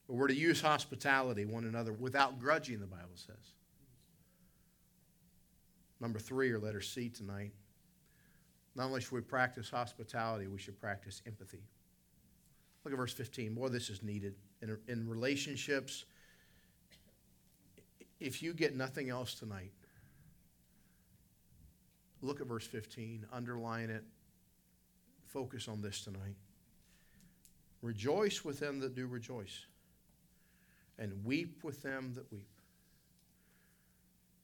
But 0.08 0.16
we're 0.16 0.28
to 0.28 0.36
use 0.36 0.62
hospitality 0.62 1.46
one 1.46 1.66
another 1.66 1.92
without 1.94 2.40
grudging, 2.40 2.80
the 2.80 2.86
Bible 2.86 3.16
says. 3.16 3.54
Number 6.00 6.20
three, 6.20 6.52
or 6.52 6.60
letter 6.60 6.82
C 6.82 7.10
tonight. 7.10 7.54
Not 8.76 8.86
only 8.86 9.02
should 9.02 9.14
we 9.14 9.22
practice 9.22 9.70
hospitality, 9.70 10.48
we 10.48 10.60
should 10.60 10.80
practice 10.80 11.22
empathy. 11.26 11.64
Look 12.84 12.94
at 12.94 12.98
verse 12.98 13.14
15. 13.14 13.54
Boy, 13.54 13.70
this 13.70 13.90
is 13.90 14.04
needed. 14.04 14.36
In, 14.62 14.78
in 14.88 15.08
relationships, 15.08 16.06
if 18.20 18.44
you 18.44 18.54
get 18.54 18.76
nothing 18.76 19.10
else 19.10 19.36
tonight, 19.36 19.72
Look 22.24 22.40
at 22.40 22.48
verse 22.48 22.66
15, 22.66 23.26
underline 23.34 23.90
it, 23.90 24.06
focus 25.34 25.68
on 25.68 25.82
this 25.82 26.02
tonight. 26.02 26.36
Rejoice 27.82 28.46
with 28.46 28.60
them 28.60 28.80
that 28.80 28.96
do 28.96 29.08
rejoice, 29.08 29.66
and 30.98 31.26
weep 31.26 31.64
with 31.64 31.82
them 31.82 32.14
that 32.16 32.32
weep. 32.32 32.48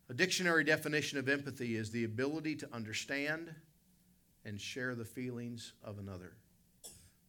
A 0.10 0.14
dictionary 0.14 0.64
definition 0.64 1.20
of 1.20 1.30
empathy 1.30 1.76
is 1.76 1.92
the 1.92 2.04
ability 2.04 2.56
to 2.56 2.74
understand 2.74 3.54
and 4.44 4.60
share 4.60 4.96
the 4.96 5.06
feelings 5.06 5.74
of 5.84 6.00
another. 6.00 6.34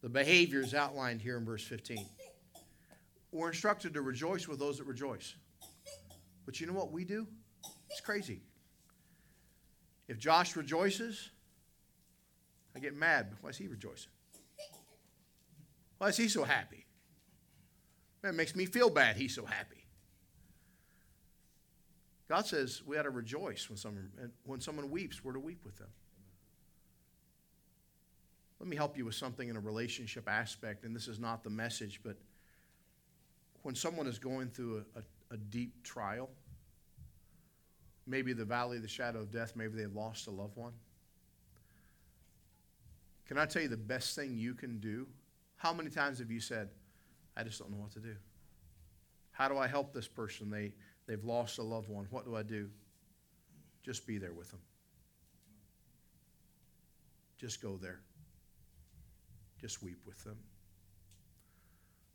The 0.01 0.09
behavior 0.09 0.61
is 0.61 0.73
outlined 0.73 1.21
here 1.21 1.37
in 1.37 1.45
verse 1.45 1.63
15. 1.63 2.03
We're 3.31 3.49
instructed 3.49 3.93
to 3.93 4.01
rejoice 4.01 4.47
with 4.47 4.57
those 4.57 4.79
that 4.79 4.85
rejoice. 4.85 5.35
But 6.45 6.59
you 6.59 6.65
know 6.65 6.73
what 6.73 6.91
we 6.91 7.05
do? 7.05 7.27
It's 7.89 8.01
crazy. 8.01 8.41
If 10.07 10.17
Josh 10.17 10.55
rejoices, 10.55 11.29
I 12.75 12.79
get 12.79 12.95
mad. 12.95 13.35
Why 13.41 13.49
is 13.49 13.57
he 13.57 13.67
rejoicing? 13.67 14.11
Why 15.97 16.07
is 16.07 16.17
he 16.17 16.27
so 16.27 16.43
happy? 16.43 16.85
That 18.21 18.33
makes 18.33 18.55
me 18.55 18.65
feel 18.65 18.89
bad 18.89 19.15
he's 19.15 19.35
so 19.35 19.45
happy. 19.45 19.85
God 22.29 22.45
says 22.45 22.81
we 22.85 22.97
ought 22.97 23.03
to 23.03 23.09
rejoice 23.09 23.69
when 23.69 23.77
someone, 23.77 24.09
when 24.45 24.61
someone 24.61 24.89
weeps, 24.89 25.23
we're 25.23 25.33
to 25.33 25.39
weep 25.39 25.65
with 25.65 25.77
them. 25.77 25.89
Let 28.59 28.69
me 28.69 28.77
help 28.77 28.97
you 28.97 29.05
with 29.05 29.15
something 29.15 29.49
in 29.49 29.57
a 29.57 29.59
relationship 29.59 30.29
aspect, 30.29 30.85
and 30.85 30.95
this 30.95 31.07
is 31.07 31.19
not 31.19 31.43
the 31.43 31.49
message, 31.49 31.99
but 32.03 32.15
when 33.63 33.75
someone 33.75 34.07
is 34.07 34.17
going 34.19 34.49
through 34.49 34.85
a, 34.95 34.99
a, 34.99 35.03
a 35.33 35.37
deep 35.37 35.83
trial, 35.83 36.29
maybe 38.07 38.33
the 38.33 38.45
valley 38.45 38.77
of 38.77 38.83
the 38.83 38.87
shadow 38.87 39.19
of 39.19 39.31
death, 39.31 39.53
maybe 39.55 39.77
they've 39.77 39.93
lost 39.93 40.27
a 40.27 40.31
loved 40.31 40.55
one. 40.55 40.73
Can 43.31 43.37
I 43.37 43.45
tell 43.45 43.61
you 43.61 43.69
the 43.69 43.77
best 43.77 44.13
thing 44.13 44.37
you 44.37 44.53
can 44.53 44.79
do? 44.79 45.07
How 45.55 45.71
many 45.71 45.89
times 45.89 46.19
have 46.19 46.29
you 46.29 46.41
said, 46.41 46.67
I 47.37 47.43
just 47.43 47.59
don't 47.59 47.71
know 47.71 47.77
what 47.77 47.91
to 47.91 48.01
do? 48.01 48.17
How 49.31 49.47
do 49.47 49.57
I 49.57 49.67
help 49.67 49.93
this 49.93 50.05
person? 50.05 50.49
They, 50.49 50.73
they've 51.07 51.23
lost 51.23 51.57
a 51.57 51.63
loved 51.63 51.87
one. 51.87 52.07
What 52.09 52.25
do 52.25 52.35
I 52.35 52.43
do? 52.43 52.69
Just 53.83 54.05
be 54.05 54.17
there 54.17 54.33
with 54.33 54.51
them. 54.51 54.59
Just 57.37 57.61
go 57.61 57.77
there. 57.77 58.01
Just 59.61 59.81
weep 59.81 59.99
with 60.05 60.21
them. 60.25 60.35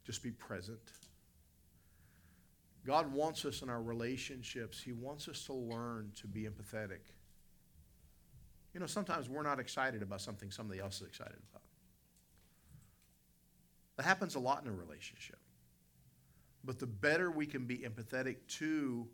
Just 0.05 0.23
be 0.23 0.33
present. 0.33 0.93
God 2.87 3.11
wants 3.11 3.47
us 3.47 3.63
in 3.63 3.71
our 3.71 3.81
relationships, 3.81 4.83
He 4.83 4.93
wants 4.93 5.29
us 5.29 5.47
to 5.47 5.55
learn 5.55 6.13
to 6.21 6.27
be 6.27 6.43
empathetic. 6.43 7.16
You 8.77 8.81
know, 8.81 8.87
sometimes 8.87 9.31
we're 9.31 9.43
not 9.43 9.59
excited 9.59 10.03
about 10.03 10.21
something 10.21 10.51
somebody 10.51 10.81
else 10.81 11.01
is 11.01 11.09
excited 11.09 11.39
about. 11.51 11.63
That 13.97 14.03
happens 14.03 14.35
a 14.35 14.39
lot 14.39 14.63
in 14.63 14.69
a 14.69 14.75
relationship. 14.75 15.39
But 16.63 16.79
the 16.79 16.87
better 16.87 17.31
we 17.31 17.47
can 17.47 17.65
be 17.65 17.79
empathetic 17.79 18.37
to 18.59 19.09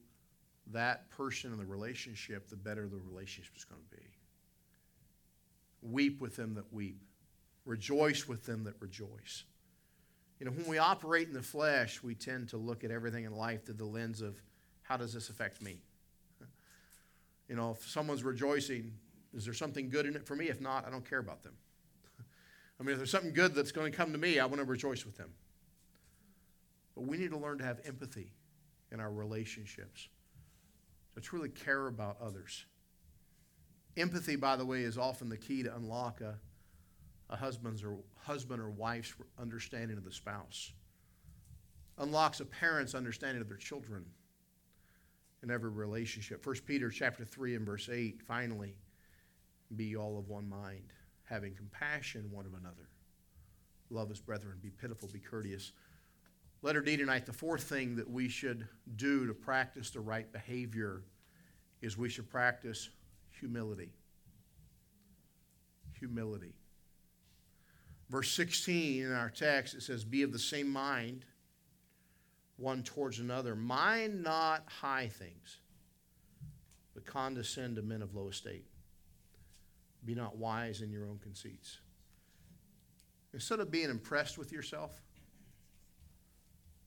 that 0.73 1.09
person 1.11 1.53
in 1.53 1.59
the 1.59 1.65
relationship, 1.65 2.49
the 2.49 2.57
better 2.57 2.89
the 2.89 2.99
relationship 3.09 3.53
is 3.57 3.65
going 3.65 3.81
to 3.89 3.97
be. 3.97 4.03
Weep 5.81 6.21
with 6.21 6.35
them 6.35 6.55
that 6.55 6.73
weep, 6.73 7.01
rejoice 7.65 8.27
with 8.27 8.45
them 8.45 8.65
that 8.65 8.75
rejoice. 8.81 9.45
You 10.41 10.47
know, 10.47 10.53
when 10.57 10.67
we 10.67 10.79
operate 10.79 11.29
in 11.29 11.35
the 11.35 11.41
flesh, 11.41 12.03
we 12.03 12.17
tend 12.17 12.49
to 12.49 12.57
look 12.57 12.83
at 12.83 12.91
everything 12.91 13.27
in 13.27 13.33
life 13.33 13.65
through 13.65 13.77
the 13.77 13.85
lens 13.85 14.23
of 14.23 14.43
how 14.83 14.97
does 14.97 15.15
this 15.15 15.29
affect 15.29 15.63
me? 15.63 15.79
You 17.49 17.57
know, 17.57 17.73
if 17.73 17.87
someone's 17.87 18.25
rejoicing, 18.25 18.95
is 19.35 19.45
there 19.45 19.55
something 19.55 19.89
good 19.89 20.07
in 20.07 20.15
it 20.17 20.27
for 20.27 20.37
me? 20.37 20.49
If 20.49 20.61
not, 20.61 20.87
I 20.87 20.91
don't 20.91 21.09
care 21.09 21.19
about 21.19 21.43
them. 21.43 21.55
I 22.81 22.83
mean, 22.83 22.93
if 22.93 22.99
there's 22.99 23.11
something 23.11 23.33
good 23.33 23.55
that's 23.55 23.73
going 23.73 23.91
to 23.91 23.97
come 23.97 24.13
to 24.13 24.19
me, 24.19 24.39
I 24.39 24.47
want 24.47 24.59
to 24.59 24.65
rejoice 24.65 25.05
with 25.05 25.17
them. 25.17 25.31
But 26.95 27.07
we 27.07 27.17
need 27.17 27.31
to 27.31 27.39
learn 27.39 27.59
to 27.59 27.65
have 27.65 27.81
empathy 27.85 28.33
in 28.91 29.01
our 29.01 29.11
relationships, 29.11 30.09
to 31.15 31.21
truly 31.21 31.49
care 31.49 31.87
about 31.87 32.19
others. 32.21 32.67
Empathy, 33.97 34.37
by 34.37 34.57
the 34.57 34.67
way, 34.67 34.83
is 34.83 34.99
often 34.99 35.29
the 35.29 35.37
key 35.37 35.63
to 35.63 35.75
unlock 35.75 36.21
a 36.21 36.39
a 37.33 37.37
husband's 37.37 37.83
or 37.83 37.97
husband 38.21 38.61
or 38.61 38.71
wife's 38.71 39.15
understanding 39.41 39.97
of 39.97 40.05
the 40.05 40.13
spouse. 40.13 40.73
Unlocks 41.99 42.41
a 42.41 42.45
parent's 42.45 42.95
understanding 42.95 43.41
of 43.41 43.49
their 43.49 43.57
children 43.57 44.05
in 45.43 45.51
every 45.51 45.71
relationship. 45.71 46.47
1 46.47 46.57
Peter 46.67 46.91
chapter 46.91 47.25
3 47.25 47.57
and 47.57 47.67
verse 47.67 47.89
8, 47.91 48.21
finally, 48.23 48.77
be 49.77 49.97
all 49.97 50.19
of 50.19 50.29
one 50.29 50.49
mind, 50.49 50.93
having 51.25 51.55
compassion 51.55 52.31
one 52.31 52.47
of 52.47 52.55
another. 52.55 52.89
Love 53.91 54.11
as 54.11 54.21
brethren, 54.21 54.59
be 54.63 54.71
pitiful, 54.71 55.09
be 55.13 55.19
courteous. 55.19 55.73
Letter 56.63 56.81
D 56.81 56.97
tonight, 56.97 57.27
the 57.27 57.33
fourth 57.33 57.65
thing 57.65 57.97
that 57.97 58.09
we 58.09 58.29
should 58.29 58.67
do 58.97 59.27
to 59.27 59.35
practice 59.35 59.91
the 59.91 60.01
right 60.01 60.31
behavior 60.33 61.03
is 61.81 61.99
we 61.99 62.09
should 62.09 62.31
practice 62.31 62.89
humility. 63.31 63.91
Humility. 65.99 66.55
Verse 68.09 68.31
16 68.33 69.05
in 69.05 69.13
our 69.13 69.31
text, 69.31 69.75
it 69.75 69.83
says, 69.83 70.05
Be 70.05 70.23
of 70.23 70.33
the 70.33 70.39
same 70.39 70.69
mind 70.69 71.25
one 72.57 72.83
towards 72.83 73.19
another. 73.19 73.57
Mind 73.57 74.23
not 74.23 74.65
high 74.69 75.09
things, 75.09 75.59
but 76.95 77.05
condescend 77.05 77.77
to 77.77 77.83
men 77.83 78.03
of 78.03 78.15
low 78.15 78.29
estate. 78.29 78.67
Be 80.05 80.15
not 80.15 80.37
wise 80.37 80.83
in 80.83 80.91
your 80.91 81.05
own 81.05 81.19
conceits. 81.23 81.79
instead 83.35 83.61
of 83.61 83.71
being 83.71 83.89
impressed 83.89 84.37
with 84.37 84.53
yourself, 84.53 85.01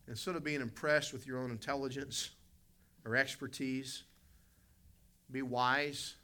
instead 0.08 0.36
of 0.36 0.44
being 0.44 0.62
impressed 0.62 1.12
with 1.12 1.26
your 1.26 1.40
own 1.40 1.50
intelligence 1.50 2.30
or 3.04 3.16
expertise, 3.16 4.04
be 5.32 5.42
wise, 5.42 6.16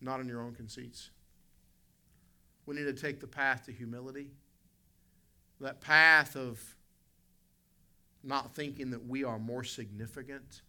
not 0.00 0.20
in 0.20 0.28
your 0.28 0.42
own 0.42 0.54
conceits. 0.54 1.10
We 2.66 2.74
need 2.74 2.84
to 2.84 2.92
take 2.92 3.20
the 3.20 3.26
path 3.26 3.64
to 3.66 3.72
humility, 3.72 4.30
that 5.60 5.80
path 5.80 6.36
of 6.36 6.62
not 8.22 8.54
thinking 8.54 8.90
that 8.90 9.06
we 9.06 9.24
are 9.24 9.38
more 9.38 9.64
significant 9.64 10.60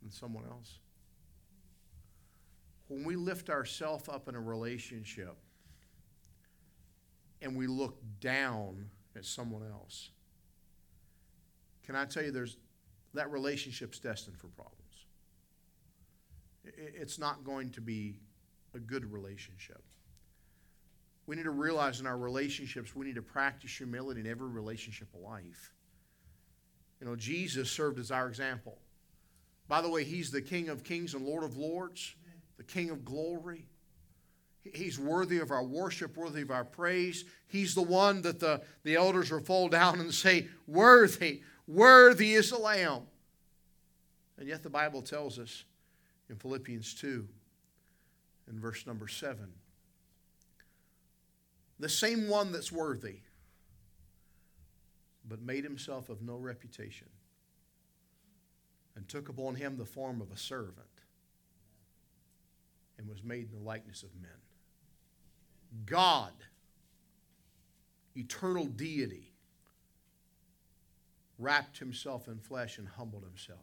than 0.00 0.10
someone 0.10 0.44
else. 0.44 0.78
When 2.88 3.04
we 3.04 3.16
lift 3.16 3.50
ourselves 3.50 4.08
up 4.08 4.28
in 4.28 4.34
a 4.34 4.40
relationship 4.40 5.36
and 7.40 7.56
we 7.56 7.66
look 7.66 7.98
down 8.20 8.90
at 9.14 9.24
someone 9.24 9.62
else, 9.70 10.10
can 11.84 11.94
I 11.96 12.04
tell 12.04 12.22
you 12.22 12.30
there's 12.30 12.56
that 13.14 13.30
relationship's 13.30 13.98
destined 13.98 14.36
for 14.36 14.48
problems. 14.48 14.76
It's 16.64 17.18
not 17.18 17.44
going 17.44 17.70
to 17.70 17.80
be 17.80 18.20
a 18.74 18.78
good 18.78 19.10
relationship. 19.10 19.82
We 21.26 21.36
need 21.36 21.44
to 21.44 21.50
realize 21.50 22.00
in 22.00 22.06
our 22.06 22.16
relationships, 22.16 22.94
we 22.94 23.06
need 23.06 23.14
to 23.16 23.22
practice 23.22 23.76
humility 23.76 24.20
in 24.20 24.26
every 24.26 24.48
relationship 24.48 25.08
of 25.14 25.20
life. 25.20 25.72
You 27.00 27.06
know, 27.06 27.16
Jesus 27.16 27.70
served 27.70 27.98
as 27.98 28.10
our 28.10 28.28
example. 28.28 28.78
By 29.68 29.82
the 29.82 29.88
way, 29.88 30.04
He's 30.04 30.30
the 30.30 30.42
King 30.42 30.68
of 30.68 30.84
kings 30.84 31.14
and 31.14 31.24
Lord 31.24 31.44
of 31.44 31.56
lords, 31.56 32.14
the 32.58 32.64
King 32.64 32.90
of 32.90 33.04
glory. 33.04 33.64
He's 34.62 34.98
worthy 34.98 35.38
of 35.38 35.50
our 35.50 35.64
worship, 35.64 36.16
worthy 36.16 36.42
of 36.42 36.50
our 36.50 36.64
praise. 36.64 37.24
He's 37.46 37.74
the 37.74 37.82
one 37.82 38.20
that 38.22 38.40
the, 38.40 38.60
the 38.82 38.96
elders 38.96 39.30
will 39.30 39.40
fall 39.40 39.68
down 39.68 40.00
and 40.00 40.12
say, 40.12 40.48
Worthy, 40.66 41.40
worthy 41.66 42.34
is 42.34 42.50
the 42.50 42.58
Lamb. 42.58 43.02
And 44.36 44.46
yet 44.46 44.62
the 44.62 44.70
Bible 44.70 45.00
tells 45.00 45.38
us 45.38 45.64
in 46.28 46.36
Philippians 46.36 46.94
2, 46.94 47.26
in 48.50 48.60
verse 48.60 48.86
number 48.86 49.08
7, 49.08 49.38
the 51.80 51.88
same 51.88 52.28
one 52.28 52.52
that's 52.52 52.72
worthy, 52.72 53.20
but 55.28 55.40
made 55.40 55.64
himself 55.64 56.08
of 56.08 56.22
no 56.22 56.36
reputation, 56.36 57.08
and 58.96 59.08
took 59.08 59.28
upon 59.28 59.54
him 59.54 59.76
the 59.76 59.84
form 59.84 60.20
of 60.20 60.30
a 60.32 60.36
servant, 60.36 60.86
and 62.98 63.08
was 63.08 63.22
made 63.22 63.48
in 63.50 63.58
the 63.58 63.64
likeness 63.64 64.02
of 64.02 64.10
men. 64.20 64.30
God, 65.86 66.32
eternal 68.16 68.66
deity, 68.66 69.32
wrapped 71.38 71.78
himself 71.78 72.26
in 72.26 72.38
flesh 72.38 72.78
and 72.78 72.88
humbled 72.88 73.24
himself. 73.24 73.60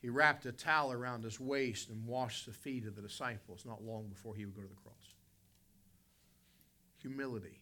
He 0.00 0.08
wrapped 0.08 0.46
a 0.46 0.52
towel 0.52 0.92
around 0.92 1.24
his 1.24 1.40
waist 1.40 1.88
and 1.88 2.06
washed 2.06 2.46
the 2.46 2.52
feet 2.52 2.86
of 2.86 2.94
the 2.94 3.02
disciples 3.02 3.64
not 3.66 3.82
long 3.82 4.06
before 4.08 4.36
he 4.36 4.44
would 4.44 4.54
go 4.54 4.62
to 4.62 4.68
the 4.68 4.74
cross. 4.74 5.14
Humility. 7.00 7.60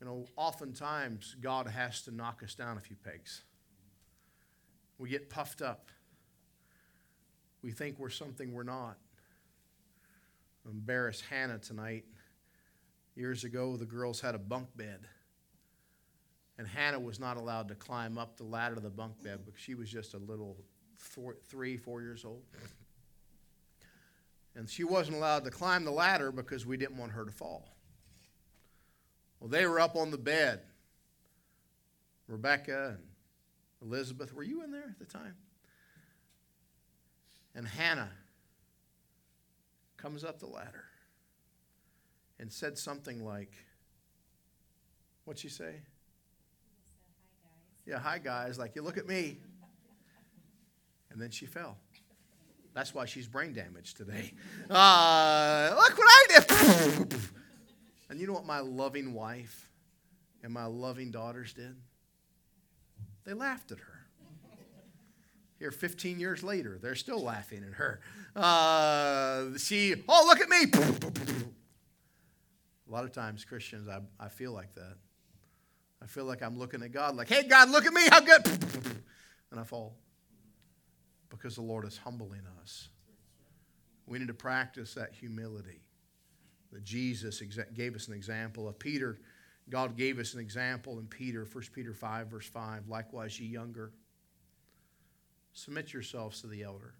You 0.00 0.06
know, 0.06 0.26
oftentimes 0.36 1.36
God 1.40 1.66
has 1.66 2.02
to 2.02 2.10
knock 2.10 2.42
us 2.42 2.54
down 2.54 2.76
a 2.76 2.80
few 2.80 2.96
pegs. 2.96 3.42
We 4.98 5.08
get 5.08 5.30
puffed 5.30 5.62
up. 5.62 5.90
We 7.66 7.72
think 7.72 7.98
we're 7.98 8.10
something 8.10 8.54
we're 8.54 8.62
not. 8.62 8.96
I 10.64 10.70
embarrass 10.70 11.20
Hannah 11.20 11.58
tonight. 11.58 12.04
Years 13.16 13.42
ago, 13.42 13.76
the 13.76 13.84
girls 13.84 14.20
had 14.20 14.36
a 14.36 14.38
bunk 14.38 14.68
bed. 14.76 15.00
And 16.58 16.68
Hannah 16.68 17.00
was 17.00 17.18
not 17.18 17.36
allowed 17.36 17.66
to 17.66 17.74
climb 17.74 18.18
up 18.18 18.36
the 18.36 18.44
ladder 18.44 18.76
of 18.76 18.84
the 18.84 18.90
bunk 18.90 19.20
bed 19.20 19.40
because 19.44 19.60
she 19.60 19.74
was 19.74 19.90
just 19.90 20.14
a 20.14 20.18
little 20.18 20.56
four, 20.96 21.34
three, 21.48 21.76
four 21.76 22.02
years 22.02 22.24
old. 22.24 22.44
And 24.54 24.70
she 24.70 24.84
wasn't 24.84 25.16
allowed 25.16 25.42
to 25.42 25.50
climb 25.50 25.84
the 25.84 25.90
ladder 25.90 26.30
because 26.30 26.66
we 26.66 26.76
didn't 26.76 26.96
want 26.96 27.10
her 27.10 27.24
to 27.24 27.32
fall. 27.32 27.74
Well, 29.40 29.50
they 29.50 29.66
were 29.66 29.80
up 29.80 29.96
on 29.96 30.12
the 30.12 30.18
bed. 30.18 30.60
Rebecca 32.28 32.96
and 32.96 33.90
Elizabeth, 33.90 34.32
were 34.32 34.44
you 34.44 34.62
in 34.62 34.70
there 34.70 34.86
at 34.88 35.00
the 35.00 35.04
time? 35.04 35.34
And 37.56 37.66
Hannah 37.66 38.10
comes 39.96 40.22
up 40.24 40.38
the 40.38 40.46
ladder 40.46 40.84
and 42.38 42.52
said 42.52 42.76
something 42.76 43.24
like, 43.24 43.52
What'd 45.24 45.40
she 45.40 45.48
say? 45.48 45.74
Yeah, 47.86 47.98
hi 47.98 48.18
guys. 48.18 48.58
Like, 48.58 48.76
you 48.76 48.82
look 48.82 48.98
at 48.98 49.08
me. 49.08 49.38
And 51.10 51.20
then 51.20 51.30
she 51.30 51.46
fell. 51.46 51.78
That's 52.74 52.94
why 52.94 53.06
she's 53.06 53.26
brain 53.26 53.54
damaged 53.54 53.96
today. 53.96 54.34
Uh, 54.68 55.74
look 55.74 55.96
what 55.96 56.06
I 56.06 56.26
did. 56.28 57.16
and 58.10 58.20
you 58.20 58.26
know 58.26 58.34
what 58.34 58.44
my 58.44 58.60
loving 58.60 59.14
wife 59.14 59.70
and 60.42 60.52
my 60.52 60.66
loving 60.66 61.10
daughters 61.10 61.54
did? 61.54 61.74
They 63.24 63.32
laughed 63.32 63.72
at 63.72 63.78
her. 63.78 63.95
Here, 65.58 65.70
15 65.70 66.20
years 66.20 66.42
later, 66.42 66.78
they're 66.80 66.94
still 66.94 67.22
laughing 67.22 67.64
at 67.66 67.74
her. 67.74 68.00
Uh, 68.34 69.56
she, 69.58 69.94
oh, 70.08 70.24
look 70.26 70.40
at 70.40 70.48
me. 70.48 70.66
A 72.88 72.92
lot 72.92 73.04
of 73.04 73.12
times, 73.12 73.44
Christians, 73.44 73.88
I, 73.88 74.00
I 74.20 74.28
feel 74.28 74.52
like 74.52 74.74
that. 74.74 74.96
I 76.02 76.06
feel 76.06 76.24
like 76.24 76.42
I'm 76.42 76.58
looking 76.58 76.82
at 76.82 76.92
God 76.92 77.16
like, 77.16 77.28
hey, 77.28 77.44
God, 77.44 77.70
look 77.70 77.86
at 77.86 77.92
me, 77.92 78.06
how 78.10 78.20
good. 78.20 78.46
And 79.50 79.58
I 79.58 79.64
fall 79.64 79.96
because 81.30 81.56
the 81.56 81.62
Lord 81.62 81.86
is 81.86 81.96
humbling 81.96 82.42
us. 82.62 82.88
We 84.06 84.18
need 84.18 84.28
to 84.28 84.34
practice 84.34 84.94
that 84.94 85.14
humility 85.14 85.80
that 86.72 86.84
Jesus 86.84 87.42
gave 87.74 87.94
us 87.94 88.08
an 88.08 88.14
example 88.14 88.68
of. 88.68 88.78
Peter, 88.78 89.18
God 89.68 89.96
gave 89.96 90.18
us 90.18 90.34
an 90.34 90.40
example 90.40 90.98
in 90.98 91.06
Peter, 91.06 91.46
1 91.50 91.64
Peter 91.72 91.94
5, 91.94 92.28
verse 92.28 92.46
5. 92.46 92.88
Likewise, 92.88 93.40
ye 93.40 93.46
younger, 93.46 93.92
submit 95.56 95.92
yourselves 95.92 96.42
to 96.42 96.46
the 96.46 96.62
elder. 96.62 96.94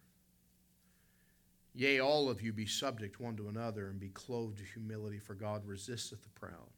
Yea, 1.74 2.00
all 2.00 2.30
of 2.30 2.40
you 2.40 2.54
be 2.54 2.64
subject 2.64 3.20
one 3.20 3.36
to 3.36 3.48
another 3.48 3.88
and 3.88 4.00
be 4.00 4.08
clothed 4.08 4.56
to 4.56 4.64
humility, 4.64 5.18
for 5.18 5.34
God 5.34 5.62
resisteth 5.66 6.22
the 6.22 6.30
proud 6.30 6.70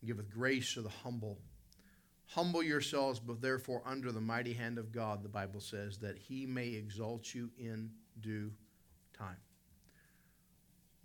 and 0.00 0.08
giveth 0.08 0.28
grace 0.28 0.74
to 0.74 0.82
the 0.82 0.88
humble. 0.88 1.38
Humble 2.30 2.64
yourselves, 2.64 3.20
but 3.20 3.40
therefore 3.40 3.80
under 3.86 4.10
the 4.10 4.20
mighty 4.20 4.52
hand 4.52 4.76
of 4.76 4.90
God, 4.90 5.22
the 5.22 5.28
Bible 5.28 5.60
says, 5.60 5.98
that 5.98 6.18
he 6.18 6.46
may 6.46 6.70
exalt 6.70 7.32
you 7.32 7.48
in 7.56 7.92
due 8.20 8.50
time. 9.16 9.36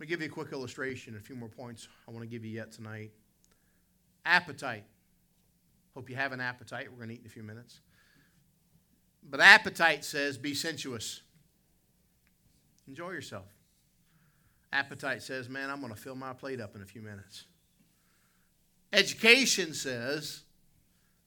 me 0.00 0.06
give 0.08 0.20
you 0.20 0.26
a 0.26 0.30
quick 0.30 0.50
illustration, 0.50 1.14
a 1.14 1.20
few 1.20 1.36
more 1.36 1.48
points 1.48 1.86
I 2.08 2.10
want 2.10 2.24
to 2.24 2.28
give 2.28 2.44
you 2.44 2.50
yet 2.50 2.72
tonight. 2.72 3.12
Appetite. 4.26 4.84
Hope 5.94 6.10
you 6.10 6.16
have 6.16 6.32
an 6.32 6.40
appetite. 6.40 6.88
We're 6.90 6.96
going 6.96 7.10
to 7.10 7.14
eat 7.14 7.20
in 7.20 7.26
a 7.26 7.30
few 7.30 7.44
minutes. 7.44 7.80
But 9.22 9.40
appetite 9.40 10.04
says, 10.04 10.36
be 10.36 10.54
sensuous. 10.54 11.22
Enjoy 12.88 13.10
yourself. 13.10 13.46
Appetite 14.72 15.22
says, 15.22 15.48
man, 15.48 15.70
I'm 15.70 15.80
going 15.80 15.94
to 15.94 16.00
fill 16.00 16.14
my 16.16 16.32
plate 16.32 16.60
up 16.60 16.74
in 16.74 16.82
a 16.82 16.86
few 16.86 17.02
minutes. 17.02 17.44
Education 18.92 19.72
says 19.72 20.42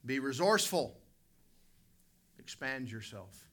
be 0.06 0.20
resourceful, 0.20 0.96
expand 2.38 2.92
yourself. 2.92 3.50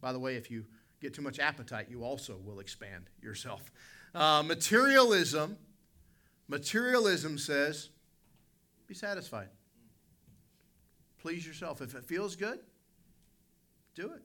By 0.00 0.12
the 0.12 0.18
way, 0.18 0.36
if 0.36 0.50
you 0.50 0.66
get 1.00 1.14
too 1.14 1.22
much 1.22 1.38
appetite, 1.38 1.86
you 1.88 2.04
also 2.04 2.36
will 2.44 2.60
expand 2.60 3.08
yourself. 3.22 3.70
Uh, 4.14 4.42
materialism, 4.44 5.56
materialism 6.46 7.38
says 7.38 7.88
be 8.86 8.94
satisfied. 8.94 9.48
Please 11.18 11.46
yourself. 11.46 11.80
If 11.80 11.94
it 11.94 12.04
feels 12.04 12.36
good, 12.36 12.60
do 13.98 14.12
it. 14.12 14.22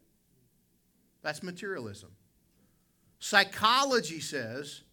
That's 1.24 1.41
materialism. 1.41 2.11
Psychology 3.19 4.19
says 4.19 4.84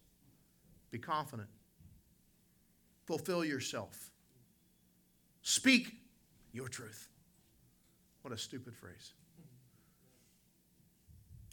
be 0.89 0.97
confident. 0.97 1.49
Fulfill 3.05 3.45
yourself. 3.45 4.11
Speak 5.41 5.93
your 6.51 6.67
truth. 6.67 7.09
What 8.23 8.33
a 8.33 8.37
stupid 8.37 8.75
phrase. 8.75 9.13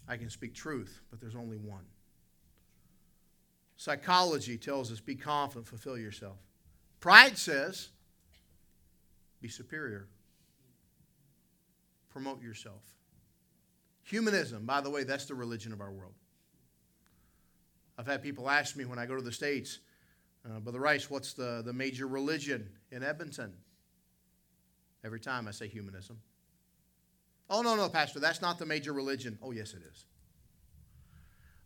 I 0.08 0.16
can 0.16 0.30
speak 0.30 0.54
truth, 0.54 1.02
but 1.10 1.20
there's 1.20 1.36
only 1.36 1.58
one. 1.58 1.84
Psychology 3.76 4.56
tells 4.56 4.90
us 4.90 5.00
be 5.00 5.14
confident, 5.14 5.66
fulfill 5.66 5.98
yourself. 5.98 6.38
Pride 7.00 7.36
says 7.36 7.90
be 9.40 9.48
superior, 9.48 10.08
promote 12.10 12.42
yourself. 12.42 12.82
Humanism, 14.08 14.64
by 14.64 14.80
the 14.80 14.88
way, 14.88 15.04
that's 15.04 15.26
the 15.26 15.34
religion 15.34 15.70
of 15.70 15.82
our 15.82 15.92
world. 15.92 16.14
I've 17.98 18.06
had 18.06 18.22
people 18.22 18.48
ask 18.48 18.74
me 18.74 18.86
when 18.86 18.98
I 18.98 19.04
go 19.04 19.14
to 19.14 19.20
the 19.20 19.32
States, 19.32 19.80
uh, 20.46 20.60
Brother 20.60 20.80
Rice, 20.80 21.10
what's 21.10 21.34
the, 21.34 21.62
the 21.62 21.74
major 21.74 22.06
religion 22.06 22.70
in 22.90 23.02
Edmonton? 23.02 23.52
Every 25.04 25.20
time 25.20 25.46
I 25.46 25.50
say 25.50 25.68
humanism. 25.68 26.18
Oh, 27.50 27.60
no, 27.60 27.76
no, 27.76 27.90
Pastor, 27.90 28.18
that's 28.18 28.40
not 28.40 28.58
the 28.58 28.64
major 28.64 28.94
religion. 28.94 29.38
Oh, 29.42 29.50
yes, 29.50 29.74
it 29.74 29.82
is. 29.92 30.06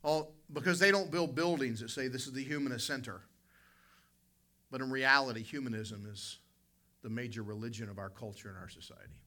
Oh, 0.03 0.30
because 0.53 0.80
they 0.80 0.90
don't 0.90 1.12
build 1.12 1.36
buildings 1.36 1.78
that 1.78 1.90
say 1.90 2.09
this 2.09 2.26
is 2.26 2.32
the 2.32 2.43
humanist 2.43 2.88
center. 2.88 3.20
But 4.72 4.80
in 4.80 4.90
reality, 4.90 5.45
humanism 5.45 6.09
is 6.11 6.38
the 7.03 7.11
major 7.11 7.45
religion 7.45 7.88
of 7.88 8.01
our 8.01 8.11
culture 8.11 8.49
and 8.49 8.59
our 8.59 8.68
society. 8.68 9.22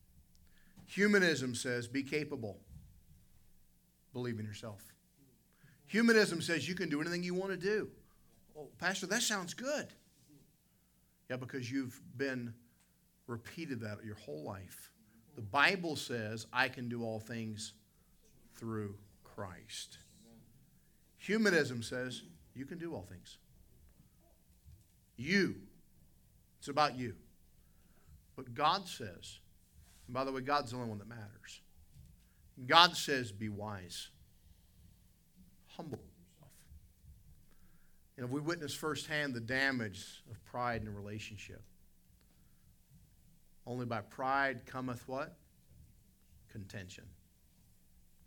Humanism 0.86 1.56
says 1.56 1.88
be 1.88 2.04
capable, 2.04 2.60
believe 4.16 4.40
in 4.40 4.46
yourself. 4.46 4.82
Humanism 5.88 6.42
says 6.42 6.68
you 6.68 6.74
can 6.74 6.90
do 6.90 7.02
anything 7.02 7.22
you 7.22 7.36
want 7.36 7.52
to 7.52 7.58
do. 7.58 7.90
Oh, 8.58 8.70
Pastor, 8.80 9.08
that 9.08 9.22
sounds 9.22 9.54
good. 9.54 9.88
Yeah, 11.30 11.36
because 11.36 11.70
you've 11.70 12.00
been 12.16 12.54
repeated 13.28 13.82
that 13.82 13.98
your 14.06 14.16
whole 14.16 14.44
life. 14.44 14.92
The 15.36 15.42
Bible 15.42 15.98
says, 15.98 16.48
I 16.54 16.70
can 16.70 16.88
do 16.88 17.04
all 17.04 17.20
things 17.20 17.74
through 18.56 18.96
Christ. 19.26 19.98
Humanism 21.18 21.84
says, 21.84 22.24
you 22.54 22.66
can 22.66 22.78
do 22.78 22.96
all 22.96 23.06
things. 23.10 23.38
You. 25.18 25.56
It's 26.60 26.70
about 26.70 26.98
you. 26.98 27.16
But 28.38 28.54
God 28.54 28.88
says, 28.88 29.40
and 30.08 30.14
by 30.14 30.24
the 30.24 30.32
way, 30.32 30.40
God's 30.40 30.72
the 30.72 30.78
only 30.78 30.88
one 30.90 31.00
that 31.00 31.10
matters. 31.10 31.60
God 32.68 32.96
says, 32.96 33.32
be 33.32 33.50
wise. 33.50 34.10
Humble 35.68 35.98
yourself. 35.98 36.52
And 38.18 38.26
if 38.26 38.32
we 38.32 38.40
witness 38.40 38.74
firsthand 38.74 39.34
the 39.34 39.42
damage 39.42 40.24
of 40.32 40.44
pride 40.46 40.82
in 40.82 40.88
a 40.88 40.92
relationship, 40.92 41.62
only 43.68 43.86
by 43.86 44.02
pride 44.02 44.66
cometh 44.66 45.08
what? 45.08 45.36
Contention. 46.50 47.04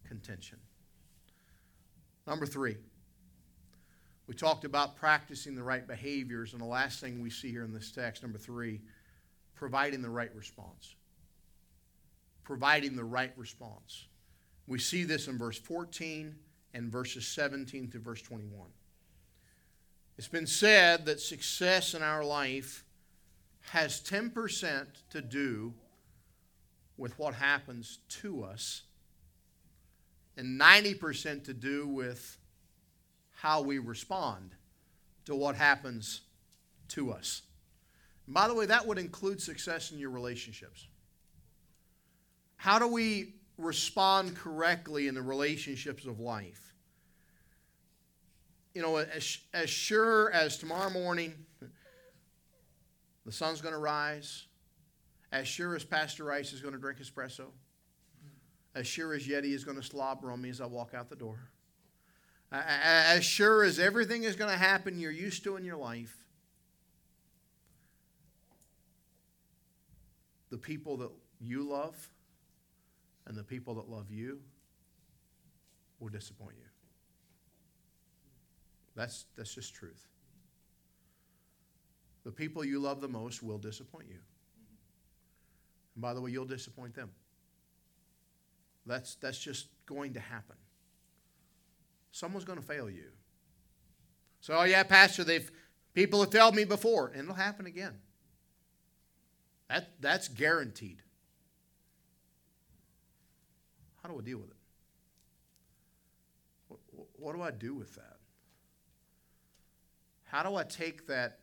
Contention. 0.06 0.58
Number 2.26 2.44
three, 2.44 2.76
we 4.26 4.34
talked 4.34 4.66
about 4.66 4.96
practicing 4.96 5.54
the 5.54 5.62
right 5.62 5.86
behaviors, 5.86 6.52
and 6.52 6.60
the 6.60 6.66
last 6.66 7.00
thing 7.00 7.22
we 7.22 7.30
see 7.30 7.50
here 7.50 7.64
in 7.64 7.72
this 7.72 7.90
text, 7.90 8.22
number 8.22 8.36
three, 8.36 8.82
providing 9.54 10.02
the 10.02 10.10
right 10.10 10.34
response. 10.34 10.96
Providing 12.44 12.94
the 12.94 13.04
right 13.04 13.32
response. 13.38 14.06
We 14.68 14.78
see 14.78 15.04
this 15.04 15.28
in 15.28 15.38
verse 15.38 15.58
14 15.58 16.36
and 16.74 16.92
verses 16.92 17.26
17 17.26 17.90
to 17.90 17.98
verse 17.98 18.20
21. 18.20 18.68
It's 20.18 20.28
been 20.28 20.46
said 20.46 21.06
that 21.06 21.20
success 21.20 21.94
in 21.94 22.02
our 22.02 22.22
life 22.22 22.84
has 23.60 24.00
10% 24.02 24.86
to 25.10 25.22
do 25.22 25.72
with 26.98 27.18
what 27.18 27.34
happens 27.34 27.98
to 28.08 28.44
us 28.44 28.82
and 30.36 30.60
90% 30.60 31.44
to 31.44 31.54
do 31.54 31.86
with 31.86 32.36
how 33.36 33.62
we 33.62 33.78
respond 33.78 34.50
to 35.24 35.34
what 35.34 35.56
happens 35.56 36.22
to 36.88 37.10
us. 37.10 37.42
And 38.26 38.34
by 38.34 38.48
the 38.48 38.54
way, 38.54 38.66
that 38.66 38.86
would 38.86 38.98
include 38.98 39.40
success 39.40 39.92
in 39.92 39.98
your 39.98 40.10
relationships. 40.10 40.86
How 42.56 42.78
do 42.78 42.88
we 42.88 43.34
respond 43.58 44.36
correctly 44.36 45.08
in 45.08 45.14
the 45.14 45.22
relationships 45.22 46.06
of 46.06 46.20
life? 46.20 46.74
You 48.74 48.82
know, 48.82 48.96
as, 48.96 49.38
as 49.52 49.68
sure 49.68 50.30
as 50.30 50.56
tomorrow 50.56 50.90
morning 50.90 51.34
the 53.26 53.32
sun's 53.32 53.60
going 53.60 53.74
to 53.74 53.80
rise, 53.80 54.46
as 55.32 55.46
sure 55.46 55.74
as 55.76 55.84
Pastor 55.84 56.24
Rice 56.24 56.52
is 56.52 56.60
going 56.60 56.72
to 56.72 56.80
drink 56.80 56.98
espresso, 57.00 57.46
as 58.74 58.86
sure 58.86 59.12
as 59.12 59.26
Yeti 59.26 59.52
is 59.52 59.64
going 59.64 59.76
to 59.76 59.82
slobber 59.82 60.30
on 60.30 60.40
me 60.40 60.48
as 60.48 60.60
I 60.60 60.66
walk 60.66 60.94
out 60.94 61.10
the 61.10 61.16
door, 61.16 61.50
as 62.52 63.24
sure 63.24 63.64
as 63.64 63.78
everything 63.78 64.22
is 64.22 64.36
going 64.36 64.50
to 64.50 64.56
happen 64.56 64.98
you're 64.98 65.10
used 65.10 65.44
to 65.44 65.56
in 65.56 65.64
your 65.64 65.76
life, 65.76 66.16
the 70.50 70.56
people 70.56 70.96
that 70.98 71.10
you 71.40 71.68
love 71.68 72.08
and 73.28 73.36
the 73.36 73.44
people 73.44 73.74
that 73.74 73.88
love 73.88 74.10
you 74.10 74.40
will 76.00 76.08
disappoint 76.08 76.56
you. 76.58 76.64
That's, 78.96 79.26
that's 79.36 79.54
just 79.54 79.74
truth. 79.74 80.08
The 82.24 82.32
people 82.32 82.64
you 82.64 82.80
love 82.80 83.00
the 83.00 83.08
most 83.08 83.42
will 83.42 83.58
disappoint 83.58 84.06
you. 84.08 84.18
And 85.94 86.02
by 86.02 86.14
the 86.14 86.20
way, 86.20 86.30
you'll 86.30 86.46
disappoint 86.46 86.94
them. 86.94 87.10
That's, 88.86 89.14
that's 89.16 89.38
just 89.38 89.68
going 89.86 90.14
to 90.14 90.20
happen. 90.20 90.56
Someone's 92.10 92.44
going 92.44 92.58
to 92.58 92.64
fail 92.64 92.88
you. 92.90 93.10
So, 94.40 94.54
oh 94.54 94.64
yeah, 94.64 94.82
Pastor, 94.82 95.24
they've 95.24 95.50
people 95.92 96.20
have 96.20 96.32
failed 96.32 96.54
me 96.54 96.64
before, 96.64 97.08
and 97.08 97.24
it'll 97.24 97.34
happen 97.34 97.66
again. 97.66 97.98
That, 99.68 100.00
that's 100.00 100.28
guaranteed. 100.28 101.02
How 104.08 104.14
do 104.14 104.20
I 104.20 104.24
deal 104.24 104.38
with 104.38 104.48
it? 104.48 104.56
What, 106.68 106.80
what 107.18 107.36
do 107.36 107.42
I 107.42 107.50
do 107.50 107.74
with 107.74 107.94
that? 107.96 108.16
How 110.24 110.42
do 110.42 110.56
I 110.56 110.62
take 110.62 111.06
that 111.08 111.40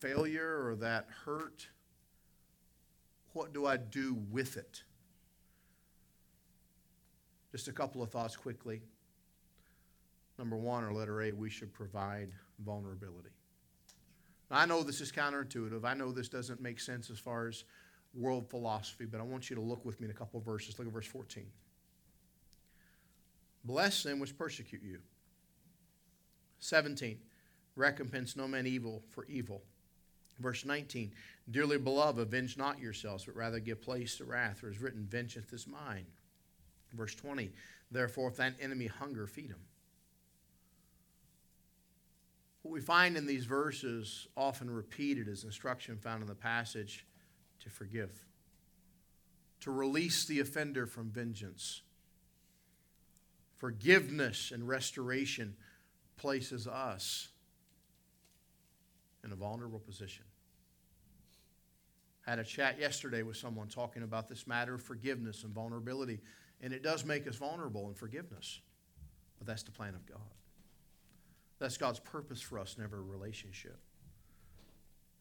failure 0.00 0.66
or 0.66 0.74
that 0.76 1.06
hurt? 1.24 1.68
What 3.32 3.52
do 3.52 3.66
I 3.66 3.76
do 3.76 4.18
with 4.32 4.56
it? 4.56 4.82
Just 7.52 7.68
a 7.68 7.72
couple 7.72 8.02
of 8.02 8.10
thoughts 8.10 8.36
quickly. 8.36 8.82
Number 10.36 10.56
one, 10.56 10.82
or 10.82 10.92
letter 10.92 11.22
A, 11.22 11.30
we 11.30 11.48
should 11.48 11.72
provide 11.72 12.32
vulnerability. 12.64 13.30
I 14.50 14.66
know 14.66 14.82
this 14.82 15.00
is 15.00 15.12
counterintuitive. 15.12 15.84
I 15.84 15.94
know 15.94 16.10
this 16.10 16.28
doesn't 16.28 16.60
make 16.60 16.80
sense 16.80 17.08
as 17.08 17.20
far 17.20 17.46
as 17.46 17.62
world 18.14 18.50
philosophy, 18.50 19.04
but 19.04 19.20
I 19.20 19.22
want 19.22 19.48
you 19.48 19.54
to 19.54 19.62
look 19.62 19.84
with 19.84 20.00
me 20.00 20.06
in 20.06 20.10
a 20.10 20.14
couple 20.14 20.40
of 20.40 20.44
verses. 20.44 20.76
Look 20.76 20.88
at 20.88 20.92
verse 20.92 21.06
14. 21.06 21.46
Bless 23.64 24.02
them 24.02 24.18
which 24.18 24.36
persecute 24.36 24.82
you. 24.82 24.98
17. 26.60 27.18
Recompense 27.76 28.36
no 28.36 28.46
man 28.46 28.66
evil 28.66 29.02
for 29.10 29.24
evil. 29.26 29.62
Verse 30.38 30.64
19. 30.64 31.12
Dearly 31.50 31.78
beloved, 31.78 32.20
avenge 32.20 32.56
not 32.56 32.80
yourselves, 32.80 33.24
but 33.24 33.36
rather 33.36 33.60
give 33.60 33.82
place 33.82 34.16
to 34.16 34.24
wrath, 34.24 34.58
for 34.58 34.68
it 34.68 34.72
is 34.72 34.80
written, 34.80 35.06
Vengeance 35.08 35.52
is 35.52 35.66
mine. 35.66 36.06
Verse 36.92 37.14
20. 37.14 37.52
Therefore, 37.90 38.28
if 38.28 38.36
thine 38.36 38.54
enemy 38.60 38.86
hunger, 38.86 39.26
feed 39.26 39.50
him. 39.50 39.60
What 42.62 42.72
we 42.72 42.80
find 42.80 43.16
in 43.16 43.26
these 43.26 43.44
verses, 43.44 44.26
often 44.36 44.70
repeated, 44.70 45.28
is 45.28 45.44
instruction 45.44 45.98
found 45.98 46.22
in 46.22 46.28
the 46.28 46.34
passage 46.34 47.04
to 47.60 47.68
forgive, 47.68 48.24
to 49.60 49.70
release 49.70 50.24
the 50.24 50.40
offender 50.40 50.86
from 50.86 51.10
vengeance. 51.10 51.82
Forgiveness 53.56 54.50
and 54.52 54.66
restoration 54.66 55.54
places 56.16 56.66
us 56.66 57.28
in 59.24 59.32
a 59.32 59.34
vulnerable 59.36 59.78
position. 59.78 60.24
I 62.26 62.30
had 62.30 62.38
a 62.38 62.44
chat 62.44 62.78
yesterday 62.78 63.22
with 63.22 63.36
someone 63.36 63.68
talking 63.68 64.02
about 64.02 64.28
this 64.28 64.46
matter 64.46 64.74
of 64.74 64.82
forgiveness 64.82 65.44
and 65.44 65.52
vulnerability, 65.52 66.20
and 66.62 66.72
it 66.72 66.82
does 66.82 67.04
make 67.04 67.26
us 67.26 67.36
vulnerable 67.36 67.88
in 67.88 67.94
forgiveness, 67.94 68.60
but 69.38 69.46
that's 69.46 69.62
the 69.62 69.70
plan 69.70 69.94
of 69.94 70.06
God. 70.06 70.18
That's 71.58 71.76
God's 71.76 72.00
purpose 72.00 72.40
for 72.40 72.58
us 72.58 72.76
in 72.76 72.84
every 72.84 73.00
relationship. 73.00 73.78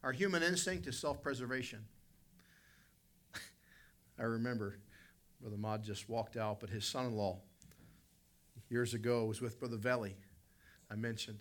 Our 0.04 0.12
human 0.12 0.44
instinct 0.44 0.88
is 0.88 0.98
self 0.98 1.22
preservation. 1.22 1.86
I 4.20 4.24
remember 4.24 4.80
Brother 5.42 5.58
Maude 5.58 5.84
just 5.84 6.10
walked 6.10 6.38
out, 6.38 6.60
but 6.60 6.70
his 6.70 6.86
son 6.86 7.06
in 7.06 7.16
law 7.16 7.40
years 8.74 8.96
ago 8.96 9.26
was 9.26 9.40
with 9.40 9.60
Brother 9.60 9.78
Veli, 9.78 10.16
I 10.90 10.96
mentioned. 10.96 11.40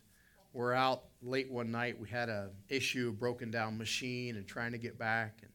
We're 0.53 0.75
out 0.75 1.05
late 1.23 1.51
one 1.51 1.71
night. 1.71 1.99
We 1.99 2.11
had 2.11 2.29
a 2.29 2.51
issue, 2.69 3.09
a 3.09 3.19
broken 3.19 3.51
down 3.51 3.79
machine, 3.79 4.37
and 4.37 4.47
trying 4.47 4.73
to 4.73 4.79
get 4.79 4.99
back. 4.99 5.39
And 5.41 5.51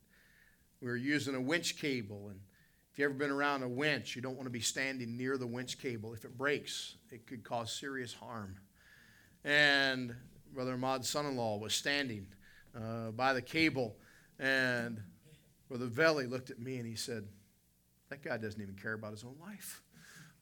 we 0.82 0.88
were 0.88 0.98
using 0.98 1.36
a 1.36 1.40
winch 1.40 1.80
cable. 1.80 2.30
And 2.30 2.40
if 2.92 2.98
you've 2.98 3.12
ever 3.12 3.14
been 3.14 3.30
around 3.30 3.62
a 3.62 3.68
winch, 3.68 4.16
you 4.16 4.24
don't 4.24 4.36
want 4.36 4.48
to 4.48 4.52
be 4.52 4.60
standing 4.60 5.16
near 5.16 5.38
the 5.38 5.46
winch 5.46 5.78
cable. 5.78 6.16
If 6.16 6.26
it 6.26 6.36
breaks, 6.36 6.96
it 7.12 7.28
could 7.28 7.44
cause 7.44 7.72
serious 7.72 8.12
harm. 8.12 8.56
And 9.46 10.16
Brother 10.52 10.74
Ahmad's 10.74 11.08
son 11.08 11.28
in 11.28 11.38
law 11.38 11.58
was 11.58 11.76
standing 11.76 12.26
uh, 12.76 13.12
by 13.12 13.34
the 13.34 13.42
cable. 13.42 13.98
And 14.40 15.00
Brother 15.70 15.86
Veli 15.86 16.26
looked 16.26 16.50
at 16.50 16.58
me 16.58 16.78
and 16.78 16.88
he 16.88 16.96
said, 16.96 17.28
That 18.10 18.24
guy 18.24 18.38
doesn't 18.38 18.60
even 18.60 18.74
care 18.74 18.94
about 18.94 19.12
his 19.12 19.24
own 19.24 19.36
life. 19.40 19.84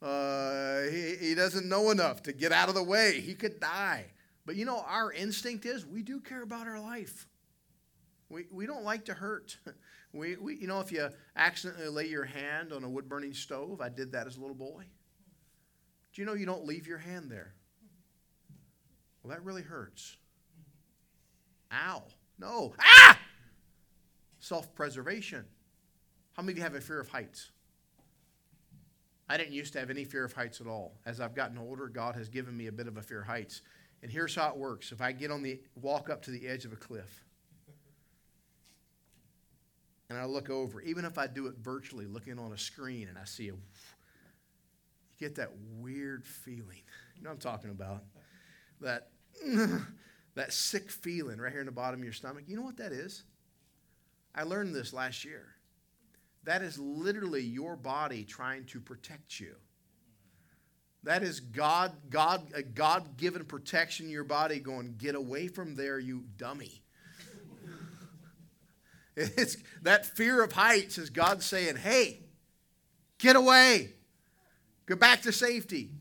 Uh, 0.06 0.84
he, 0.92 1.16
he 1.16 1.36
doesn't 1.36 1.68
know 1.68 1.90
enough 1.90 2.22
to 2.22 2.32
get 2.32 2.52
out 2.52 2.70
of 2.70 2.76
the 2.76 2.84
way. 2.84 3.20
He 3.22 3.34
could 3.34 3.60
die. 3.60 4.06
But 4.46 4.56
you 4.56 4.64
know, 4.64 4.84
our 4.88 5.12
instinct 5.12 5.66
is 5.66 5.84
we 5.84 6.04
do 6.04 6.20
care 6.20 6.44
about 6.44 6.68
our 6.68 6.80
life. 6.80 7.28
We, 8.30 8.46
we 8.52 8.68
don't 8.68 8.84
like 8.84 9.06
to 9.06 9.14
hurt. 9.14 9.58
We, 10.14 10.38
we, 10.38 10.56
you 10.56 10.68
know, 10.68 10.80
if 10.80 10.94
you 10.94 11.10
accidentally 11.36 11.90
lay 11.90 12.08
your 12.08 12.24
hand 12.24 12.72
on 12.72 12.86
a 12.86 12.90
wood 12.90 13.10
burning 13.10 13.34
stove, 13.34 13.82
I 13.82 13.90
did 13.90 14.14
that 14.14 14.28
as 14.28 14.38
a 14.38 14.40
little 14.40 14.56
boy. 14.56 14.86
Do 16.14 16.22
you 16.22 16.26
know 16.26 16.36
you 16.36 16.46
don't 16.46 16.66
leave 16.66 16.88
your 16.88 17.00
hand 17.00 17.30
there? 17.30 17.54
Well, 19.22 19.32
that 19.32 19.44
really 19.44 19.62
hurts. 19.62 20.16
Ow. 21.74 22.04
No. 22.40 22.76
Ah! 22.80 23.20
Self 24.40 24.74
preservation. 24.74 25.44
How 26.32 26.44
many 26.44 26.54
of 26.54 26.58
you 26.60 26.64
have 26.64 26.76
a 26.76 26.80
fear 26.80 27.02
of 27.02 27.10
heights? 27.10 27.52
I 29.28 29.38
didn't 29.38 29.54
used 29.54 29.74
to 29.74 29.80
have 29.80 29.90
any 29.90 30.04
fear 30.04 30.24
of 30.24 30.34
heights 30.34 30.62
at 30.62 30.68
all. 30.68 30.94
As 31.06 31.20
I've 31.20 31.34
gotten 31.34 31.58
older, 31.58 31.88
God 31.88 32.16
has 32.16 32.30
given 32.30 32.56
me 32.56 32.68
a 32.68 32.72
bit 32.72 32.88
of 32.88 32.98
a 32.98 33.02
fear 33.02 33.22
of 33.22 33.28
heights. 33.28 33.62
And 34.04 34.12
here's 34.12 34.36
how 34.36 34.50
it 34.50 34.58
works. 34.58 34.92
If 34.92 35.02
I 35.02 35.12
get 35.12 35.32
on 35.32 35.42
the 35.42 35.60
walk 35.76 36.10
up 36.10 36.22
to 36.24 36.32
the 36.32 36.48
edge 36.48 36.66
of 36.66 36.74
a 36.74 36.76
cliff, 36.76 37.24
and 40.10 40.20
I 40.20 40.26
look 40.26 40.52
over, 40.52 40.82
even 40.82 41.06
if 41.06 41.18
I 41.18 41.26
do 41.26 41.48
it 41.48 41.56
virtually, 41.60 42.06
looking 42.06 42.38
on 42.38 42.54
a 42.54 42.58
screen, 42.58 43.08
and 43.08 43.18
I 43.18 43.24
see 43.26 43.50
a, 43.50 43.54
you 43.54 43.60
get 45.20 45.36
that 45.36 45.50
weird 45.80 46.26
feeling. 46.28 46.84
You 47.16 47.24
know 47.24 47.30
what 47.30 47.34
I'm 47.34 47.40
talking 47.40 47.72
about? 47.72 48.04
That, 48.82 49.08
that 50.36 50.54
sick 50.54 50.92
feeling 50.92 51.40
right 51.40 51.52
here 51.52 51.62
in 51.62 51.66
the 51.66 51.72
bottom 51.72 52.00
of 52.00 52.04
your 52.04 52.14
stomach. 52.14 52.44
You 52.46 52.58
know 52.58 52.62
what 52.62 52.78
that 52.78 52.92
is? 52.92 53.24
I 54.36 54.44
learned 54.44 54.76
this 54.76 54.94
last 54.94 55.26
year. 55.26 55.55
That 56.46 56.62
is 56.62 56.80
literally 56.80 57.42
your 57.42 57.76
body 57.76 58.24
trying 58.24 58.66
to 58.66 58.80
protect 58.80 59.40
you. 59.40 59.56
That 61.04 61.22
is 61.22 61.40
God, 61.40 61.92
God, 62.10 62.48
a 62.56 62.64
God-given 62.64 63.46
protection 63.46 64.10
your 64.10 64.24
body 64.24 64.60
going, 64.60 64.96
get 64.98 65.14
away 65.14 65.48
from 65.48 65.76
there, 65.76 66.00
you 66.00 66.24
dummy. 66.38 66.82
It's 69.18 69.56
that 69.84 70.06
fear 70.06 70.44
of 70.44 70.52
heights 70.52 70.98
is 70.98 71.10
God 71.10 71.42
saying, 71.42 71.78
hey, 71.78 72.20
get 73.18 73.38
away. 73.38 73.94
Go 74.88 74.98
back 74.98 75.22
to 75.22 75.32
safety. 75.32 75.92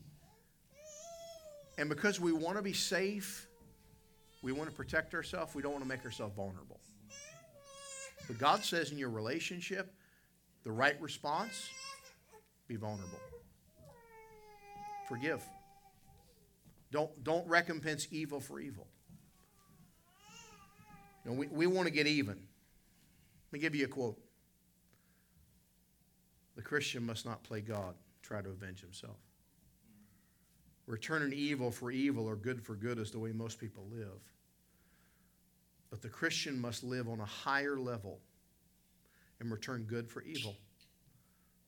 And 1.77 1.87
because 1.87 2.19
we 2.19 2.33
want 2.33 2.57
to 2.57 2.61
be 2.61 2.73
safe, 2.73 3.47
we 4.41 4.51
want 4.51 4.69
to 4.69 4.75
protect 4.75 5.13
ourselves, 5.13 5.55
we 5.55 5.61
don't 5.61 5.71
want 5.71 5.83
to 5.85 5.87
make 5.87 6.03
ourselves 6.03 6.35
vulnerable. 6.35 6.81
But 8.27 8.37
God 8.37 8.65
says 8.65 8.91
in 8.91 8.97
your 8.97 9.09
relationship, 9.09 9.93
the 10.65 10.71
right 10.71 10.99
response, 10.99 11.69
be 12.67 12.75
vulnerable. 12.75 13.19
Forgive. 15.07 15.43
Don't, 16.91 17.23
don't 17.23 17.47
recompense 17.47 18.07
evil 18.11 18.39
for 18.39 18.59
evil. 18.59 18.87
You 21.23 21.31
know, 21.31 21.37
we, 21.37 21.47
we 21.47 21.67
want 21.67 21.87
to 21.87 21.93
get 21.93 22.07
even. 22.07 22.33
Let 22.33 23.53
me 23.53 23.59
give 23.59 23.75
you 23.75 23.85
a 23.85 23.87
quote. 23.87 24.19
The 26.55 26.63
Christian 26.63 27.05
must 27.05 27.25
not 27.25 27.43
play 27.43 27.61
God, 27.61 27.93
try 28.23 28.41
to 28.41 28.49
avenge 28.49 28.81
himself. 28.81 29.17
Returning 30.87 31.33
evil 31.37 31.69
for 31.69 31.91
evil 31.91 32.27
or 32.27 32.35
good 32.35 32.61
for 32.61 32.75
good 32.75 32.97
is 32.97 33.11
the 33.11 33.19
way 33.19 33.31
most 33.31 33.59
people 33.59 33.87
live. 33.91 34.21
But 35.91 36.01
the 36.01 36.09
Christian 36.09 36.59
must 36.59 36.83
live 36.83 37.07
on 37.07 37.19
a 37.19 37.25
higher 37.25 37.77
level 37.79 38.19
and 39.39 39.51
return 39.51 39.83
good 39.83 40.09
for 40.09 40.21
evil. 40.23 40.55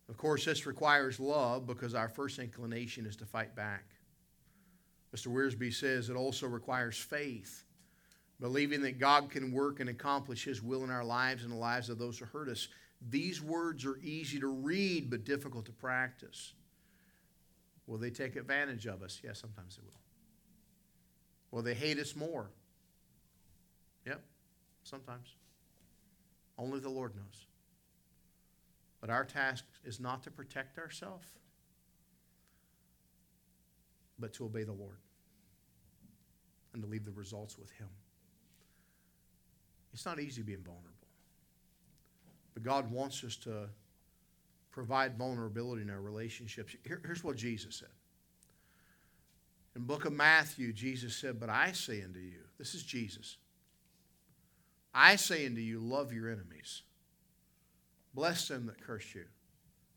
Of 0.09 0.17
course, 0.17 0.45
this 0.45 0.65
requires 0.65 1.19
love 1.19 1.67
because 1.67 1.93
our 1.93 2.07
first 2.07 2.39
inclination 2.39 3.05
is 3.05 3.15
to 3.17 3.25
fight 3.25 3.55
back. 3.55 3.83
Mr. 5.15 5.27
Wiersbe 5.27 5.73
says 5.73 6.09
it 6.09 6.15
also 6.15 6.47
requires 6.47 6.97
faith 6.97 7.65
believing 8.39 8.81
that 8.81 8.99
God 8.99 9.29
can 9.29 9.51
work 9.51 9.79
and 9.79 9.89
accomplish 9.89 10.43
His 10.43 10.61
will 10.61 10.83
in 10.83 10.91
our 10.91 11.03
lives 11.03 11.43
and 11.43 11.51
the 11.51 11.57
lives 11.57 11.89
of 11.89 11.97
those 11.97 12.19
who 12.19 12.25
hurt 12.25 12.49
us. 12.49 12.67
These 13.09 13.41
words 13.41 13.85
are 13.85 13.97
easy 13.97 14.39
to 14.39 14.47
read 14.47 15.09
but 15.09 15.23
difficult 15.23 15.65
to 15.65 15.71
practice. 15.71 16.53
Will 17.87 17.97
they 17.97 18.09
take 18.09 18.35
advantage 18.35 18.85
of 18.85 19.01
us? 19.01 19.19
Yes, 19.23 19.39
sometimes 19.39 19.77
they 19.77 19.83
will. 19.83 19.99
Will 21.51 21.63
they 21.63 21.73
hate 21.73 21.99
us 21.99 22.15
more? 22.15 22.49
Yep, 24.05 24.21
sometimes. 24.83 25.35
Only 26.57 26.79
the 26.79 26.89
Lord 26.89 27.15
knows. 27.15 27.45
But 28.99 29.09
our 29.09 29.25
task 29.25 29.65
is 29.85 29.99
not 29.99 30.23
to 30.23 30.31
protect 30.31 30.77
ourselves, 30.79 31.27
but 34.19 34.33
to 34.33 34.45
obey 34.45 34.63
the 34.63 34.73
Lord 34.73 34.97
and 36.73 36.81
to 36.81 36.89
leave 36.89 37.05
the 37.05 37.11
results 37.11 37.57
with 37.57 37.71
Him. 37.71 37.87
It's 39.93 40.05
not 40.05 40.19
easy 40.19 40.41
being 40.41 40.63
vulnerable. 40.63 40.91
But 42.53 42.63
God 42.63 42.91
wants 42.91 43.23
us 43.23 43.35
to 43.37 43.69
provide 44.71 45.17
vulnerability 45.17 45.81
in 45.81 45.89
our 45.89 46.01
relationships. 46.01 46.75
Here, 46.85 47.01
here's 47.05 47.23
what 47.23 47.35
Jesus 47.35 47.75
said. 47.75 47.89
In 49.75 49.83
book 49.83 50.05
of 50.05 50.13
Matthew, 50.13 50.73
Jesus 50.73 51.15
said, 51.15 51.39
But 51.39 51.49
I 51.49 51.71
say 51.71 52.03
unto 52.03 52.19
you, 52.19 52.41
this 52.57 52.73
is 52.73 52.83
Jesus. 52.83 53.37
I 54.93 55.15
say 55.15 55.45
unto 55.45 55.61
you, 55.61 55.79
love 55.79 56.11
your 56.11 56.29
enemies. 56.29 56.81
Bless 58.17 58.47
them 58.47 58.65
that 58.65 58.81
curse 58.81 59.13
you. 59.13 59.25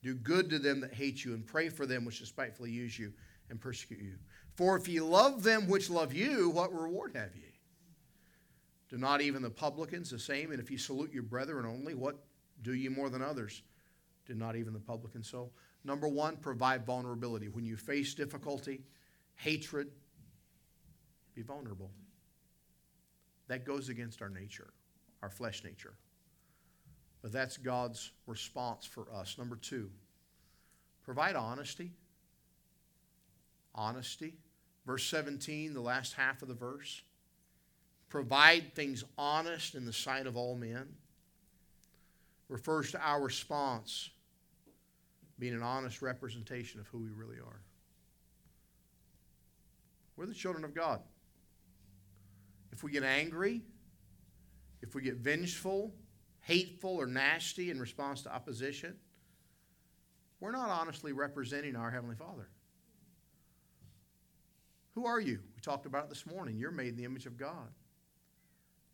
Do 0.02 0.14
good 0.14 0.50
to 0.50 0.58
them 0.58 0.82
that 0.82 0.92
hate 0.92 1.24
you, 1.24 1.32
and 1.32 1.46
pray 1.46 1.70
for 1.70 1.86
them 1.86 2.04
which 2.04 2.18
despitefully 2.18 2.70
use 2.70 2.98
you 2.98 3.14
and 3.48 3.58
persecute 3.58 3.98
you. 3.98 4.16
For 4.56 4.76
if 4.76 4.86
ye 4.86 5.00
love 5.00 5.42
them 5.42 5.66
which 5.66 5.88
love 5.88 6.12
you, 6.12 6.50
what 6.50 6.70
reward 6.70 7.12
have 7.16 7.34
ye? 7.34 7.58
Do 8.90 8.98
not 8.98 9.22
even 9.22 9.40
the 9.40 9.48
publicans 9.48 10.10
the 10.10 10.18
same? 10.18 10.50
And 10.50 10.60
if 10.60 10.70
ye 10.70 10.76
salute 10.76 11.14
your 11.14 11.22
brethren 11.22 11.64
only, 11.64 11.94
what 11.94 12.18
do 12.60 12.74
ye 12.74 12.90
more 12.90 13.08
than 13.08 13.22
others? 13.22 13.62
Do 14.26 14.34
not 14.34 14.54
even 14.54 14.74
the 14.74 14.80
publicans 14.80 15.26
so? 15.30 15.50
Number 15.82 16.06
one, 16.06 16.36
provide 16.36 16.84
vulnerability. 16.84 17.48
When 17.48 17.64
you 17.64 17.78
face 17.78 18.12
difficulty, 18.12 18.82
hatred, 19.36 19.88
be 21.34 21.40
vulnerable. 21.40 21.90
That 23.48 23.64
goes 23.64 23.88
against 23.88 24.20
our 24.20 24.28
nature, 24.28 24.74
our 25.22 25.30
flesh 25.30 25.64
nature. 25.64 25.94
But 27.22 27.32
that's 27.32 27.56
God's 27.56 28.12
response 28.26 28.86
for 28.86 29.06
us. 29.12 29.36
Number 29.38 29.56
two, 29.56 29.90
provide 31.04 31.36
honesty. 31.36 31.92
Honesty. 33.74 34.34
Verse 34.86 35.04
17, 35.04 35.74
the 35.74 35.80
last 35.80 36.14
half 36.14 36.42
of 36.42 36.48
the 36.48 36.54
verse 36.54 37.02
provide 38.08 38.74
things 38.74 39.04
honest 39.16 39.74
in 39.74 39.84
the 39.84 39.92
sight 39.92 40.26
of 40.26 40.36
all 40.36 40.56
men 40.56 40.88
refers 42.48 42.90
to 42.90 43.00
our 43.00 43.22
response 43.22 44.10
being 45.38 45.54
an 45.54 45.62
honest 45.62 46.02
representation 46.02 46.80
of 46.80 46.88
who 46.88 46.98
we 46.98 47.10
really 47.10 47.38
are. 47.38 47.60
We're 50.16 50.26
the 50.26 50.34
children 50.34 50.64
of 50.64 50.74
God. 50.74 51.00
If 52.72 52.82
we 52.82 52.90
get 52.90 53.04
angry, 53.04 53.62
if 54.82 54.94
we 54.94 55.02
get 55.02 55.16
vengeful, 55.16 55.94
hateful, 56.40 56.96
or 56.96 57.06
nasty 57.06 57.70
in 57.70 57.80
response 57.80 58.22
to 58.22 58.34
opposition, 58.34 58.96
we're 60.40 60.52
not 60.52 60.70
honestly 60.70 61.12
representing 61.12 61.76
our 61.76 61.90
Heavenly 61.90 62.16
Father. 62.16 62.48
Who 64.94 65.06
are 65.06 65.20
you? 65.20 65.40
We 65.54 65.60
talked 65.60 65.86
about 65.86 66.04
it 66.04 66.08
this 66.08 66.26
morning. 66.26 66.56
You're 66.58 66.70
made 66.70 66.88
in 66.88 66.96
the 66.96 67.04
image 67.04 67.26
of 67.26 67.36
God. 67.36 67.68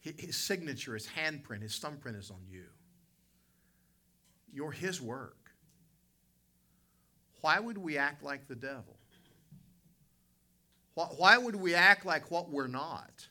His 0.01 0.37
signature, 0.37 0.95
his 0.95 1.07
handprint, 1.07 1.63
his 1.63 1.79
thumbprint 1.79 2.17
is 2.17 2.31
on 2.31 2.43
you. 2.49 2.65
You're 4.53 4.71
his 4.71 5.01
work. 5.01 5.51
Why 7.41 7.59
would 7.59 7.79
we 7.79 7.99
act 7.99 8.23
like 8.23 8.47
the 8.47 8.55
devil? 8.55 8.97
Why 10.95 11.37
would 11.37 11.57
we 11.57 11.75
act 11.75 12.07
like 12.07 12.31
what 12.31 12.51
we're 12.51 12.69
not? 12.69 13.29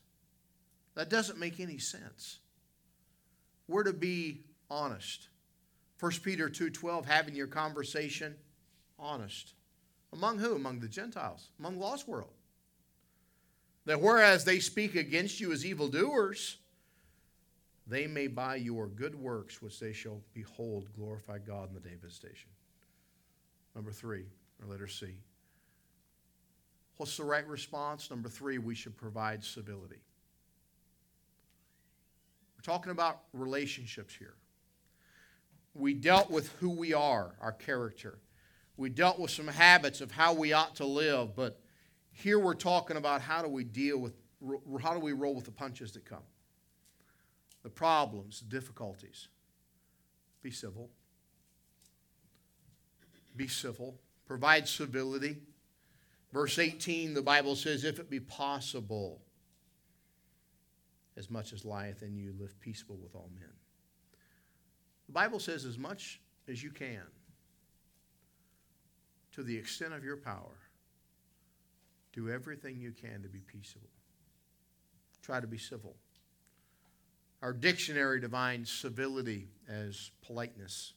That 0.95 1.09
doesn't 1.09 1.39
make 1.39 1.59
any 1.59 1.78
sense. 1.78 2.39
We're 3.68 3.84
to 3.84 3.93
be 3.93 4.43
honest. 4.70 5.30
1 5.99 6.24
Peter 6.24 6.49
2:12 6.49 7.05
having 7.05 7.36
your 7.36 7.47
conversation 7.47 8.36
honest. 8.99 9.53
Among 10.13 10.39
who? 10.39 10.55
Among 10.55 10.80
the 10.80 10.88
Gentiles, 10.88 11.49
among 11.59 11.76
the 11.76 11.82
lost 11.82 12.07
world. 12.07 12.34
That 13.86 14.01
whereas 14.01 14.45
they 14.45 14.59
speak 14.59 14.95
against 14.95 15.39
you 15.39 15.51
as 15.51 15.66
evildoers, 15.66 16.57
they 17.88 18.07
may 18.07 18.28
by 18.28 18.55
your 18.55 18.88
good 18.88 19.16
works, 19.16 19.61
which 19.61 19.80
they 19.80 19.93
shall 19.93 20.22
behold, 20.34 20.91
glorify 20.95 21.38
God 21.38 21.70
in 21.70 21.76
the 21.76 21.80
day 21.80 21.93
of 21.93 22.01
visitation. 22.01 22.49
Number 23.76 23.91
three, 23.91 24.26
or 24.61 24.68
letter 24.68 24.88
C. 24.88 25.07
What's 26.97 27.18
the 27.18 27.24
right 27.24 27.45
response? 27.47 28.09
Number 28.09 28.30
three, 28.30 28.57
we 28.57 28.74
should 28.74 28.95
provide 28.95 29.43
civility. 29.43 30.01
Talking 32.66 32.91
about 32.91 33.22
relationships 33.32 34.16
here. 34.16 34.34
We 35.76 35.93
dealt 35.93 36.32
with 36.32 36.51
who 36.53 36.72
we 36.72 36.95
are, 36.95 37.36
our 37.39 37.51
character. 37.51 38.18
We 38.76 38.89
dealt 38.89 39.20
with 39.20 39.30
some 39.30 39.47
habits 39.47 40.01
of 40.01 40.09
how 40.09 40.34
we 40.34 40.51
ought 40.51 40.76
to 40.78 40.86
live, 40.86 41.36
but 41.36 41.61
here 42.11 42.39
we're 42.39 42.55
talking 42.55 42.97
about 42.97 43.22
how 43.22 43.43
do 43.43 43.49
we 43.49 43.63
deal 43.63 43.99
with, 43.99 44.13
how 44.82 44.95
do 44.95 44.99
we 44.99 45.13
roll 45.13 45.36
with 45.36 45.45
the 45.45 45.51
punches 45.51 45.91
that 45.91 46.05
come? 46.05 46.24
The 47.61 47.70
problems, 47.70 48.39
the 48.39 48.47
difficulties. 48.47 49.28
Be 50.41 50.49
civil. 50.49 50.89
Be 53.36 53.47
civil. 53.47 53.99
Provide 54.26 54.68
civility. 54.68 55.38
Verse 56.34 56.57
18, 56.57 57.13
the 57.13 57.22
Bible 57.22 57.55
says, 57.55 57.84
if 57.84 57.99
it 57.99 58.09
be 58.09 58.20
possible, 58.20 59.22
as 61.18 61.30
much 61.30 61.53
as 61.53 61.63
lieth 61.63 62.01
in 62.03 62.16
you, 62.16 62.34
live 62.39 62.59
peaceable 62.59 62.97
with 62.97 63.16
all 63.16 63.30
men. 63.34 63.49
The 65.07 65.13
Bible 65.13 65.39
says, 65.39 65.66
as 65.66 65.78
much 65.78 66.20
as 66.47 66.63
you 66.63 66.72
can, 66.72 67.03
to 69.34 69.43
the 69.43 69.55
extent 69.55 69.93
of 69.93 70.03
your 70.03 70.18
power, 70.18 70.57
do 72.13 72.30
everything 72.30 72.80
you 72.80 72.91
can 72.91 73.22
to 73.22 73.30
be 73.30 73.39
peaceable. 73.39 73.89
Try 75.22 75.39
to 75.39 75.47
be 75.47 75.57
civil. 75.57 75.95
Our 77.41 77.53
dictionary 77.53 78.20
defines 78.20 78.72
civility 78.72 79.49
as 79.70 80.11
politeness, 80.22 80.93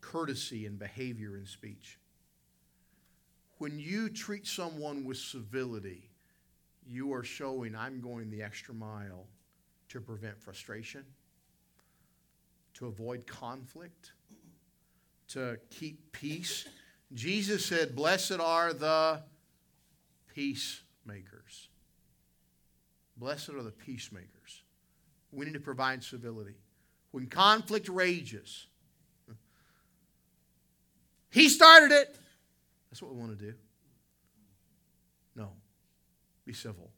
courtesy, 0.00 0.66
and 0.66 0.78
behavior 0.78 1.36
in 1.36 1.46
speech. 1.46 1.98
When 3.58 3.78
you 3.78 4.08
treat 4.08 4.46
someone 4.46 5.04
with 5.04 5.18
civility, 5.18 6.09
you 6.86 7.12
are 7.12 7.22
showing 7.22 7.74
I'm 7.74 8.00
going 8.00 8.30
the 8.30 8.42
extra 8.42 8.74
mile 8.74 9.26
to 9.90 10.00
prevent 10.00 10.40
frustration, 10.40 11.04
to 12.74 12.86
avoid 12.86 13.26
conflict, 13.26 14.12
to 15.28 15.58
keep 15.70 16.12
peace. 16.12 16.66
Jesus 17.12 17.64
said, 17.64 17.94
Blessed 17.94 18.40
are 18.40 18.72
the 18.72 19.22
peacemakers. 20.34 21.68
Blessed 23.16 23.50
are 23.50 23.62
the 23.62 23.70
peacemakers. 23.70 24.62
We 25.32 25.44
need 25.44 25.54
to 25.54 25.60
provide 25.60 26.02
civility. 26.02 26.54
When 27.10 27.26
conflict 27.26 27.88
rages, 27.88 28.66
he 31.30 31.48
started 31.48 31.92
it. 31.92 32.16
That's 32.90 33.02
what 33.02 33.12
we 33.12 33.20
want 33.20 33.38
to 33.38 33.44
do. 33.44 33.54
Be 36.44 36.52
civil. 36.52 36.90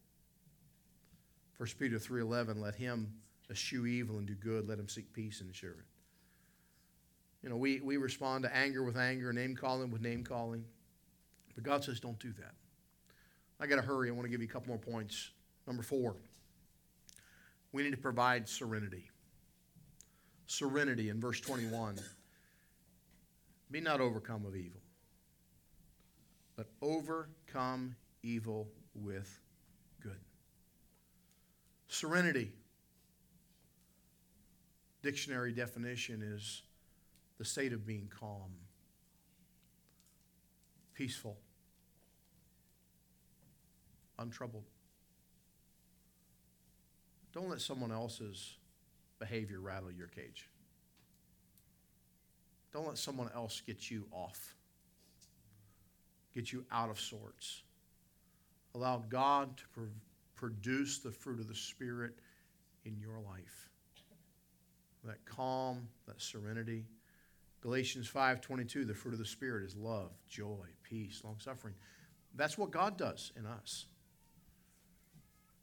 1 1.59 1.69
Peter 1.79 1.99
3:11 1.99 2.61
let 2.61 2.75
him 2.75 3.13
eschew 3.51 3.87
evil 3.87 4.19
and 4.19 4.27
do 4.27 4.35
good, 4.35 4.69
let 4.69 4.79
him 4.79 4.89
seek 4.89 5.13
peace 5.13 5.41
and 5.41 5.49
ensure 5.49 5.73
it. 5.73 5.87
You 7.43 7.49
know, 7.49 7.57
we, 7.57 7.81
we 7.81 7.97
respond 7.97 8.45
to 8.45 8.57
anger 8.57 8.83
with 8.83 8.97
anger, 8.97 9.33
name 9.33 9.57
calling 9.57 9.91
with 9.91 10.01
name 10.01 10.25
calling. 10.25 10.65
But 11.55 11.65
God 11.65 11.85
says 11.85 12.01
don't 12.01 12.19
do 12.19 12.33
that. 12.39 12.55
I 13.61 13.67
got 13.67 13.77
to 13.77 13.83
hurry. 13.83 14.09
I 14.09 14.13
want 14.13 14.25
to 14.25 14.31
give 14.31 14.41
you 14.41 14.49
a 14.49 14.51
couple 14.51 14.69
more 14.69 14.79
points. 14.79 15.31
Number 15.67 15.83
four, 15.83 16.17
we 17.73 17.83
need 17.83 17.91
to 17.91 17.97
provide 17.97 18.49
serenity. 18.49 19.11
Serenity 20.47 21.09
in 21.09 21.21
verse 21.21 21.41
21. 21.41 21.99
Be 23.71 23.81
not 23.81 24.01
overcome 24.01 24.45
of 24.45 24.55
evil, 24.55 24.81
but 26.57 26.67
overcome 26.83 27.97
evil 28.23 28.69
with 28.95 29.41
good. 30.03 30.21
Serenity. 31.89 32.53
Dictionary 35.03 35.53
definition 35.53 36.23
is 36.23 36.63
the 37.39 37.45
state 37.45 37.73
of 37.73 37.85
being 37.85 38.09
calm, 38.19 38.53
peaceful, 40.95 41.39
untroubled. 44.19 44.65
Don't 47.33 47.49
let 47.49 47.61
someone 47.61 47.91
else's 47.91 48.57
behavior 49.19 49.59
rattle 49.61 49.91
your 49.91 50.07
cage. 50.07 50.49
Don't 52.73 52.87
let 52.87 52.99
someone 52.99 53.31
else 53.35 53.61
get 53.67 53.91
you 53.91 54.07
off, 54.13 54.55
get 56.35 56.53
you 56.53 56.65
out 56.71 56.91
of 56.91 57.01
sorts. 57.01 57.63
Allow 58.75 59.05
God 59.09 59.57
to 59.57 59.65
pr- 59.73 59.81
produce 60.35 60.99
the 60.99 61.11
fruit 61.11 61.41
of 61.41 61.49
the 61.49 61.55
Spirit 61.55 62.15
in 62.85 62.99
your 62.99 63.21
life. 63.21 63.71
That 65.05 65.25
calm, 65.25 65.89
that 66.07 66.21
serenity. 66.21 66.87
Galatians 67.61 68.09
5:22 68.09 68.85
the 68.85 68.95
fruit 68.95 69.13
of 69.13 69.19
the 69.19 69.25
spirit 69.25 69.65
is 69.65 69.77
love, 69.77 70.11
joy, 70.29 70.67
peace, 70.83 71.23
long 71.25 71.39
suffering. 71.39 71.75
That's 72.35 72.57
what 72.57 72.71
God 72.71 72.97
does 72.97 73.33
in 73.37 73.47
us. 73.47 73.87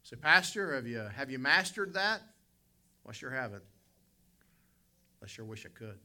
Say, 0.02 0.16
Pastor, 0.16 0.74
have 0.74 0.86
you, 0.86 0.98
have 0.98 1.30
you 1.30 1.38
mastered 1.38 1.94
that? 1.94 2.22
Well, 3.04 3.10
I 3.10 3.12
sure 3.12 3.30
haven't. 3.30 3.64
I 5.22 5.26
sure 5.26 5.44
wish 5.44 5.66
I 5.66 5.68
could. 5.68 5.98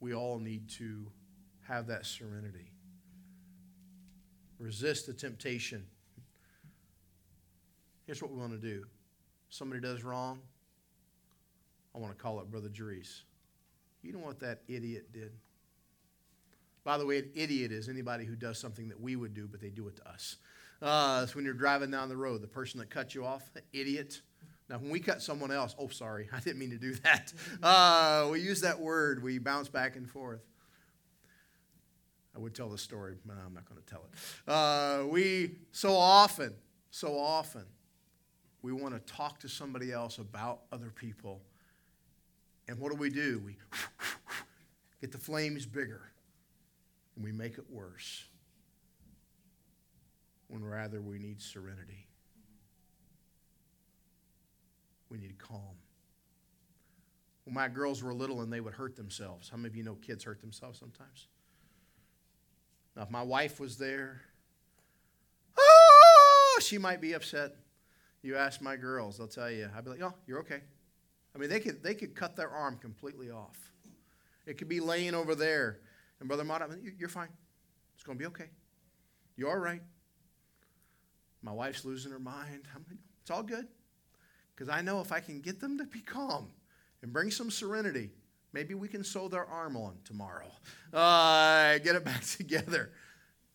We 0.00 0.14
all 0.14 0.38
need 0.38 0.68
to 0.70 1.10
have 1.62 1.86
that 1.86 2.04
serenity. 2.04 2.73
Resist 4.58 5.06
the 5.06 5.12
temptation. 5.12 5.84
Here's 8.06 8.22
what 8.22 8.30
we 8.30 8.38
want 8.38 8.52
to 8.52 8.58
do 8.58 8.84
somebody 9.48 9.80
does 9.80 10.02
wrong, 10.02 10.40
I 11.94 11.98
want 11.98 12.16
to 12.16 12.22
call 12.22 12.40
it 12.40 12.50
Brother 12.50 12.68
Dries. 12.68 13.22
You 14.02 14.12
know 14.12 14.18
what 14.18 14.40
that 14.40 14.62
idiot 14.68 15.12
did? 15.12 15.32
By 16.82 16.98
the 16.98 17.06
way, 17.06 17.18
an 17.18 17.30
idiot 17.34 17.72
is 17.72 17.88
anybody 17.88 18.24
who 18.24 18.36
does 18.36 18.58
something 18.58 18.88
that 18.88 19.00
we 19.00 19.16
would 19.16 19.32
do, 19.32 19.48
but 19.50 19.60
they 19.60 19.70
do 19.70 19.88
it 19.88 19.96
to 19.96 20.08
us. 20.08 20.36
Uh, 20.82 21.24
so 21.24 21.36
when 21.36 21.44
you're 21.44 21.54
driving 21.54 21.90
down 21.90 22.10
the 22.10 22.16
road, 22.16 22.42
the 22.42 22.46
person 22.46 22.78
that 22.80 22.90
cut 22.90 23.14
you 23.14 23.24
off, 23.24 23.50
idiot. 23.72 24.20
Now, 24.68 24.78
when 24.78 24.90
we 24.90 25.00
cut 25.00 25.22
someone 25.22 25.50
else, 25.50 25.74
oh, 25.78 25.88
sorry, 25.88 26.28
I 26.32 26.40
didn't 26.40 26.58
mean 26.58 26.70
to 26.70 26.76
do 26.76 26.94
that. 26.96 27.32
Uh, 27.62 28.28
we 28.30 28.40
use 28.40 28.60
that 28.60 28.80
word, 28.80 29.22
we 29.22 29.38
bounce 29.38 29.68
back 29.68 29.96
and 29.96 30.08
forth. 30.08 30.42
I 32.34 32.40
would 32.40 32.54
tell 32.54 32.68
the 32.68 32.78
story, 32.78 33.16
but 33.24 33.36
I'm 33.44 33.54
not 33.54 33.68
going 33.68 33.80
to 33.80 33.86
tell 33.86 34.04
it. 34.04 34.50
Uh, 34.50 35.06
we, 35.06 35.52
so 35.72 35.94
often, 35.94 36.52
so 36.90 37.16
often, 37.16 37.64
we 38.62 38.72
want 38.72 38.94
to 38.94 39.12
talk 39.12 39.38
to 39.40 39.48
somebody 39.48 39.92
else 39.92 40.18
about 40.18 40.62
other 40.72 40.90
people. 40.90 41.42
And 42.66 42.78
what 42.78 42.90
do 42.90 42.98
we 42.98 43.10
do? 43.10 43.40
We 43.44 43.56
get 45.00 45.12
the 45.12 45.18
flames 45.18 45.66
bigger 45.66 46.00
and 47.14 47.24
we 47.24 47.30
make 47.30 47.58
it 47.58 47.64
worse 47.70 48.24
when 50.48 50.64
rather 50.64 51.00
we 51.00 51.18
need 51.18 51.40
serenity. 51.40 52.06
We 55.10 55.18
need 55.18 55.38
calm. 55.38 55.76
When 57.44 57.54
my 57.54 57.68
girls 57.68 58.02
were 58.02 58.14
little 58.14 58.40
and 58.40 58.52
they 58.52 58.60
would 58.60 58.74
hurt 58.74 58.96
themselves, 58.96 59.50
how 59.50 59.58
many 59.58 59.68
of 59.68 59.76
you 59.76 59.84
know 59.84 59.94
kids 59.96 60.24
hurt 60.24 60.40
themselves 60.40 60.78
sometimes? 60.78 61.28
Now, 62.96 63.02
if 63.02 63.10
my 63.10 63.22
wife 63.22 63.58
was 63.58 63.76
there, 63.76 64.20
oh, 65.58 66.58
she 66.60 66.78
might 66.78 67.00
be 67.00 67.12
upset. 67.12 67.56
You 68.22 68.36
ask 68.36 68.62
my 68.62 68.76
girls, 68.76 69.18
they'll 69.18 69.26
tell 69.26 69.50
you. 69.50 69.68
I'd 69.76 69.84
be 69.84 69.90
like, 69.90 70.02
oh, 70.02 70.14
you're 70.26 70.40
okay. 70.40 70.60
I 71.34 71.38
mean, 71.38 71.50
they 71.50 71.60
could, 71.60 71.82
they 71.82 71.94
could 71.94 72.14
cut 72.14 72.36
their 72.36 72.50
arm 72.50 72.78
completely 72.78 73.30
off. 73.30 73.58
It 74.46 74.58
could 74.58 74.68
be 74.68 74.80
laying 74.80 75.14
over 75.14 75.34
there. 75.34 75.80
And 76.20 76.28
Brother 76.28 76.44
Mott, 76.44 76.62
you're 76.98 77.08
fine. 77.08 77.28
It's 77.94 78.04
going 78.04 78.16
to 78.16 78.22
be 78.22 78.26
okay. 78.28 78.50
You're 79.36 79.50
all 79.50 79.58
right. 79.58 79.82
My 81.42 81.52
wife's 81.52 81.84
losing 81.84 82.12
her 82.12 82.18
mind. 82.18 82.62
It's 83.20 83.30
all 83.30 83.42
good. 83.42 83.66
Because 84.54 84.68
I 84.68 84.80
know 84.80 85.00
if 85.00 85.10
I 85.10 85.20
can 85.20 85.40
get 85.40 85.60
them 85.60 85.78
to 85.78 85.84
be 85.84 86.00
calm 86.00 86.52
and 87.02 87.12
bring 87.12 87.30
some 87.30 87.50
serenity, 87.50 88.10
maybe 88.54 88.72
we 88.72 88.86
can 88.86 89.02
sew 89.02 89.28
their 89.28 89.44
arm 89.44 89.76
on 89.76 89.96
tomorrow. 90.04 90.46
Uh, 90.92 91.76
get 91.78 91.96
it 91.96 92.04
back 92.04 92.22
together. 92.38 92.92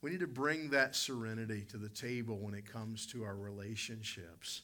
We 0.02 0.12
need 0.12 0.20
to 0.20 0.28
bring 0.28 0.70
that 0.72 0.96
serenity 0.96 1.66
to 1.72 1.78
the 1.78 1.90
table 1.90 2.38
when 2.38 2.54
it 2.54 2.72
comes 2.72 3.08
to 3.08 3.24
our 3.24 3.36
relationships. 3.36 4.62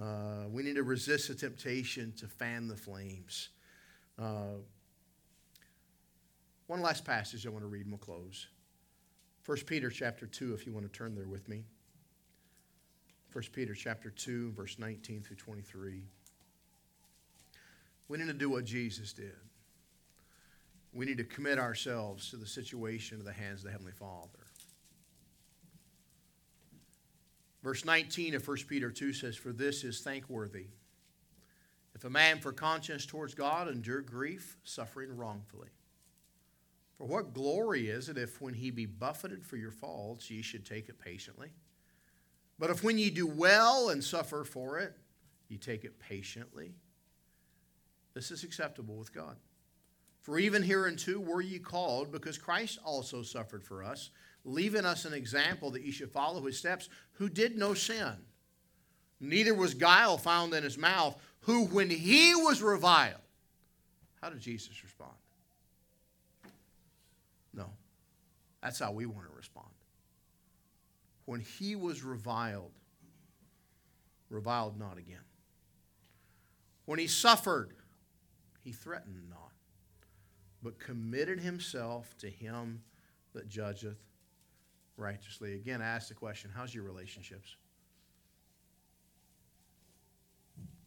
Uh, 0.00 0.48
we 0.48 0.62
need 0.62 0.76
to 0.76 0.82
resist 0.82 1.28
the 1.28 1.34
temptation 1.34 2.12
to 2.18 2.28
fan 2.28 2.68
the 2.68 2.76
flames. 2.76 3.48
Uh, 4.18 4.60
one 6.66 6.82
last 6.82 7.04
passage 7.04 7.46
I 7.46 7.50
want 7.50 7.64
to 7.64 7.68
read 7.68 7.82
and 7.82 7.90
we'll 7.90 7.98
close. 7.98 8.46
1 9.46 9.58
Peter 9.66 9.90
chapter 9.90 10.26
2, 10.26 10.54
if 10.54 10.66
you 10.66 10.72
want 10.72 10.90
to 10.90 10.96
turn 10.96 11.14
there 11.14 11.26
with 11.26 11.48
me. 11.48 11.64
1 13.32 13.44
Peter 13.52 13.74
chapter 13.74 14.10
2, 14.10 14.52
verse 14.52 14.78
19 14.78 15.22
through 15.22 15.36
23. 15.36 16.04
We 18.08 18.18
need 18.18 18.26
to 18.26 18.32
do 18.32 18.50
what 18.50 18.64
Jesus 18.64 19.12
did. 19.12 19.36
We 20.92 21.06
need 21.06 21.18
to 21.18 21.24
commit 21.24 21.58
ourselves 21.58 22.30
to 22.30 22.36
the 22.36 22.46
situation 22.46 23.18
of 23.18 23.24
the 23.24 23.32
hands 23.32 23.60
of 23.60 23.66
the 23.66 23.70
Heavenly 23.70 23.92
Father. 23.92 24.46
Verse 27.62 27.84
19 27.84 28.34
of 28.34 28.46
1 28.46 28.56
Peter 28.68 28.90
2 28.90 29.12
says, 29.12 29.36
For 29.36 29.52
this 29.52 29.84
is 29.84 30.00
thankworthy. 30.00 30.66
If 31.94 32.04
a 32.04 32.10
man 32.10 32.40
for 32.40 32.52
conscience 32.52 33.04
towards 33.04 33.34
God 33.34 33.68
endure 33.68 34.00
grief, 34.00 34.56
suffering 34.64 35.14
wrongfully. 35.14 35.68
For 36.96 37.06
what 37.06 37.34
glory 37.34 37.88
is 37.88 38.08
it 38.08 38.18
if 38.18 38.40
when 38.40 38.54
he 38.54 38.70
be 38.70 38.86
buffeted 38.86 39.44
for 39.44 39.56
your 39.56 39.70
faults, 39.70 40.30
ye 40.30 40.42
should 40.42 40.64
take 40.64 40.88
it 40.88 40.98
patiently? 40.98 41.48
But 42.58 42.70
if 42.70 42.82
when 42.82 42.98
ye 42.98 43.10
do 43.10 43.26
well 43.26 43.90
and 43.90 44.02
suffer 44.02 44.44
for 44.44 44.78
it, 44.78 44.94
ye 45.48 45.56
take 45.56 45.84
it 45.84 45.98
patiently, 45.98 46.74
this 48.14 48.30
is 48.30 48.44
acceptable 48.44 48.96
with 48.96 49.14
God. 49.14 49.36
For 50.30 50.38
even 50.38 50.62
hereunto 50.62 51.18
were 51.18 51.40
ye 51.40 51.58
called, 51.58 52.12
because 52.12 52.38
Christ 52.38 52.78
also 52.84 53.20
suffered 53.20 53.64
for 53.64 53.82
us, 53.82 54.10
leaving 54.44 54.84
us 54.84 55.04
an 55.04 55.12
example 55.12 55.72
that 55.72 55.82
ye 55.82 55.90
should 55.90 56.12
follow 56.12 56.46
his 56.46 56.56
steps, 56.56 56.88
who 57.14 57.28
did 57.28 57.58
no 57.58 57.74
sin. 57.74 58.12
Neither 59.18 59.52
was 59.52 59.74
guile 59.74 60.16
found 60.18 60.54
in 60.54 60.62
his 60.62 60.78
mouth, 60.78 61.20
who, 61.40 61.64
when 61.64 61.90
he 61.90 62.32
was 62.36 62.62
reviled, 62.62 63.18
how 64.22 64.30
did 64.30 64.40
Jesus 64.40 64.84
respond? 64.84 65.10
No. 67.52 67.66
That's 68.62 68.78
how 68.78 68.92
we 68.92 69.06
want 69.06 69.28
to 69.28 69.36
respond. 69.36 69.66
When 71.24 71.40
he 71.40 71.74
was 71.74 72.04
reviled, 72.04 72.70
reviled 74.28 74.78
not 74.78 74.96
again. 74.96 75.24
When 76.84 77.00
he 77.00 77.08
suffered, 77.08 77.72
he 78.62 78.70
threatened 78.70 79.28
not, 79.28 79.50
but 80.62 80.78
committed 80.78 81.40
himself 81.40 82.16
to 82.18 82.28
him 82.28 82.82
that 83.32 83.48
judgeth 83.48 83.98
righteously. 84.96 85.54
Again, 85.54 85.80
I 85.80 85.86
ask 85.86 86.08
the 86.08 86.14
question 86.14 86.50
how's 86.54 86.74
your 86.74 86.84
relationships? 86.84 87.56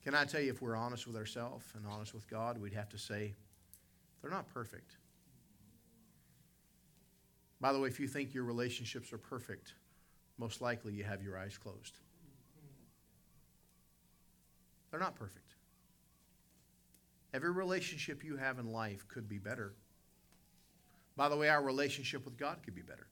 Can 0.03 0.13
I 0.13 0.25
tell 0.25 0.41
you, 0.41 0.51
if 0.51 0.61
we're 0.61 0.75
honest 0.75 1.07
with 1.07 1.15
ourselves 1.15 1.65
and 1.75 1.85
honest 1.87 2.13
with 2.13 2.29
God, 2.29 2.57
we'd 2.57 2.73
have 2.73 2.89
to 2.89 2.97
say, 2.97 3.33
they're 4.21 4.31
not 4.31 4.53
perfect. 4.53 4.97
By 7.61 7.71
the 7.71 7.79
way, 7.79 7.87
if 7.87 7.99
you 8.01 8.07
think 8.09 8.33
your 8.33 8.43
relationships 8.43 9.13
are 9.13 9.17
perfect, 9.17 9.75
most 10.37 10.61
likely 10.61 10.93
you 10.93 11.05
have 11.05 11.23
your 11.23 11.37
eyes 11.37 11.57
closed. 11.57 11.99
They're 14.91 14.99
not 14.99 15.15
perfect. 15.15 15.42
Every 17.33 17.51
relationship 17.51 18.23
you 18.23 18.37
have 18.37 18.59
in 18.59 18.71
life 18.71 19.07
could 19.07 19.27
be 19.27 19.39
better. 19.39 19.73
By 21.15 21.29
the 21.29 21.37
way, 21.37 21.49
our 21.49 21.63
relationship 21.63 22.25
with 22.25 22.37
God 22.37 22.57
could 22.63 22.75
be 22.75 22.81
better. 22.81 23.07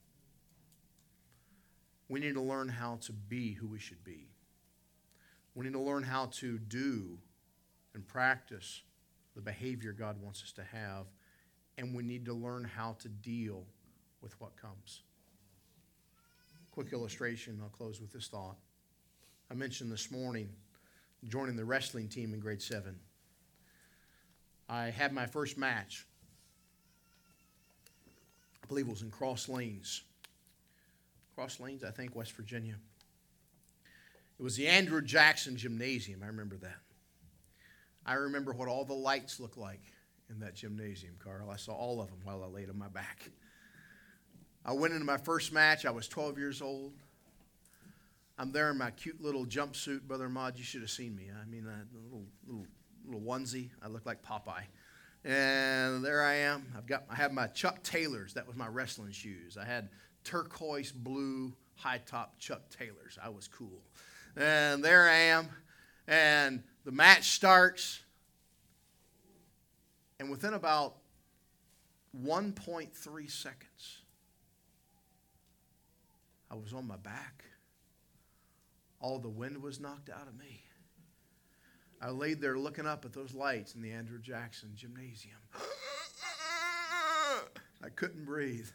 We 2.08 2.20
need 2.20 2.34
to 2.34 2.42
learn 2.42 2.70
how 2.70 2.98
to 3.02 3.14
be 3.14 3.54
who 3.54 3.68
we 3.68 3.80
should 3.80 4.04
be. 4.04 4.28
We 5.56 5.66
need 5.66 5.74
to 5.74 5.80
learn 5.80 6.04
how 6.04 6.28
to 6.34 6.58
do 6.58 7.18
and 7.94 8.08
practice 8.08 8.82
the 9.36 9.42
behavior 9.42 9.92
God 9.92 10.22
wants 10.22 10.44
us 10.44 10.52
to 10.54 10.64
have, 10.64 11.06
and 11.78 11.96
we 11.96 12.04
need 12.04 12.26
to 12.26 12.34
learn 12.34 12.64
how 12.64 12.98
to 13.00 13.10
deal 13.10 13.64
with 14.22 14.40
what 14.40 14.56
comes. 14.56 15.02
Quick 16.72 16.94
illustration, 16.94 17.60
I'll 17.62 17.70
close 17.70 18.00
with 18.00 18.12
this 18.12 18.28
thought. 18.28 18.58
I 19.50 19.54
mentioned 19.54 19.92
this 19.92 20.12
morning 20.12 20.50
joining 21.28 21.56
the 21.56 21.66
wrestling 21.66 22.08
team 22.08 22.34
in 22.34 22.40
grade 22.40 22.62
seven. 22.62 23.00
I 24.72 24.86
had 24.86 25.12
my 25.12 25.26
first 25.26 25.58
match. 25.58 26.06
I 28.64 28.68
believe 28.68 28.88
it 28.88 28.92
was 28.92 29.02
in 29.02 29.12
Cross 29.12 29.50
Lanes. 29.50 30.02
Cross 31.36 31.60
Lanes, 31.60 31.84
I 31.84 31.92
think, 31.92 32.16
West 32.16 32.32
Virginia. 32.32 32.76
It 34.40 34.44
was 34.44 34.56
the 34.56 34.68
Andrew 34.68 35.02
Jackson 35.02 35.58
Gymnasium. 35.58 36.22
I 36.24 36.28
remember 36.28 36.56
that. 36.58 36.78
I 38.06 38.14
remember 38.14 38.54
what 38.54 38.70
all 38.70 38.86
the 38.86 38.94
lights 38.94 39.42
looked 39.42 39.58
like 39.58 39.82
in 40.30 40.40
that 40.40 40.56
gymnasium, 40.56 41.16
Carl. 41.20 41.50
I 41.52 41.58
saw 41.58 41.74
all 41.74 42.02
of 42.02 42.08
them 42.08 42.20
while 42.24 42.42
I 42.42 42.48
laid 42.48 42.70
on 42.70 42.80
my 42.80 42.88
back. 42.88 43.30
I 44.64 44.72
went 44.72 44.94
into 44.94 45.06
my 45.06 45.18
first 45.18 45.52
match. 45.52 45.86
I 45.86 45.92
was 45.92 46.08
12 46.08 46.38
years 46.38 46.62
old. 46.62 46.94
I'm 48.40 48.54
there 48.54 48.72
in 48.72 48.78
my 48.78 48.92
cute 48.92 49.22
little 49.22 49.46
jumpsuit, 49.46 50.04
Brother 50.04 50.30
Mod. 50.30 50.58
You 50.58 50.64
should 50.64 50.82
have 50.82 50.90
seen 50.90 51.14
me. 51.14 51.30
I 51.30 51.46
mean, 51.46 51.68
a 51.68 51.86
little, 52.06 52.26
little, 52.48 52.66
little 53.06 53.22
onesie. 53.22 53.70
I 53.82 53.88
look 53.88 54.06
like 54.06 54.22
Popeye. 54.24 54.64
And 55.24 56.04
there 56.04 56.24
I 56.24 56.34
am. 56.36 56.66
I've 56.76 56.88
got, 56.88 57.04
I 57.10 57.16
have 57.16 57.32
my 57.32 57.48
Chuck 57.48 57.84
Taylors. 57.84 58.34
That 58.34 58.48
was 58.48 58.56
my 58.56 58.68
wrestling 58.68 59.12
shoes. 59.12 59.58
I 59.58 59.66
had 59.66 59.90
turquoise 60.24 60.92
blue 60.92 61.54
high 61.76 62.00
top 62.06 62.40
Chuck 62.40 62.70
Taylors. 62.70 63.18
I 63.24 63.30
was 63.30 63.48
cool. 63.48 63.82
And 64.36 64.84
there 64.84 65.08
I 65.08 65.16
am. 65.16 65.50
And 66.08 66.64
the 66.86 66.92
match 66.92 67.32
starts. 67.32 68.02
And 70.20 70.30
within 70.30 70.54
about 70.54 70.98
1.3 72.20 73.32
seconds, 73.32 73.98
I 76.50 76.56
was 76.56 76.74
on 76.74 76.88
my 76.88 76.98
back. 76.98 77.46
All 79.00 79.20
the 79.20 79.30
wind 79.30 79.62
was 79.62 79.80
knocked 79.80 80.10
out 80.10 80.28
of 80.28 80.38
me. 80.38 80.64
I 82.02 82.10
laid 82.10 82.42
there 82.42 82.58
looking 82.58 82.88
up 82.88 83.06
at 83.06 83.14
those 83.14 83.36
lights 83.36 83.76
in 83.76 83.82
the 83.82 83.92
Andrew 83.92 84.18
Jackson 84.20 84.72
gymnasium. 84.76 85.38
I 87.84 87.90
couldn't 87.96 88.26
breathe. 88.26 88.70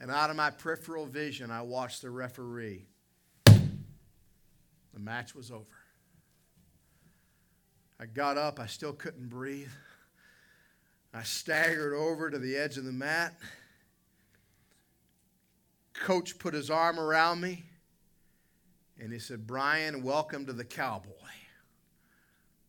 And 0.00 0.10
out 0.10 0.30
of 0.30 0.36
my 0.36 0.50
peripheral 0.50 1.04
vision, 1.04 1.50
I 1.50 1.60
watched 1.62 2.00
the 2.00 2.10
referee. 2.10 2.86
The 3.44 5.00
match 5.00 5.34
was 5.34 5.50
over. 5.50 5.64
I 8.00 8.06
got 8.06 8.38
up, 8.38 8.58
I 8.58 8.66
still 8.66 8.92
couldn't 8.94 9.28
breathe. 9.28 9.70
I 11.12 11.22
staggered 11.22 11.94
over 11.94 12.30
to 12.30 12.38
the 12.38 12.56
edge 12.56 12.78
of 12.78 12.84
the 12.84 12.92
mat. 12.92 13.34
Coach 15.92 16.38
put 16.38 16.54
his 16.54 16.70
arm 16.70 16.98
around 16.98 17.40
me 17.40 17.64
and 18.98 19.12
he 19.12 19.18
said, 19.18 19.46
Brian, 19.46 20.02
welcome 20.02 20.46
to 20.46 20.52
the 20.52 20.64
cowboy. 20.64 21.10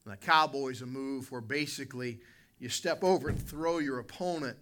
And 0.08 0.14
the 0.14 0.26
cowboy's 0.26 0.82
a 0.82 0.86
move 0.86 1.30
where 1.34 1.42
basically 1.42 2.20
you 2.60 2.70
step 2.70 3.04
over 3.04 3.28
and 3.28 3.38
throw 3.38 3.80
your 3.80 4.00
opponent 4.00 4.58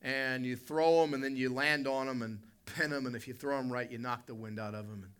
and 0.00 0.46
you 0.46 0.56
throw 0.56 1.02
them 1.02 1.12
and 1.12 1.22
then 1.22 1.36
you 1.36 1.52
land 1.52 1.86
on 1.86 2.06
them 2.06 2.22
and 2.22 2.38
pin 2.64 2.88
them. 2.88 3.04
And 3.04 3.14
if 3.14 3.28
you 3.28 3.34
throw 3.34 3.58
them 3.58 3.70
right, 3.70 3.90
you 3.90 3.98
knock 3.98 4.24
the 4.24 4.34
wind 4.34 4.58
out 4.58 4.74
of 4.74 4.88
them. 4.88 5.02
And 5.02 5.12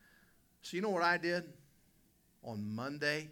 so, 0.63 0.75
you 0.75 0.83
know 0.83 0.89
what 0.89 1.03
I 1.03 1.19
did 1.19 1.45
on 2.43 2.67
Monday 2.75 3.29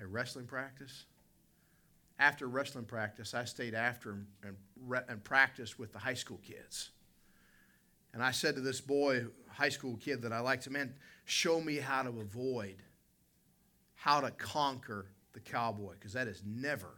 at 0.00 0.08
wrestling 0.08 0.46
practice? 0.46 1.04
After 2.18 2.48
wrestling 2.48 2.86
practice, 2.86 3.34
I 3.34 3.44
stayed 3.44 3.74
after 3.74 4.10
and, 4.10 4.26
and, 4.42 4.56
and 5.08 5.22
practiced 5.22 5.78
with 5.78 5.92
the 5.92 6.00
high 6.00 6.14
school 6.14 6.40
kids. 6.44 6.90
And 8.12 8.20
I 8.20 8.32
said 8.32 8.56
to 8.56 8.60
this 8.60 8.80
boy, 8.80 9.26
high 9.48 9.68
school 9.68 9.96
kid 9.96 10.22
that 10.22 10.32
I 10.32 10.40
liked, 10.40 10.68
man, 10.68 10.94
show 11.24 11.60
me 11.60 11.76
how 11.76 12.02
to 12.02 12.08
avoid, 12.08 12.82
how 14.02 14.20
to 14.20 14.32
conquer 14.32 15.06
the 15.32 15.38
cowboy, 15.38 15.92
because 15.92 16.14
that 16.14 16.26
is 16.26 16.42
never, 16.44 16.90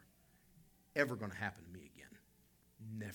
ever 0.97 1.17
going 1.17 1.31
to 1.31 1.37
happen 1.37 1.63
to 1.63 1.71
me 1.71 1.91
again. 1.95 2.09
Never. 2.99 3.13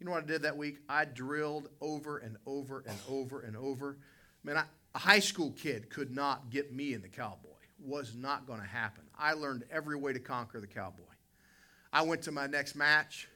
You 0.00 0.06
know 0.06 0.12
what 0.12 0.24
I 0.24 0.26
did 0.26 0.42
that 0.42 0.56
week? 0.56 0.78
I 0.88 1.04
drilled 1.04 1.68
over 1.82 2.16
and 2.16 2.38
over 2.46 2.82
and 2.88 2.98
over 3.06 3.40
and 3.40 3.54
over. 3.54 3.98
Man, 4.42 4.56
I, 4.56 4.64
a 4.94 4.98
high 4.98 5.18
school 5.18 5.50
kid 5.50 5.90
could 5.90 6.10
not 6.10 6.48
get 6.48 6.74
me 6.74 6.94
in 6.94 7.02
the 7.02 7.08
cowboy. 7.08 7.50
Was 7.78 8.14
not 8.14 8.46
going 8.46 8.60
to 8.60 8.66
happen. 8.66 9.04
I 9.18 9.34
learned 9.34 9.64
every 9.70 9.96
way 9.96 10.14
to 10.14 10.18
conquer 10.18 10.58
the 10.58 10.66
cowboy. 10.66 11.02
I 11.92 12.00
went 12.00 12.22
to 12.22 12.32
my 12.32 12.46
next 12.46 12.76
match. 12.76 13.28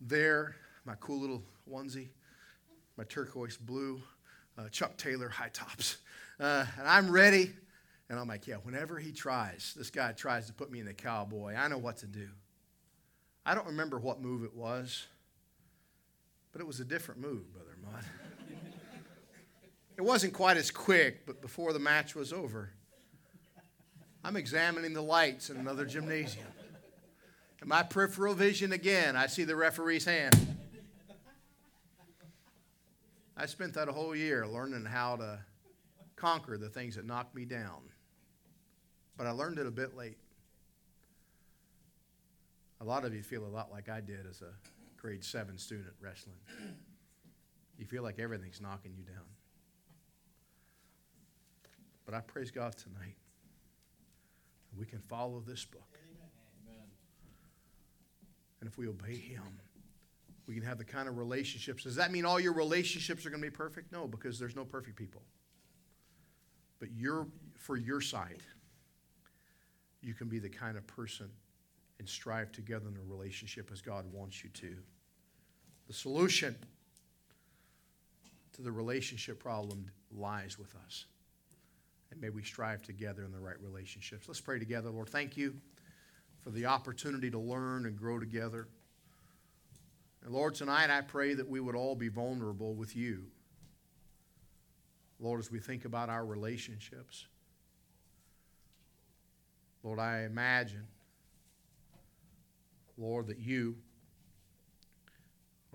There, 0.00 0.56
my 0.84 0.96
cool 0.98 1.20
little 1.20 1.44
onesie, 1.70 2.08
my 2.96 3.04
turquoise 3.04 3.56
blue 3.56 4.02
uh, 4.58 4.68
Chuck 4.70 4.96
Taylor 4.96 5.28
high 5.28 5.50
tops. 5.50 5.98
Uh, 6.40 6.66
and 6.78 6.88
I'm 6.88 7.08
ready. 7.08 7.52
And 8.12 8.20
I'm 8.20 8.28
like, 8.28 8.46
yeah, 8.46 8.56
whenever 8.56 8.98
he 8.98 9.10
tries, 9.10 9.72
this 9.74 9.88
guy 9.88 10.12
tries 10.12 10.46
to 10.48 10.52
put 10.52 10.70
me 10.70 10.80
in 10.80 10.84
the 10.84 10.92
cowboy, 10.92 11.54
I 11.54 11.66
know 11.68 11.78
what 11.78 11.96
to 11.98 12.06
do. 12.06 12.28
I 13.46 13.54
don't 13.54 13.68
remember 13.68 13.98
what 13.98 14.20
move 14.20 14.44
it 14.44 14.54
was, 14.54 15.06
but 16.52 16.60
it 16.60 16.66
was 16.66 16.78
a 16.78 16.84
different 16.84 17.22
move, 17.22 17.50
Brother 17.54 17.74
Mud. 17.82 18.04
it 19.96 20.02
wasn't 20.02 20.34
quite 20.34 20.58
as 20.58 20.70
quick, 20.70 21.24
but 21.24 21.40
before 21.40 21.72
the 21.72 21.78
match 21.78 22.14
was 22.14 22.34
over, 22.34 22.68
I'm 24.22 24.36
examining 24.36 24.92
the 24.92 25.00
lights 25.00 25.48
in 25.48 25.56
another 25.56 25.86
gymnasium. 25.86 26.48
In 27.62 27.68
my 27.68 27.82
peripheral 27.82 28.34
vision 28.34 28.74
again, 28.74 29.16
I 29.16 29.26
see 29.26 29.44
the 29.44 29.56
referee's 29.56 30.04
hand. 30.04 30.36
I 33.38 33.46
spent 33.46 33.72
that 33.72 33.88
whole 33.88 34.14
year 34.14 34.46
learning 34.46 34.84
how 34.84 35.16
to 35.16 35.38
conquer 36.14 36.58
the 36.58 36.68
things 36.68 36.96
that 36.96 37.06
knocked 37.06 37.34
me 37.34 37.46
down. 37.46 37.80
But 39.22 39.28
I 39.28 39.34
learned 39.34 39.60
it 39.60 39.68
a 39.68 39.70
bit 39.70 39.96
late. 39.96 40.16
A 42.80 42.84
lot 42.84 43.04
of 43.04 43.14
you 43.14 43.22
feel 43.22 43.44
a 43.44 43.46
lot 43.46 43.70
like 43.70 43.88
I 43.88 44.00
did 44.00 44.26
as 44.28 44.42
a 44.42 44.50
grade 45.00 45.22
seven 45.22 45.58
student 45.58 45.94
wrestling. 46.00 46.38
You 47.78 47.86
feel 47.86 48.02
like 48.02 48.18
everything's 48.18 48.60
knocking 48.60 48.94
you 48.98 49.04
down. 49.04 49.22
But 52.04 52.16
I 52.16 52.20
praise 52.20 52.50
God 52.50 52.76
tonight. 52.76 53.14
We 54.76 54.86
can 54.86 54.98
follow 54.98 55.40
this 55.46 55.64
book. 55.64 56.00
And 58.58 58.68
if 58.68 58.76
we 58.76 58.88
obey 58.88 59.14
Him, 59.14 59.60
we 60.48 60.54
can 60.54 60.64
have 60.64 60.78
the 60.78 60.84
kind 60.84 61.08
of 61.08 61.16
relationships. 61.16 61.84
Does 61.84 61.94
that 61.94 62.10
mean 62.10 62.24
all 62.24 62.40
your 62.40 62.54
relationships 62.54 63.24
are 63.24 63.30
going 63.30 63.40
to 63.40 63.48
be 63.48 63.54
perfect? 63.54 63.92
No, 63.92 64.08
because 64.08 64.40
there's 64.40 64.56
no 64.56 64.64
perfect 64.64 64.96
people. 64.96 65.22
But 66.80 66.88
you're, 66.90 67.28
for 67.54 67.76
your 67.76 68.00
side, 68.00 68.42
you 70.02 70.14
can 70.14 70.28
be 70.28 70.38
the 70.38 70.48
kind 70.48 70.76
of 70.76 70.86
person 70.86 71.30
and 71.98 72.08
strive 72.08 72.50
together 72.52 72.88
in 72.88 72.96
a 72.96 73.10
relationship 73.10 73.70
as 73.72 73.80
God 73.80 74.04
wants 74.12 74.42
you 74.42 74.50
to. 74.50 74.76
The 75.86 75.94
solution 75.94 76.56
to 78.54 78.62
the 78.62 78.72
relationship 78.72 79.38
problem 79.38 79.90
lies 80.10 80.58
with 80.58 80.74
us. 80.86 81.06
And 82.10 82.20
may 82.20 82.28
we 82.28 82.42
strive 82.42 82.82
together 82.82 83.24
in 83.24 83.32
the 83.32 83.38
right 83.38 83.60
relationships. 83.60 84.28
Let's 84.28 84.40
pray 84.40 84.58
together. 84.58 84.90
Lord, 84.90 85.08
thank 85.08 85.36
you 85.36 85.54
for 86.42 86.50
the 86.50 86.66
opportunity 86.66 87.30
to 87.30 87.38
learn 87.38 87.86
and 87.86 87.96
grow 87.96 88.18
together. 88.18 88.68
And 90.24 90.32
Lord, 90.32 90.54
tonight 90.54 90.90
I 90.90 91.00
pray 91.00 91.34
that 91.34 91.48
we 91.48 91.60
would 91.60 91.74
all 91.74 91.94
be 91.94 92.08
vulnerable 92.08 92.74
with 92.74 92.94
you. 92.94 93.24
Lord, 95.18 95.40
as 95.40 95.50
we 95.50 95.60
think 95.60 95.84
about 95.84 96.08
our 96.08 96.26
relationships, 96.26 97.26
Lord, 99.82 99.98
I 99.98 100.22
imagine, 100.22 100.86
Lord, 102.96 103.26
that 103.26 103.38
you 103.38 103.76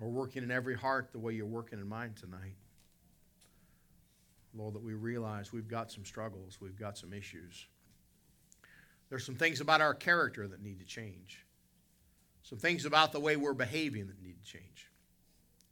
are 0.01 0.07
working 0.07 0.43
in 0.43 0.51
every 0.51 0.75
heart 0.75 1.09
the 1.11 1.19
way 1.19 1.33
you're 1.33 1.45
working 1.45 1.79
in 1.79 1.87
mine 1.87 2.13
tonight. 2.19 2.55
Lord, 4.55 4.75
that 4.75 4.83
we 4.83 4.93
realize 4.93 5.51
we've 5.51 5.67
got 5.67 5.91
some 5.91 6.05
struggles, 6.05 6.59
we've 6.61 6.79
got 6.79 6.97
some 6.97 7.13
issues. 7.13 7.67
There's 9.09 9.25
some 9.25 9.35
things 9.35 9.61
about 9.61 9.81
our 9.81 9.93
character 9.93 10.47
that 10.47 10.61
need 10.61 10.79
to 10.79 10.85
change. 10.85 11.45
Some 12.43 12.57
things 12.57 12.85
about 12.85 13.11
the 13.11 13.19
way 13.19 13.35
we're 13.35 13.53
behaving 13.53 14.07
that 14.07 14.21
need 14.21 14.37
to 14.43 14.51
change. 14.51 14.89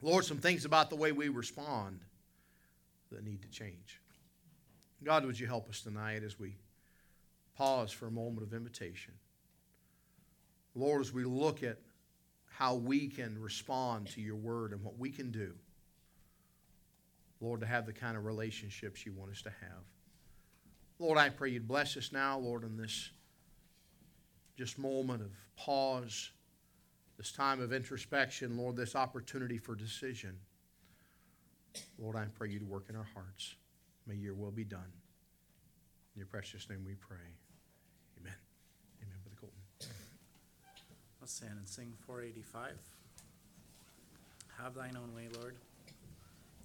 Lord, 0.01 0.25
some 0.25 0.38
things 0.38 0.65
about 0.65 0.89
the 0.89 0.95
way 0.95 1.11
we 1.11 1.29
respond 1.29 2.01
that 3.11 3.23
need 3.23 3.41
to 3.43 3.49
change. 3.49 4.01
God, 5.03 5.25
would 5.25 5.39
you 5.39 5.47
help 5.47 5.69
us 5.69 5.81
tonight 5.81 6.23
as 6.23 6.39
we 6.39 6.55
pause 7.58 7.91
for 7.91 8.08
a 8.08 8.12
moment 8.12 8.43
of 8.43 8.53
invitation? 8.53 9.14
Lord, 10.76 11.01
as 11.01 11.14
we 11.14 11.24
look 11.24 11.64
at 11.64 11.80
how 12.47 12.76
we 12.76 13.08
can 13.08 13.39
respond 13.41 14.08
to 14.08 14.22
your 14.22 14.36
word 14.36 14.72
and 14.72 14.84
what 14.84 14.97
we 14.97 15.10
can 15.10 15.32
do, 15.32 15.53
Lord, 17.41 17.60
to 17.62 17.66
have 17.66 17.86
the 17.86 17.93
kind 17.93 18.18
of 18.18 18.26
relationships 18.26 19.06
you 19.06 19.14
want 19.14 19.32
us 19.32 19.41
to 19.43 19.49
have. 19.49 19.84
Lord, 20.99 21.18
I 21.18 21.30
pray 21.30 21.49
you'd 21.49 21.68
bless 21.68 21.97
us 21.97 22.12
now, 22.12 22.38
Lord, 22.39 22.64
in 22.64 22.78
this 22.78 23.10
just 24.58 24.80
moment 24.80 25.22
of 25.22 25.32
pause, 25.58 26.32
this 27.18 27.32
time 27.32 27.62
of 27.62 27.74
introspection, 27.74 28.58
Lord, 28.58 28.78
this 28.78 28.95
opportunity 28.95 29.58
for 29.58 29.76
decision. 29.76 30.38
Lord, 31.99 32.16
I 32.16 32.26
pray 32.38 32.49
you'd 32.49 32.68
work 32.68 32.86
in 32.89 32.95
our 32.95 33.08
hearts. 33.14 33.56
May 34.08 34.16
your 34.16 34.34
will 34.34 34.51
be 34.51 34.64
done. 34.64 34.91
In 36.16 36.20
your 36.20 36.28
precious 36.28 36.70
name 36.70 36.84
we 36.86 36.95
pray. 36.95 37.18
Amen. 38.20 38.34
Amen, 39.01 39.18
Brother 39.24 39.38
Colton. 39.39 39.60
Let's 41.26 41.38
stand 41.38 41.57
and 41.57 41.67
sing 41.67 41.91
485. 42.05 42.78
Have 44.59 44.76
thine 44.76 44.95
own 44.95 45.11
way, 45.15 45.28
Lord. 45.39 45.55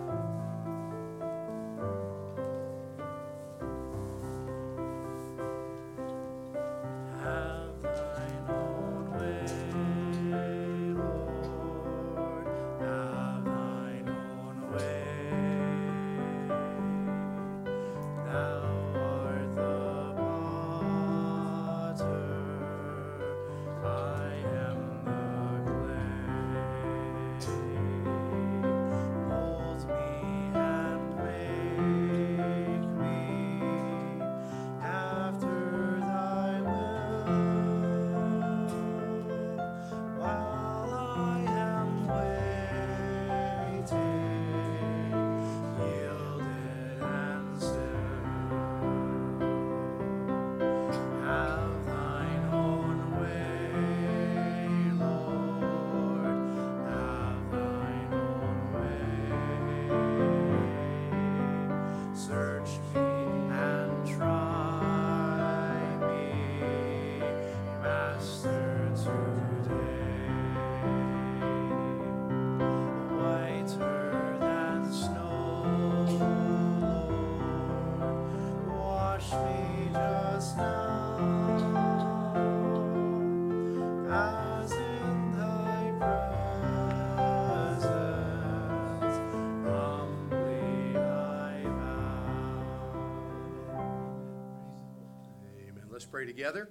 Pray 96.19 96.27
together, 96.27 96.69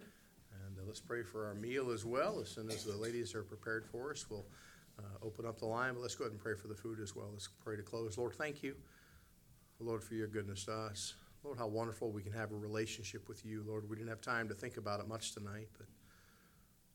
and 0.65 0.77
uh, 0.77 0.81
let's 0.85 0.99
pray 0.99 1.23
for 1.23 1.45
our 1.45 1.53
meal 1.53 1.89
as 1.89 2.03
well. 2.03 2.41
As 2.41 2.49
soon 2.49 2.69
as 2.69 2.83
the 2.83 2.97
ladies 2.97 3.33
are 3.33 3.43
prepared 3.43 3.85
for 3.85 4.11
us, 4.11 4.25
we'll 4.29 4.45
uh, 4.99 5.25
open 5.25 5.45
up 5.45 5.57
the 5.57 5.65
line, 5.65 5.93
but 5.93 6.01
let's 6.01 6.15
go 6.15 6.25
ahead 6.25 6.33
and 6.33 6.41
pray 6.41 6.53
for 6.53 6.67
the 6.67 6.75
food 6.75 6.99
as 6.99 7.15
well. 7.15 7.29
Let's 7.31 7.47
pray 7.63 7.77
to 7.77 7.81
close. 7.81 8.17
Lord, 8.17 8.33
thank 8.33 8.61
you, 8.61 8.75
Lord, 9.79 10.03
for 10.03 10.15
your 10.15 10.27
goodness 10.27 10.65
to 10.65 10.73
us. 10.73 11.13
Lord, 11.45 11.57
how 11.57 11.67
wonderful 11.67 12.11
we 12.11 12.21
can 12.21 12.33
have 12.33 12.51
a 12.51 12.57
relationship 12.57 13.29
with 13.29 13.45
you. 13.45 13.63
Lord, 13.65 13.89
we 13.89 13.95
didn't 13.95 14.09
have 14.09 14.19
time 14.19 14.49
to 14.49 14.53
think 14.53 14.75
about 14.75 14.99
it 14.99 15.07
much 15.07 15.33
tonight, 15.33 15.69
but 15.77 15.87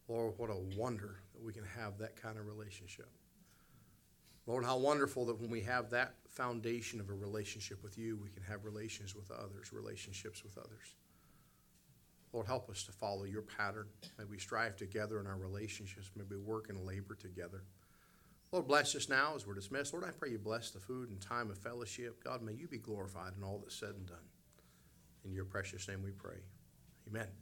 Lord, 0.07 0.35
what 0.37 0.51
a 0.51 0.79
wonder 0.79 1.21
that 1.33 1.43
we 1.43 1.55
can 1.55 1.65
have 1.65 1.97
that 2.01 2.21
kind 2.21 2.37
of 2.37 2.47
relationship. 2.47 3.09
Lord, 4.47 4.63
how 4.63 4.77
wonderful 4.77 5.25
that 5.25 5.41
when 5.41 5.49
we 5.49 5.63
have 5.63 5.89
that 5.89 6.17
foundation 6.29 7.01
of 7.01 7.09
a 7.09 7.15
relationship 7.15 7.83
with 7.83 7.97
you, 7.97 8.19
we 8.23 8.29
can 8.29 8.43
have 8.43 8.67
relations 8.67 9.15
with 9.15 9.31
others, 9.31 9.73
relationships 9.73 10.45
with 10.45 10.59
others. 10.59 10.97
Lord, 12.33 12.47
help 12.47 12.71
us 12.71 12.83
to 12.85 12.93
follow 12.93 13.25
your 13.25 13.43
pattern. 13.43 13.89
May 14.19 14.25
we 14.25 14.39
strive 14.39 14.77
together 14.77 15.21
in 15.21 15.27
our 15.27 15.37
relationships. 15.37 16.11
May 16.17 16.25
we 16.29 16.39
work 16.39 16.71
and 16.71 16.87
labor 16.87 17.15
together. 17.15 17.65
Lord, 18.53 18.67
bless 18.67 18.95
us 18.95 19.09
now 19.09 19.35
as 19.35 19.47
we're 19.47 19.55
dismissed. 19.55 19.95
Lord, 19.95 20.05
I 20.05 20.11
pray 20.11 20.31
you 20.31 20.39
bless 20.39 20.71
the 20.71 20.81
food 20.81 21.09
and 21.11 21.21
time 21.21 21.51
of 21.51 21.59
fellowship. 21.59 22.23
God, 22.23 22.43
may 22.43 22.53
you 22.53 22.69
be 22.69 22.79
glorified 22.79 23.33
in 23.37 23.43
all 23.43 23.59
that's 23.63 23.77
said 23.77 23.95
and 23.97 24.07
done. 24.07 24.19
In 25.25 25.33
your 25.33 25.47
precious 25.47 25.89
name 25.89 26.03
we 26.03 26.11
pray. 26.11 26.39
Amen. 27.09 27.33